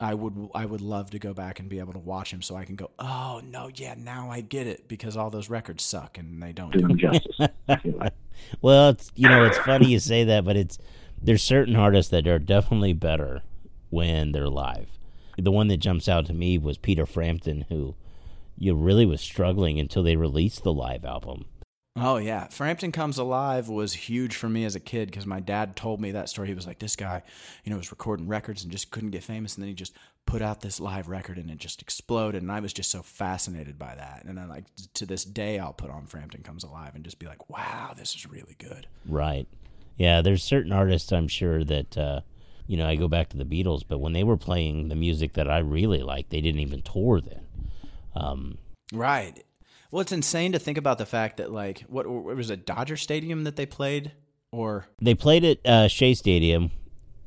I 0.00 0.14
would 0.14 0.50
I 0.54 0.64
would 0.64 0.80
love 0.80 1.10
to 1.10 1.18
go 1.18 1.34
back 1.34 1.58
and 1.58 1.68
be 1.68 1.80
able 1.80 1.92
to 1.92 1.98
watch 1.98 2.32
him 2.32 2.40
so 2.40 2.54
I 2.54 2.64
can 2.64 2.76
go, 2.76 2.90
oh 3.00 3.40
no, 3.44 3.68
yeah, 3.74 3.94
now 3.98 4.30
I 4.30 4.42
get 4.42 4.68
it 4.68 4.86
because 4.86 5.16
all 5.16 5.28
those 5.28 5.50
records 5.50 5.82
suck 5.82 6.18
and 6.18 6.40
they 6.40 6.52
don't. 6.52 6.72
do 6.72 6.78
Do 6.80 6.86
him 6.86 6.98
justice. 6.98 7.48
I 7.68 7.76
feel 7.76 7.96
like. 7.98 8.14
Well, 8.62 8.90
it's 8.90 9.10
you 9.16 9.28
know 9.28 9.44
it's 9.44 9.58
funny 9.58 9.88
you 9.88 9.98
say 9.98 10.22
that, 10.22 10.44
but 10.44 10.56
it's 10.56 10.78
there's 11.20 11.42
certain 11.42 11.74
artists 11.74 12.12
that 12.12 12.28
are 12.28 12.38
definitely 12.38 12.92
better 12.92 13.42
when 13.90 14.30
they're 14.30 14.48
live. 14.48 14.97
The 15.38 15.52
one 15.52 15.68
that 15.68 15.76
jumps 15.76 16.08
out 16.08 16.26
to 16.26 16.34
me 16.34 16.58
was 16.58 16.76
Peter 16.78 17.06
Frampton, 17.06 17.66
who 17.68 17.94
you 18.56 18.74
really 18.74 19.06
was 19.06 19.20
struggling 19.20 19.78
until 19.78 20.02
they 20.02 20.16
released 20.16 20.64
the 20.64 20.72
live 20.72 21.04
album. 21.04 21.46
Oh 22.00 22.16
yeah, 22.16 22.46
Frampton 22.48 22.92
Comes 22.92 23.18
Alive 23.18 23.68
was 23.68 23.92
huge 23.92 24.36
for 24.36 24.48
me 24.48 24.64
as 24.64 24.76
a 24.76 24.80
kid 24.80 25.10
because 25.10 25.26
my 25.26 25.40
dad 25.40 25.74
told 25.74 26.00
me 26.00 26.12
that 26.12 26.28
story. 26.28 26.48
He 26.48 26.54
was 26.54 26.66
like, 26.66 26.78
this 26.78 26.94
guy, 26.94 27.22
you 27.64 27.70
know, 27.70 27.76
was 27.76 27.90
recording 27.90 28.28
records 28.28 28.62
and 28.62 28.70
just 28.70 28.90
couldn't 28.90 29.10
get 29.10 29.24
famous, 29.24 29.54
and 29.54 29.62
then 29.62 29.68
he 29.68 29.74
just 29.74 29.96
put 30.26 30.42
out 30.42 30.60
this 30.60 30.78
live 30.78 31.08
record 31.08 31.38
and 31.38 31.50
it 31.50 31.58
just 31.58 31.82
exploded, 31.82 32.42
and 32.42 32.52
I 32.52 32.60
was 32.60 32.72
just 32.72 32.90
so 32.90 33.02
fascinated 33.02 33.78
by 33.78 33.94
that. 33.96 34.24
And 34.26 34.38
I 34.38 34.44
like 34.44 34.64
to 34.94 35.06
this 35.06 35.24
day, 35.24 35.58
I'll 35.58 35.72
put 35.72 35.90
on 35.90 36.06
Frampton 36.06 36.42
Comes 36.42 36.64
Alive 36.64 36.94
and 36.94 37.02
just 37.02 37.18
be 37.18 37.26
like, 37.26 37.48
wow, 37.50 37.94
this 37.96 38.14
is 38.14 38.30
really 38.30 38.54
good. 38.58 38.86
Right. 39.06 39.48
Yeah, 39.96 40.20
there's 40.20 40.44
certain 40.44 40.72
artists 40.72 41.10
I'm 41.12 41.28
sure 41.28 41.64
that 41.64 41.98
uh, 41.98 42.20
you 42.68 42.76
know 42.76 42.86
I 42.86 42.94
go 42.94 43.08
back 43.08 43.30
to 43.30 43.36
the 43.36 43.44
Beatles, 43.44 43.82
but 43.86 43.98
when 43.98 44.12
they 44.12 44.22
were 44.22 44.36
playing 44.36 44.88
the 44.88 44.94
music 44.94 45.32
that 45.32 45.50
I 45.50 45.58
really 45.58 46.04
liked, 46.04 46.30
they 46.30 46.40
didn't 46.40 46.60
even 46.60 46.82
tour 46.82 47.20
then. 47.20 47.40
Um, 48.14 48.58
Right. 48.92 49.44
Well, 49.90 50.02
it's 50.02 50.12
insane 50.12 50.52
to 50.52 50.58
think 50.58 50.78
about 50.78 50.98
the 50.98 51.06
fact 51.06 51.38
that 51.38 51.50
like 51.50 51.80
what, 51.88 52.06
what 52.06 52.36
was 52.36 52.50
it, 52.50 52.66
Dodger 52.66 52.96
Stadium 52.96 53.44
that 53.44 53.56
they 53.56 53.66
played, 53.66 54.12
or 54.52 54.86
they 55.00 55.14
played 55.14 55.44
at 55.44 55.66
uh, 55.66 55.88
Shea 55.88 56.14
Stadium 56.14 56.70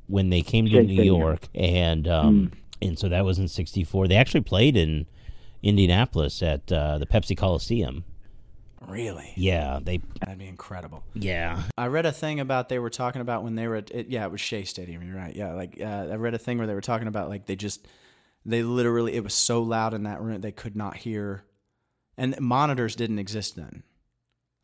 when 0.08 0.30
they 0.30 0.42
came 0.42 0.66
to 0.66 0.84
New 0.84 0.94
Stadium. 0.96 1.06
York, 1.06 1.48
and 1.56 2.08
um, 2.08 2.52
and 2.82 3.00
so 3.00 3.10
that 3.10 3.26
was 3.26 3.40
in 3.40 3.48
'64. 3.48 4.08
They 4.08 4.16
actually 4.16 4.42
played 4.42 4.78
in 4.78 5.08
Indianapolis 5.64 6.44
at 6.44 6.72
uh, 6.72 7.00
the 7.00 7.08
Pepsi 7.08 7.36
Coliseum. 7.36 8.04
Really? 8.88 9.34
Yeah, 9.36 9.80
they. 9.82 10.02
That'd 10.20 10.40
be 10.40 10.48
incredible. 10.48 11.04
Yeah, 11.14 11.64
I 11.78 11.88
read 11.88 12.06
a 12.06 12.12
thing 12.12 12.40
about 12.40 12.70
they 12.70 12.80
were 12.80 12.90
talking 12.90 13.22
about 13.22 13.44
when 13.44 13.56
they 13.56 13.68
were 13.68 13.78
at 13.78 13.92
it, 13.92 14.08
yeah 14.10 14.26
it 14.26 14.32
was 14.32 14.42
Shea 14.42 14.64
Stadium 14.64 15.02
you're 15.04 15.16
right 15.16 15.36
yeah 15.36 15.54
like 15.54 15.78
uh, 15.80 16.08
I 16.12 16.16
read 16.16 16.34
a 16.34 16.38
thing 16.38 16.58
where 16.58 16.68
they 16.68 16.74
were 16.74 16.82
talking 16.82 17.08
about 17.08 17.30
like 17.30 17.46
they 17.46 17.56
just 17.56 17.88
they 18.46 18.64
literally 18.64 19.14
it 19.14 19.24
was 19.24 19.34
so 19.34 19.62
loud 19.62 19.94
in 19.94 20.04
that 20.04 20.22
room 20.22 20.42
they 20.42 20.52
could 20.52 20.76
not 20.76 20.98
hear 20.98 21.44
and 22.18 22.40
monitors 22.40 22.96
didn't 22.96 23.20
exist 23.20 23.56
then 23.56 23.84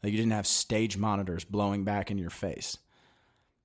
like 0.03 0.11
you 0.11 0.17
didn't 0.17 0.33
have 0.33 0.47
stage 0.47 0.97
monitors 0.97 1.43
blowing 1.43 1.83
back 1.83 2.11
in 2.11 2.17
your 2.17 2.29
face 2.29 2.77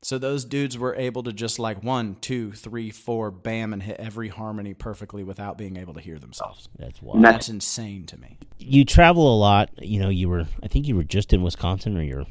so 0.04 0.18
those 0.18 0.44
dudes 0.44 0.76
were 0.76 0.94
able 0.96 1.22
to 1.22 1.32
just 1.32 1.58
like 1.58 1.82
one 1.82 2.16
two 2.20 2.52
three 2.52 2.90
four 2.90 3.30
bam 3.30 3.72
and 3.72 3.82
hit 3.82 3.96
every 4.00 4.28
harmony 4.28 4.74
perfectly 4.74 5.22
without 5.22 5.56
being 5.56 5.76
able 5.76 5.94
to 5.94 6.00
hear 6.00 6.18
themselves 6.18 6.68
that's 6.78 7.00
wild. 7.00 7.22
that's- 7.24 7.48
insane 7.48 8.04
to 8.06 8.18
me 8.18 8.36
You 8.58 8.84
travel 8.84 9.34
a 9.34 9.38
lot. 9.38 9.70
You 9.82 9.98
know, 10.00 10.08
you 10.08 10.28
were. 10.28 10.46
I 10.62 10.68
think 10.68 10.86
you 10.86 10.94
were 10.96 11.04
just 11.04 11.32
in 11.32 11.42
Wisconsin, 11.42 11.96
or 11.98 12.02
you're 12.02 12.26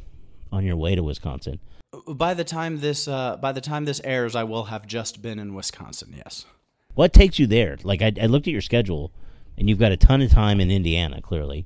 on 0.51 0.63
your 0.63 0.77
way 0.77 0.95
to 0.95 1.03
Wisconsin. 1.03 1.59
By 2.07 2.33
the 2.33 2.43
time 2.45 2.79
this 2.79 3.07
uh, 3.07 3.35
by 3.37 3.51
the 3.51 3.59
time 3.61 3.83
this 3.85 3.99
airs, 4.05 4.33
I 4.35 4.43
will 4.45 4.63
have 4.65 4.87
just 4.87 5.21
been 5.21 5.39
in 5.39 5.53
Wisconsin. 5.53 6.13
Yes. 6.15 6.45
What 6.93 7.11
takes 7.13 7.37
you 7.39 7.47
there? 7.47 7.77
Like 7.83 8.01
I, 8.01 8.11
I 8.21 8.27
looked 8.27 8.47
at 8.47 8.51
your 8.53 8.61
schedule, 8.61 9.11
and 9.57 9.67
you've 9.69 9.79
got 9.79 9.91
a 9.91 9.97
ton 9.97 10.21
of 10.21 10.31
time 10.31 10.59
in 10.61 10.71
Indiana. 10.71 11.21
Clearly, 11.21 11.65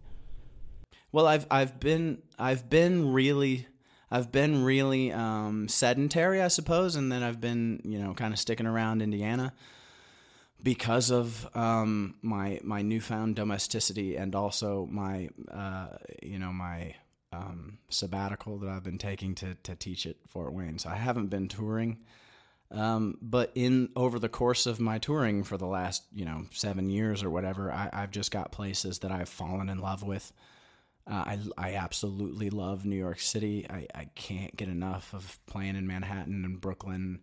Well, 1.12 1.28
I've 1.28 1.46
I've 1.52 1.80
been 1.80 2.24
I've 2.40 2.68
been 2.70 3.14
really 3.14 3.68
I've 4.16 4.32
been 4.32 4.64
really 4.64 5.12
um, 5.12 5.68
sedentary, 5.68 6.42
I 6.42 6.48
suppose, 6.48 6.96
and 6.96 7.12
then 7.12 7.22
I've 7.22 7.42
been 7.42 7.82
you 7.84 8.00
know 8.00 8.14
kind 8.14 8.34
of 8.34 8.40
sticking 8.40 8.66
around 8.66 9.02
Indiana 9.02 9.54
because 10.64 11.12
of 11.12 11.46
um, 11.54 12.16
my 12.22 12.62
my 12.64 12.82
newfound 12.82 13.36
domesticity 13.36 14.16
and 14.16 14.34
also 14.34 14.88
my 14.90 15.28
uh, 15.52 15.88
you 16.24 16.40
know 16.40 16.54
my 16.54 16.96
um, 17.34 17.80
sabbatical 17.90 18.58
that 18.60 18.70
I've 18.70 18.84
been 18.84 18.98
taking 18.98 19.36
to 19.36 19.56
to 19.64 19.76
teach 19.76 20.06
at 20.06 20.16
Fort 20.30 20.54
Wayne. 20.54 20.80
So 20.80 20.90
I 20.90 20.96
haven't 20.96 21.28
been 21.28 21.50
touring. 21.50 21.98
Um, 22.72 23.18
but 23.22 23.52
in 23.54 23.90
over 23.98 24.18
the 24.18 24.30
course 24.30 24.66
of 24.66 24.80
my 24.80 24.98
touring 24.98 25.44
for 25.44 25.58
the 25.58 25.68
last 25.68 26.04
you 26.14 26.24
know 26.24 26.46
seven 26.52 26.90
years 26.90 27.22
or 27.22 27.30
whatever, 27.30 27.70
I, 27.70 27.90
I've 27.92 28.12
just 28.12 28.32
got 28.32 28.54
places 28.54 29.00
that 29.00 29.12
I've 29.12 29.30
fallen 29.30 29.68
in 29.68 29.80
love 29.80 30.04
with. 30.04 30.32
Uh, 31.08 31.14
I, 31.14 31.40
I 31.58 31.76
absolutely 31.76 32.50
love 32.50 32.86
New 32.86 32.96
York 32.96 33.20
City. 33.20 33.68
I, 33.70 33.88
I 33.94 34.06
can't 34.16 34.56
get 34.56 34.70
enough 34.70 35.14
of 35.14 35.40
playing 35.46 35.76
in 35.76 35.86
Manhattan 35.86 36.44
and 36.44 36.60
Brooklyn, 36.60 37.22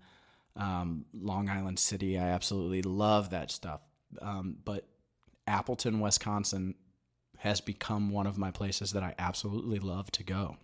um, 0.55 1.05
Long 1.13 1.49
Island 1.49 1.79
City. 1.79 2.19
I 2.19 2.29
absolutely 2.29 2.83
love 2.83 3.31
that 3.31 3.51
stuff. 3.51 3.81
Um, 4.21 4.57
but 4.65 4.87
Appleton, 5.47 5.99
Wisconsin 5.99 6.77
has 7.39 7.61
become 7.61 8.11
one 8.11 8.29
of 8.29 8.39
my 8.39 8.53
places 8.53 8.93
that 8.93 9.03
I 9.03 9.15
absolutely 9.19 9.81
love 9.81 10.13
to 10.13 10.23
go. 10.23 10.59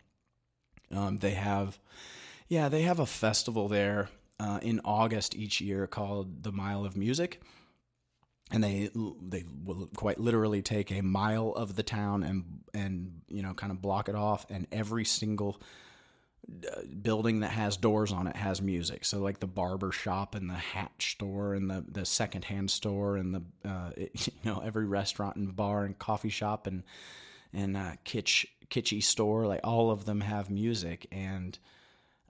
Um, 0.94 1.18
they 1.18 1.32
have, 1.32 1.80
yeah, 2.46 2.68
they 2.68 2.82
have 2.82 3.00
a 3.00 3.06
festival 3.06 3.66
there 3.66 4.10
uh, 4.38 4.60
in 4.62 4.80
August 4.84 5.34
each 5.34 5.60
year 5.60 5.88
called 5.88 6.44
the 6.44 6.52
Mile 6.52 6.84
of 6.84 6.96
Music 6.96 7.42
and 8.50 8.64
they 8.64 8.90
they 9.22 9.44
will 9.64 9.88
quite 9.96 10.18
literally 10.18 10.62
take 10.62 10.90
a 10.90 11.02
mile 11.02 11.52
of 11.52 11.76
the 11.76 11.82
town 11.82 12.22
and 12.22 12.44
and 12.74 13.20
you 13.28 13.42
know 13.42 13.54
kind 13.54 13.70
of 13.70 13.82
block 13.82 14.08
it 14.08 14.14
off 14.14 14.46
and 14.50 14.66
every 14.72 15.04
single 15.04 15.60
uh, 16.66 16.80
building 17.02 17.40
that 17.40 17.50
has 17.50 17.76
doors 17.76 18.10
on 18.10 18.26
it 18.26 18.34
has 18.34 18.62
music. 18.62 19.04
So 19.04 19.18
like 19.18 19.38
the 19.38 19.46
barber 19.46 19.92
shop 19.92 20.34
and 20.34 20.48
the 20.48 20.54
hat 20.54 20.92
store 20.98 21.54
and 21.54 21.68
the 21.68 21.84
the 21.86 22.06
secondhand 22.06 22.70
store 22.70 23.16
and 23.16 23.34
the 23.34 23.42
uh, 23.68 23.90
it, 23.96 24.26
you 24.26 24.50
know 24.50 24.60
every 24.64 24.86
restaurant 24.86 25.36
and 25.36 25.54
bar 25.54 25.84
and 25.84 25.98
coffee 25.98 26.30
shop 26.30 26.66
and 26.66 26.84
and 27.52 27.76
uh, 27.76 27.92
kitsch 28.04 28.46
kitschy 28.70 29.02
store 29.02 29.46
like 29.46 29.60
all 29.62 29.90
of 29.90 30.06
them 30.06 30.22
have 30.22 30.50
music. 30.50 31.06
And 31.12 31.58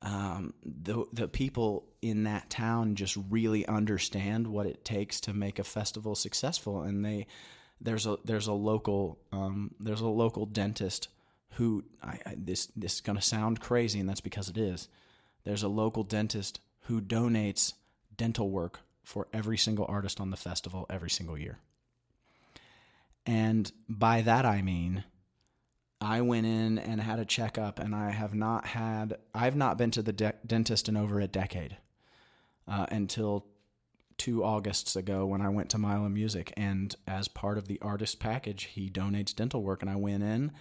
um, 0.03 0.55
the 0.65 1.05
the 1.13 1.29
people 1.29 1.85
in 2.03 2.25
that 2.25 2.51
town 2.51 2.95
just 2.95 3.17
really 3.31 3.67
understand 3.67 4.47
what 4.47 4.67
it 4.67 4.85
takes 4.85 5.21
to 5.23 5.33
make 5.33 5.59
a 5.59 5.65
festival 5.65 6.15
successful, 6.15 6.83
and 6.83 7.05
they 7.05 7.27
there's 7.81 8.07
a 8.07 8.17
there's 8.25 8.47
a 8.47 8.53
local 8.53 9.19
um, 9.33 9.75
there's 9.81 10.01
a 10.01 10.07
local 10.07 10.47
dentist 10.47 11.09
who 11.53 11.85
I, 12.03 12.19
I, 12.25 12.35
this 12.37 12.67
this 12.77 12.95
is 12.95 13.01
gonna 13.01 13.21
sound 13.21 13.61
crazy, 13.61 13.99
and 13.99 14.09
that's 14.09 14.21
because 14.21 14.49
it 14.49 14.57
is. 14.57 14.89
There's 15.45 15.65
a 15.65 15.69
local 15.69 16.05
dentist 16.05 16.61
who 16.83 17.01
donates 17.01 17.75
dental 18.17 18.51
work 18.51 18.81
for 19.03 19.27
every 19.33 19.59
single 19.59 19.87
artist 19.89 20.21
on 20.21 20.31
the 20.31 20.37
festival 20.37 20.87
every 20.89 21.11
single 21.11 21.37
year, 21.37 21.59
and 23.27 23.73
by 23.89 24.21
that 24.21 24.45
I 24.45 24.63
mean 24.63 25.05
I 26.01 26.21
went 26.21 26.47
in 26.47 26.79
and 26.79 27.01
had 27.01 27.19
a 27.19 27.25
checkup, 27.25 27.79
and 27.79 27.95
I 27.95 28.11
have 28.11 28.35
not 28.35 28.67
had, 28.67 29.19
I've 29.35 29.57
not 29.57 29.79
been 29.79 29.91
to 29.93 30.03
the 30.03 30.13
de- 30.13 30.35
dentist 30.47 30.89
in 30.89 30.97
over 30.97 31.21
a 31.21 31.27
decade 31.27 31.77
uh, 32.69 32.87
until 32.91 33.47
two 34.17 34.45
Augusts 34.45 34.95
ago 34.97 35.27
when 35.27 35.41
I 35.41 35.49
went 35.49 35.71
to 35.71 35.79
Mile 35.79 36.05
of 36.05 36.13
Music. 36.13 36.53
And 36.57 36.95
as 37.07 37.27
part 37.29 37.59
of 37.59 37.67
the 37.67 37.81
artist 37.83 38.21
package, 38.21 38.65
he 38.65 38.91
donates 38.91 39.35
dental 39.35 39.63
work, 39.63 39.83
and 39.83 39.91
I 39.91 39.97
went 39.97 40.23
in. 40.23 40.53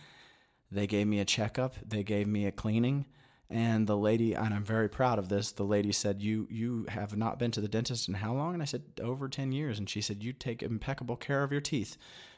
They 0.71 0.87
gave 0.87 1.07
me 1.07 1.19
a 1.19 1.25
checkup, 1.25 1.75
they 1.85 2.03
gave 2.03 2.27
me 2.27 2.45
a 2.45 2.51
cleaning. 2.51 3.05
And 3.49 3.87
the 3.87 3.95
lady, 3.95 4.35
and 4.35 4.53
I'm 4.53 4.65
very 4.65 4.89
proud 4.89 5.19
of 5.19 5.29
this. 5.29 5.53
The 5.53 5.63
lady 5.63 5.93
said, 5.93 6.21
"You 6.21 6.47
you 6.51 6.85
have 6.89 7.15
not 7.15 7.39
been 7.39 7.51
to 7.51 7.61
the 7.61 7.69
dentist 7.69 8.09
in 8.09 8.15
how 8.15 8.33
long?" 8.33 8.53
And 8.53 8.61
I 8.61 8.65
said, 8.65 8.83
"Over 9.01 9.29
ten 9.29 9.53
years." 9.53 9.79
And 9.79 9.89
she 9.89 10.01
said, 10.01 10.21
"You 10.21 10.33
take 10.33 10.61
impeccable 10.61 11.15
care 11.15 11.43
of 11.43 11.51
your 11.53 11.61
teeth. 11.61 11.95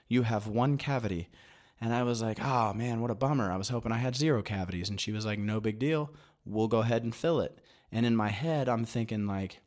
You 0.07 0.21
have 0.21 0.45
one 0.45 0.77
cavity." 0.77 1.29
And 1.81 1.93
I 1.93 2.03
was 2.03 2.21
like, 2.21 2.39
oh 2.43 2.73
man, 2.73 3.01
what 3.01 3.11
a 3.11 3.15
bummer. 3.15 3.51
I 3.51 3.57
was 3.57 3.69
hoping 3.69 3.91
I 3.91 3.97
had 3.97 4.15
zero 4.15 4.41
cavities. 4.41 4.89
And 4.89 4.99
she 4.99 5.11
was 5.11 5.25
like, 5.25 5.39
no 5.39 5.59
big 5.59 5.79
deal. 5.79 6.13
We'll 6.45 6.67
go 6.67 6.79
ahead 6.79 7.03
and 7.03 7.15
fill 7.15 7.39
it. 7.41 7.59
And 7.91 8.05
in 8.05 8.15
my 8.15 8.29
head, 8.29 8.69
I'm 8.69 8.85
thinking, 8.85 9.25
like, 9.25 9.61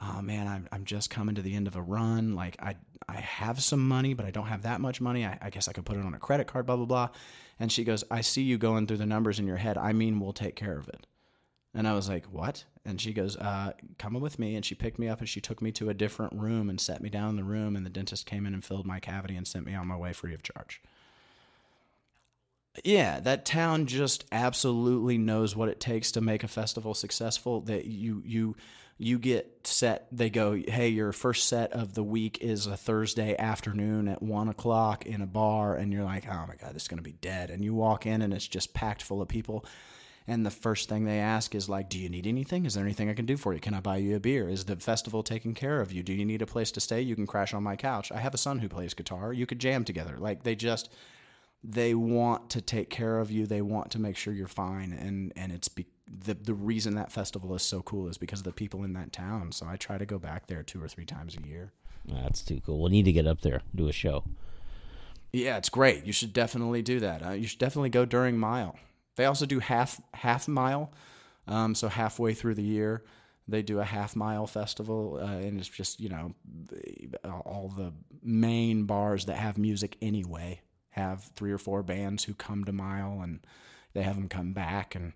oh 0.00 0.20
man, 0.20 0.46
I'm, 0.46 0.68
I'm 0.72 0.84
just 0.84 1.10
coming 1.10 1.34
to 1.36 1.42
the 1.42 1.54
end 1.54 1.66
of 1.66 1.76
a 1.76 1.82
run. 1.82 2.34
Like, 2.34 2.56
I, 2.60 2.76
I 3.08 3.16
have 3.16 3.62
some 3.62 3.86
money, 3.86 4.14
but 4.14 4.26
I 4.26 4.30
don't 4.30 4.46
have 4.46 4.62
that 4.62 4.80
much 4.80 5.00
money. 5.00 5.24
I, 5.24 5.38
I 5.40 5.50
guess 5.50 5.68
I 5.68 5.72
could 5.72 5.86
put 5.86 5.96
it 5.96 6.04
on 6.04 6.14
a 6.14 6.18
credit 6.18 6.46
card, 6.46 6.66
blah, 6.66 6.76
blah, 6.76 6.86
blah. 6.86 7.08
And 7.58 7.72
she 7.72 7.84
goes, 7.84 8.04
I 8.10 8.20
see 8.20 8.42
you 8.42 8.58
going 8.58 8.86
through 8.86 8.98
the 8.98 9.06
numbers 9.06 9.38
in 9.38 9.46
your 9.46 9.56
head. 9.56 9.78
I 9.78 9.92
mean, 9.92 10.20
we'll 10.20 10.32
take 10.32 10.56
care 10.56 10.78
of 10.78 10.88
it. 10.88 11.06
And 11.74 11.86
I 11.86 11.94
was 11.94 12.08
like, 12.08 12.24
what? 12.26 12.64
And 12.84 13.00
she 13.00 13.12
goes, 13.12 13.36
uh, 13.36 13.72
come 13.98 14.14
with 14.14 14.38
me. 14.38 14.54
And 14.54 14.64
she 14.64 14.74
picked 14.74 14.98
me 14.98 15.08
up 15.08 15.20
and 15.20 15.28
she 15.28 15.40
took 15.40 15.60
me 15.60 15.72
to 15.72 15.90
a 15.90 15.94
different 15.94 16.32
room 16.34 16.70
and 16.70 16.80
set 16.80 17.02
me 17.02 17.10
down 17.10 17.30
in 17.30 17.36
the 17.36 17.44
room. 17.44 17.76
And 17.76 17.84
the 17.84 17.90
dentist 17.90 18.24
came 18.24 18.46
in 18.46 18.54
and 18.54 18.64
filled 18.64 18.86
my 18.86 18.98
cavity 19.00 19.36
and 19.36 19.46
sent 19.46 19.66
me 19.66 19.74
on 19.74 19.86
my 19.86 19.96
way 19.96 20.12
free 20.12 20.34
of 20.34 20.42
charge. 20.42 20.80
Yeah, 22.84 23.20
that 23.20 23.44
town 23.44 23.86
just 23.86 24.24
absolutely 24.32 25.18
knows 25.18 25.56
what 25.56 25.68
it 25.68 25.80
takes 25.80 26.12
to 26.12 26.20
make 26.20 26.44
a 26.44 26.48
festival 26.48 26.94
successful. 26.94 27.60
That 27.62 27.86
you 27.86 28.22
you 28.24 28.56
you 28.98 29.18
get 29.18 29.66
set. 29.66 30.06
They 30.10 30.30
go, 30.30 30.54
hey, 30.54 30.88
your 30.88 31.12
first 31.12 31.48
set 31.48 31.72
of 31.72 31.94
the 31.94 32.02
week 32.02 32.38
is 32.40 32.66
a 32.66 32.76
Thursday 32.76 33.36
afternoon 33.36 34.08
at 34.08 34.22
one 34.22 34.48
o'clock 34.48 35.06
in 35.06 35.20
a 35.20 35.26
bar, 35.26 35.74
and 35.74 35.92
you're 35.92 36.04
like, 36.04 36.26
oh 36.28 36.44
my 36.48 36.54
god, 36.56 36.74
this 36.74 36.82
is 36.82 36.88
gonna 36.88 37.02
be 37.02 37.12
dead. 37.12 37.50
And 37.50 37.64
you 37.64 37.74
walk 37.74 38.06
in, 38.06 38.22
and 38.22 38.32
it's 38.32 38.48
just 38.48 38.74
packed 38.74 39.02
full 39.02 39.20
of 39.20 39.28
people. 39.28 39.64
And 40.28 40.44
the 40.44 40.50
first 40.50 40.88
thing 40.88 41.04
they 41.04 41.20
ask 41.20 41.54
is 41.54 41.68
like, 41.68 41.88
"Do 41.88 41.98
you 42.00 42.08
need 42.08 42.26
anything? 42.26 42.66
Is 42.66 42.74
there 42.74 42.82
anything 42.82 43.08
I 43.08 43.14
can 43.14 43.26
do 43.26 43.36
for 43.36 43.54
you? 43.54 43.60
Can 43.60 43.74
I 43.74 43.80
buy 43.80 43.98
you 43.98 44.16
a 44.16 44.20
beer? 44.20 44.48
Is 44.48 44.64
the 44.64 44.74
festival 44.76 45.22
taking 45.22 45.54
care 45.54 45.80
of 45.80 45.92
you? 45.92 46.02
Do 46.02 46.12
you 46.12 46.24
need 46.24 46.42
a 46.42 46.46
place 46.46 46.72
to 46.72 46.80
stay? 46.80 47.00
You 47.00 47.14
can 47.14 47.26
crash 47.28 47.54
on 47.54 47.62
my 47.62 47.76
couch. 47.76 48.10
I 48.10 48.18
have 48.18 48.34
a 48.34 48.38
son 48.38 48.58
who 48.58 48.68
plays 48.68 48.92
guitar. 48.94 49.32
You 49.32 49.46
could 49.46 49.60
jam 49.60 49.84
together." 49.84 50.16
Like 50.18 50.42
they 50.42 50.56
just 50.56 50.90
they 51.62 51.94
want 51.94 52.50
to 52.50 52.60
take 52.60 52.90
care 52.90 53.18
of 53.18 53.30
you. 53.30 53.46
They 53.46 53.62
want 53.62 53.90
to 53.92 53.98
make 53.98 54.16
sure 54.16 54.32
you're 54.32 54.46
fine, 54.46 54.92
and 54.92 55.32
and 55.36 55.52
it's 55.52 55.68
be, 55.68 55.86
the 56.06 56.34
the 56.34 56.54
reason 56.54 56.94
that 56.94 57.12
festival 57.12 57.54
is 57.54 57.62
so 57.62 57.82
cool 57.82 58.08
is 58.08 58.18
because 58.18 58.40
of 58.40 58.44
the 58.44 58.52
people 58.52 58.84
in 58.84 58.92
that 58.94 59.12
town. 59.12 59.52
So 59.52 59.66
I 59.66 59.76
try 59.76 59.98
to 59.98 60.06
go 60.06 60.18
back 60.18 60.46
there 60.46 60.62
two 60.62 60.82
or 60.82 60.88
three 60.88 61.06
times 61.06 61.36
a 61.36 61.46
year. 61.46 61.72
That's 62.06 62.42
too 62.42 62.60
cool. 62.64 62.80
We'll 62.80 62.90
need 62.90 63.06
to 63.06 63.12
get 63.12 63.26
up 63.26 63.40
there, 63.40 63.62
do 63.74 63.88
a 63.88 63.92
show. 63.92 64.24
Yeah, 65.32 65.56
it's 65.56 65.68
great. 65.68 66.04
You 66.04 66.12
should 66.12 66.32
definitely 66.32 66.82
do 66.82 67.00
that. 67.00 67.26
Uh, 67.26 67.30
you 67.32 67.46
should 67.48 67.58
definitely 67.58 67.90
go 67.90 68.04
during 68.04 68.38
mile. 68.38 68.78
They 69.16 69.24
also 69.24 69.44
do 69.44 69.58
half 69.58 70.00
half 70.14 70.46
mile, 70.46 70.92
um, 71.48 71.74
so 71.74 71.88
halfway 71.88 72.34
through 72.34 72.54
the 72.54 72.62
year 72.62 73.02
they 73.48 73.62
do 73.62 73.78
a 73.78 73.84
half 73.84 74.16
mile 74.16 74.46
festival, 74.46 75.20
uh, 75.22 75.26
and 75.26 75.58
it's 75.58 75.68
just 75.68 76.00
you 76.00 76.08
know 76.08 76.34
all 77.24 77.72
the 77.76 77.92
main 78.22 78.84
bars 78.84 79.26
that 79.26 79.36
have 79.36 79.56
music 79.56 79.96
anyway 80.02 80.60
have 80.96 81.24
three 81.34 81.52
or 81.52 81.58
four 81.58 81.82
bands 81.82 82.24
who 82.24 82.34
come 82.34 82.64
to 82.64 82.72
Mile 82.72 83.20
and 83.22 83.40
they 83.92 84.02
have 84.02 84.16
them 84.16 84.28
come 84.28 84.52
back 84.52 84.94
and 84.94 85.12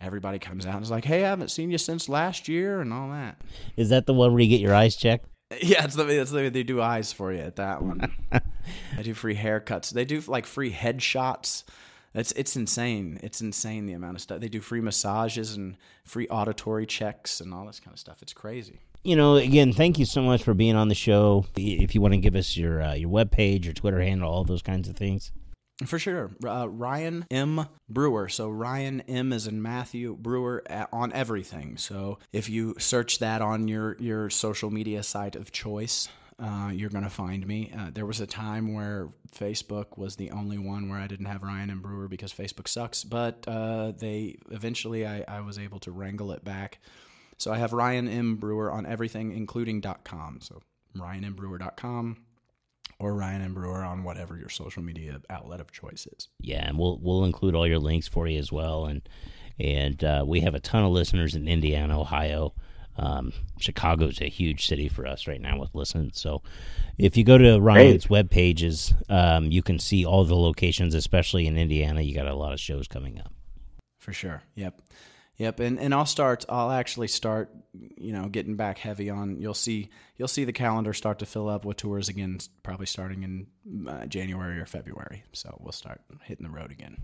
everybody 0.00 0.38
comes 0.38 0.66
out 0.66 0.76
and 0.76 0.84
is 0.84 0.90
like, 0.90 1.04
"Hey, 1.04 1.24
I 1.24 1.28
haven't 1.28 1.50
seen 1.50 1.70
you 1.70 1.78
since 1.78 2.08
last 2.08 2.48
year" 2.48 2.80
and 2.80 2.92
all 2.92 3.08
that. 3.10 3.40
Is 3.76 3.88
that 3.88 4.06
the 4.06 4.14
one 4.14 4.32
where 4.32 4.40
you 4.42 4.48
get 4.48 4.60
your 4.60 4.74
eyes 4.74 4.96
checked? 4.96 5.26
Yeah, 5.62 5.84
it's 5.84 5.94
the, 5.94 6.08
it's 6.08 6.32
the 6.32 6.48
they 6.48 6.64
do 6.64 6.82
eyes 6.82 7.12
for 7.12 7.32
you 7.32 7.38
at 7.38 7.56
that 7.56 7.80
one. 7.80 8.10
they 8.96 9.02
do 9.02 9.14
free 9.14 9.36
haircuts. 9.36 9.90
They 9.90 10.04
do 10.04 10.20
like 10.26 10.46
free 10.46 10.72
headshots. 10.72 11.62
It's 12.12 12.32
it's 12.32 12.56
insane. 12.56 13.20
It's 13.22 13.40
insane 13.40 13.86
the 13.86 13.92
amount 13.92 14.16
of 14.16 14.22
stuff 14.22 14.40
they 14.40 14.48
do. 14.48 14.60
Free 14.60 14.80
massages 14.80 15.54
and 15.54 15.76
free 16.04 16.26
auditory 16.28 16.86
checks 16.86 17.40
and 17.40 17.54
all 17.54 17.66
this 17.66 17.78
kind 17.78 17.92
of 17.92 18.00
stuff. 18.00 18.20
It's 18.20 18.32
crazy 18.32 18.80
you 19.04 19.16
know, 19.16 19.36
again, 19.36 19.72
thank 19.72 19.98
you 19.98 20.06
so 20.06 20.22
much 20.22 20.42
for 20.42 20.54
being 20.54 20.76
on 20.76 20.88
the 20.88 20.94
show. 20.94 21.44
If 21.54 21.94
you 21.94 22.00
want 22.00 22.14
to 22.14 22.18
give 22.18 22.34
us 22.34 22.56
your 22.56 22.82
uh, 22.82 22.94
your 22.94 23.10
web 23.10 23.30
page, 23.30 23.66
your 23.66 23.74
Twitter 23.74 24.00
handle, 24.00 24.30
all 24.30 24.44
those 24.44 24.62
kinds 24.62 24.88
of 24.88 24.96
things. 24.96 25.30
For 25.86 25.98
sure, 25.98 26.30
uh, 26.46 26.68
Ryan 26.68 27.26
M 27.30 27.66
Brewer. 27.88 28.28
So 28.28 28.48
Ryan 28.48 29.02
M 29.02 29.32
is 29.32 29.46
in 29.46 29.60
Matthew 29.60 30.16
Brewer 30.16 30.62
at, 30.66 30.88
on 30.92 31.12
everything. 31.12 31.76
So 31.76 32.18
if 32.32 32.48
you 32.48 32.74
search 32.78 33.18
that 33.18 33.42
on 33.42 33.68
your 33.68 33.96
your 33.98 34.30
social 34.30 34.70
media 34.70 35.02
site 35.02 35.36
of 35.36 35.52
choice, 35.52 36.08
uh, 36.38 36.70
you're 36.72 36.90
going 36.90 37.04
to 37.04 37.10
find 37.10 37.46
me. 37.46 37.72
Uh, 37.76 37.90
there 37.92 38.06
was 38.06 38.20
a 38.20 38.26
time 38.26 38.72
where 38.72 39.08
Facebook 39.36 39.98
was 39.98 40.16
the 40.16 40.30
only 40.30 40.58
one 40.58 40.88
where 40.88 40.98
I 40.98 41.08
didn't 41.08 41.26
have 41.26 41.42
Ryan 41.42 41.70
M 41.70 41.80
Brewer 41.82 42.08
because 42.08 42.32
Facebook 42.32 42.68
sucks. 42.68 43.04
But 43.04 43.44
uh, 43.46 43.92
they 43.98 44.38
eventually 44.50 45.06
I, 45.06 45.24
I 45.28 45.40
was 45.40 45.58
able 45.58 45.80
to 45.80 45.90
wrangle 45.90 46.32
it 46.32 46.42
back 46.42 46.78
so 47.38 47.52
I 47.52 47.58
have 47.58 47.72
Ryan 47.72 48.08
M. 48.08 48.36
Brewer 48.36 48.70
on 48.70 48.86
everything, 48.86 49.32
including 49.32 49.82
.com. 50.04 50.38
So 50.40 50.60
RyanMBrewer.com 50.96 52.24
or 52.98 53.14
Ryan 53.14 53.42
M 53.42 53.54
Brewer 53.54 53.82
on 53.84 54.04
whatever 54.04 54.36
your 54.36 54.48
social 54.48 54.82
media 54.82 55.20
outlet 55.30 55.60
of 55.60 55.72
choice 55.72 56.06
is. 56.16 56.28
Yeah, 56.40 56.66
and 56.66 56.78
we'll 56.78 56.98
we'll 57.02 57.24
include 57.24 57.54
all 57.54 57.66
your 57.66 57.78
links 57.78 58.08
for 58.08 58.26
you 58.26 58.38
as 58.38 58.52
well. 58.52 58.86
And 58.86 59.02
and 59.58 60.02
uh, 60.02 60.24
we 60.26 60.40
have 60.40 60.54
a 60.54 60.60
ton 60.60 60.84
of 60.84 60.92
listeners 60.92 61.34
in 61.34 61.48
Indiana, 61.48 62.00
Ohio. 62.00 62.54
Um, 62.96 63.32
Chicago's 63.58 64.20
a 64.20 64.28
huge 64.28 64.66
city 64.66 64.88
for 64.88 65.04
us 65.04 65.26
right 65.26 65.40
now 65.40 65.58
with 65.58 65.74
listens. 65.74 66.20
So 66.20 66.42
if 66.96 67.16
you 67.16 67.24
go 67.24 67.36
to 67.36 67.58
Ryan's 67.58 68.08
web 68.08 68.30
pages, 68.30 68.94
um, 69.08 69.50
you 69.50 69.62
can 69.62 69.80
see 69.80 70.04
all 70.04 70.24
the 70.24 70.36
locations, 70.36 70.94
especially 70.94 71.48
in 71.48 71.58
Indiana. 71.58 72.02
You 72.02 72.14
got 72.14 72.28
a 72.28 72.34
lot 72.36 72.52
of 72.52 72.60
shows 72.60 72.86
coming 72.86 73.18
up. 73.18 73.32
For 73.98 74.12
sure. 74.12 74.44
Yep. 74.54 74.80
Yep, 75.36 75.60
and, 75.60 75.80
and 75.80 75.92
I'll 75.92 76.06
start. 76.06 76.44
I'll 76.48 76.70
actually 76.70 77.08
start. 77.08 77.50
You 77.96 78.12
know, 78.12 78.28
getting 78.28 78.54
back 78.54 78.78
heavy 78.78 79.10
on. 79.10 79.40
You'll 79.40 79.52
see. 79.52 79.90
You'll 80.16 80.28
see 80.28 80.44
the 80.44 80.52
calendar 80.52 80.92
start 80.92 81.18
to 81.18 81.26
fill 81.26 81.48
up 81.48 81.64
with 81.64 81.76
tours 81.76 82.08
again. 82.08 82.38
Probably 82.62 82.86
starting 82.86 83.24
in 83.24 83.88
uh, 83.88 84.06
January 84.06 84.60
or 84.60 84.66
February. 84.66 85.24
So 85.32 85.58
we'll 85.60 85.72
start 85.72 86.00
hitting 86.22 86.46
the 86.46 86.52
road 86.52 86.70
again. 86.70 86.98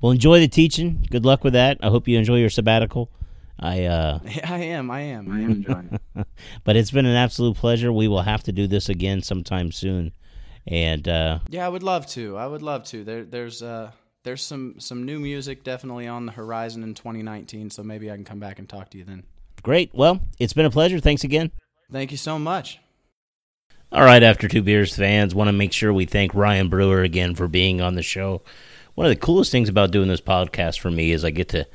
Well, 0.00 0.12
enjoy 0.12 0.40
the 0.40 0.48
teaching. 0.48 1.06
Good 1.10 1.26
luck 1.26 1.44
with 1.44 1.52
that. 1.52 1.78
I 1.82 1.88
hope 1.88 2.08
you 2.08 2.18
enjoy 2.18 2.36
your 2.36 2.50
sabbatical. 2.50 3.10
I 3.58 3.84
uh, 3.84 4.20
I 4.44 4.58
am. 4.58 4.90
I 4.90 5.00
am. 5.00 5.30
I 5.30 5.40
am 5.40 5.50
enjoying 5.50 6.00
it. 6.16 6.26
but 6.64 6.76
it's 6.76 6.90
been 6.90 7.06
an 7.06 7.16
absolute 7.16 7.56
pleasure. 7.56 7.92
We 7.92 8.08
will 8.08 8.22
have 8.22 8.42
to 8.44 8.52
do 8.52 8.66
this 8.66 8.88
again 8.88 9.22
sometime 9.22 9.72
soon. 9.72 10.12
And 10.66 11.06
uh, 11.06 11.40
yeah, 11.48 11.64
I 11.64 11.68
would 11.68 11.82
love 11.82 12.06
to. 12.08 12.36
I 12.36 12.46
would 12.46 12.62
love 12.62 12.84
to. 12.84 13.04
There, 13.04 13.24
there's 13.24 13.62
uh, 13.62 13.92
there's 14.26 14.42
some 14.42 14.78
some 14.78 15.04
new 15.04 15.18
music 15.20 15.62
definitely 15.64 16.06
on 16.08 16.26
the 16.26 16.32
horizon 16.32 16.82
in 16.82 16.94
2019. 16.94 17.70
So 17.70 17.82
maybe 17.82 18.10
I 18.10 18.16
can 18.16 18.24
come 18.24 18.40
back 18.40 18.58
and 18.58 18.68
talk 18.68 18.90
to 18.90 18.98
you 18.98 19.04
then. 19.04 19.22
great. 19.62 19.94
Well, 19.94 20.20
it's 20.38 20.52
been 20.52 20.66
a 20.66 20.70
pleasure. 20.70 20.98
Thanks 20.98 21.24
again. 21.24 21.52
Thank 21.90 22.10
you 22.10 22.16
so 22.16 22.38
much. 22.38 22.80
All 23.92 24.02
right, 24.02 24.22
after 24.22 24.48
two 24.48 24.62
beers 24.62 24.96
fans, 24.96 25.32
want 25.32 25.46
to 25.46 25.52
make 25.52 25.72
sure 25.72 25.92
we 25.92 26.06
thank 26.06 26.34
Ryan 26.34 26.68
Brewer 26.68 27.02
again 27.02 27.36
for 27.36 27.46
being 27.46 27.80
on 27.80 27.94
the 27.94 28.02
show. 28.02 28.42
One 28.96 29.06
of 29.06 29.10
the 29.10 29.20
coolest 29.20 29.52
things 29.52 29.68
about 29.68 29.92
doing 29.92 30.08
this 30.08 30.20
podcast 30.20 30.80
for 30.80 30.90
me 30.90 31.12
is 31.12 31.24
I 31.24 31.30
get 31.30 31.48
to 31.50 31.66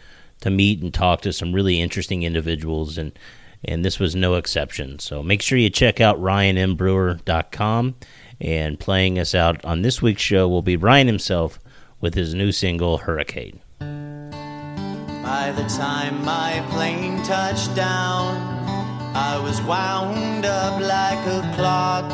to 0.42 0.50
meet 0.50 0.82
and 0.82 0.94
talk 0.94 1.22
to 1.22 1.32
some 1.32 1.54
really 1.54 1.80
interesting 1.80 2.24
individuals 2.24 2.98
and 2.98 3.18
and 3.64 3.86
this 3.86 3.98
was 3.98 4.14
no 4.14 4.36
exception. 4.36 5.00
So 5.00 5.24
make 5.24 5.42
sure 5.42 5.58
you 5.58 5.70
check 5.70 6.02
out 6.02 6.20
ryanmbrewer.com 6.20 7.96
and 8.42 8.80
playing 8.80 9.20
us 9.20 9.36
out 9.36 9.64
on 9.64 9.84
this 9.84 10.02
week's 10.02 10.22
show 10.22 10.50
will 10.50 10.64
be 10.64 10.76
Ryan 10.76 11.08
himself 11.08 11.60
with 12.02 12.16
his 12.16 12.34
new 12.34 12.52
single 12.52 12.98
Hurricane. 12.98 13.62
By 15.24 15.54
the 15.56 15.64
time 15.70 16.26
my 16.26 16.66
plane 16.72 17.22
touched 17.24 17.74
down, 17.76 18.36
I 19.16 19.40
was 19.40 19.62
wound 19.62 20.46
up 20.46 20.82
like 20.82 21.26
a 21.28 21.54
clock. 21.56 22.10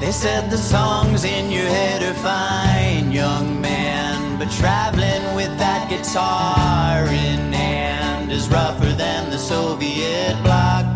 They 0.00 0.12
said 0.12 0.50
the 0.50 0.56
songs 0.56 1.24
in 1.24 1.50
your 1.50 1.66
head 1.66 2.02
are 2.02 2.14
fine, 2.14 3.12
young 3.12 3.60
man, 3.60 4.38
but 4.38 4.50
traveling 4.52 5.34
with 5.34 5.58
that 5.58 5.90
guitar 5.90 7.04
in 7.06 7.52
hand 7.52 8.30
is 8.32 8.48
rougher 8.48 8.92
than 8.92 9.30
the 9.30 9.38
Soviet 9.38 10.40
bloc. 10.42 10.95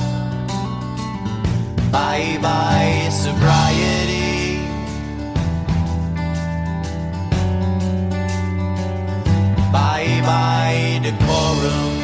Bye 1.90 2.38
bye 2.40 3.08
sobriety. 3.10 4.58
Bye 9.72 10.20
bye 10.22 11.00
decorum. 11.02 11.99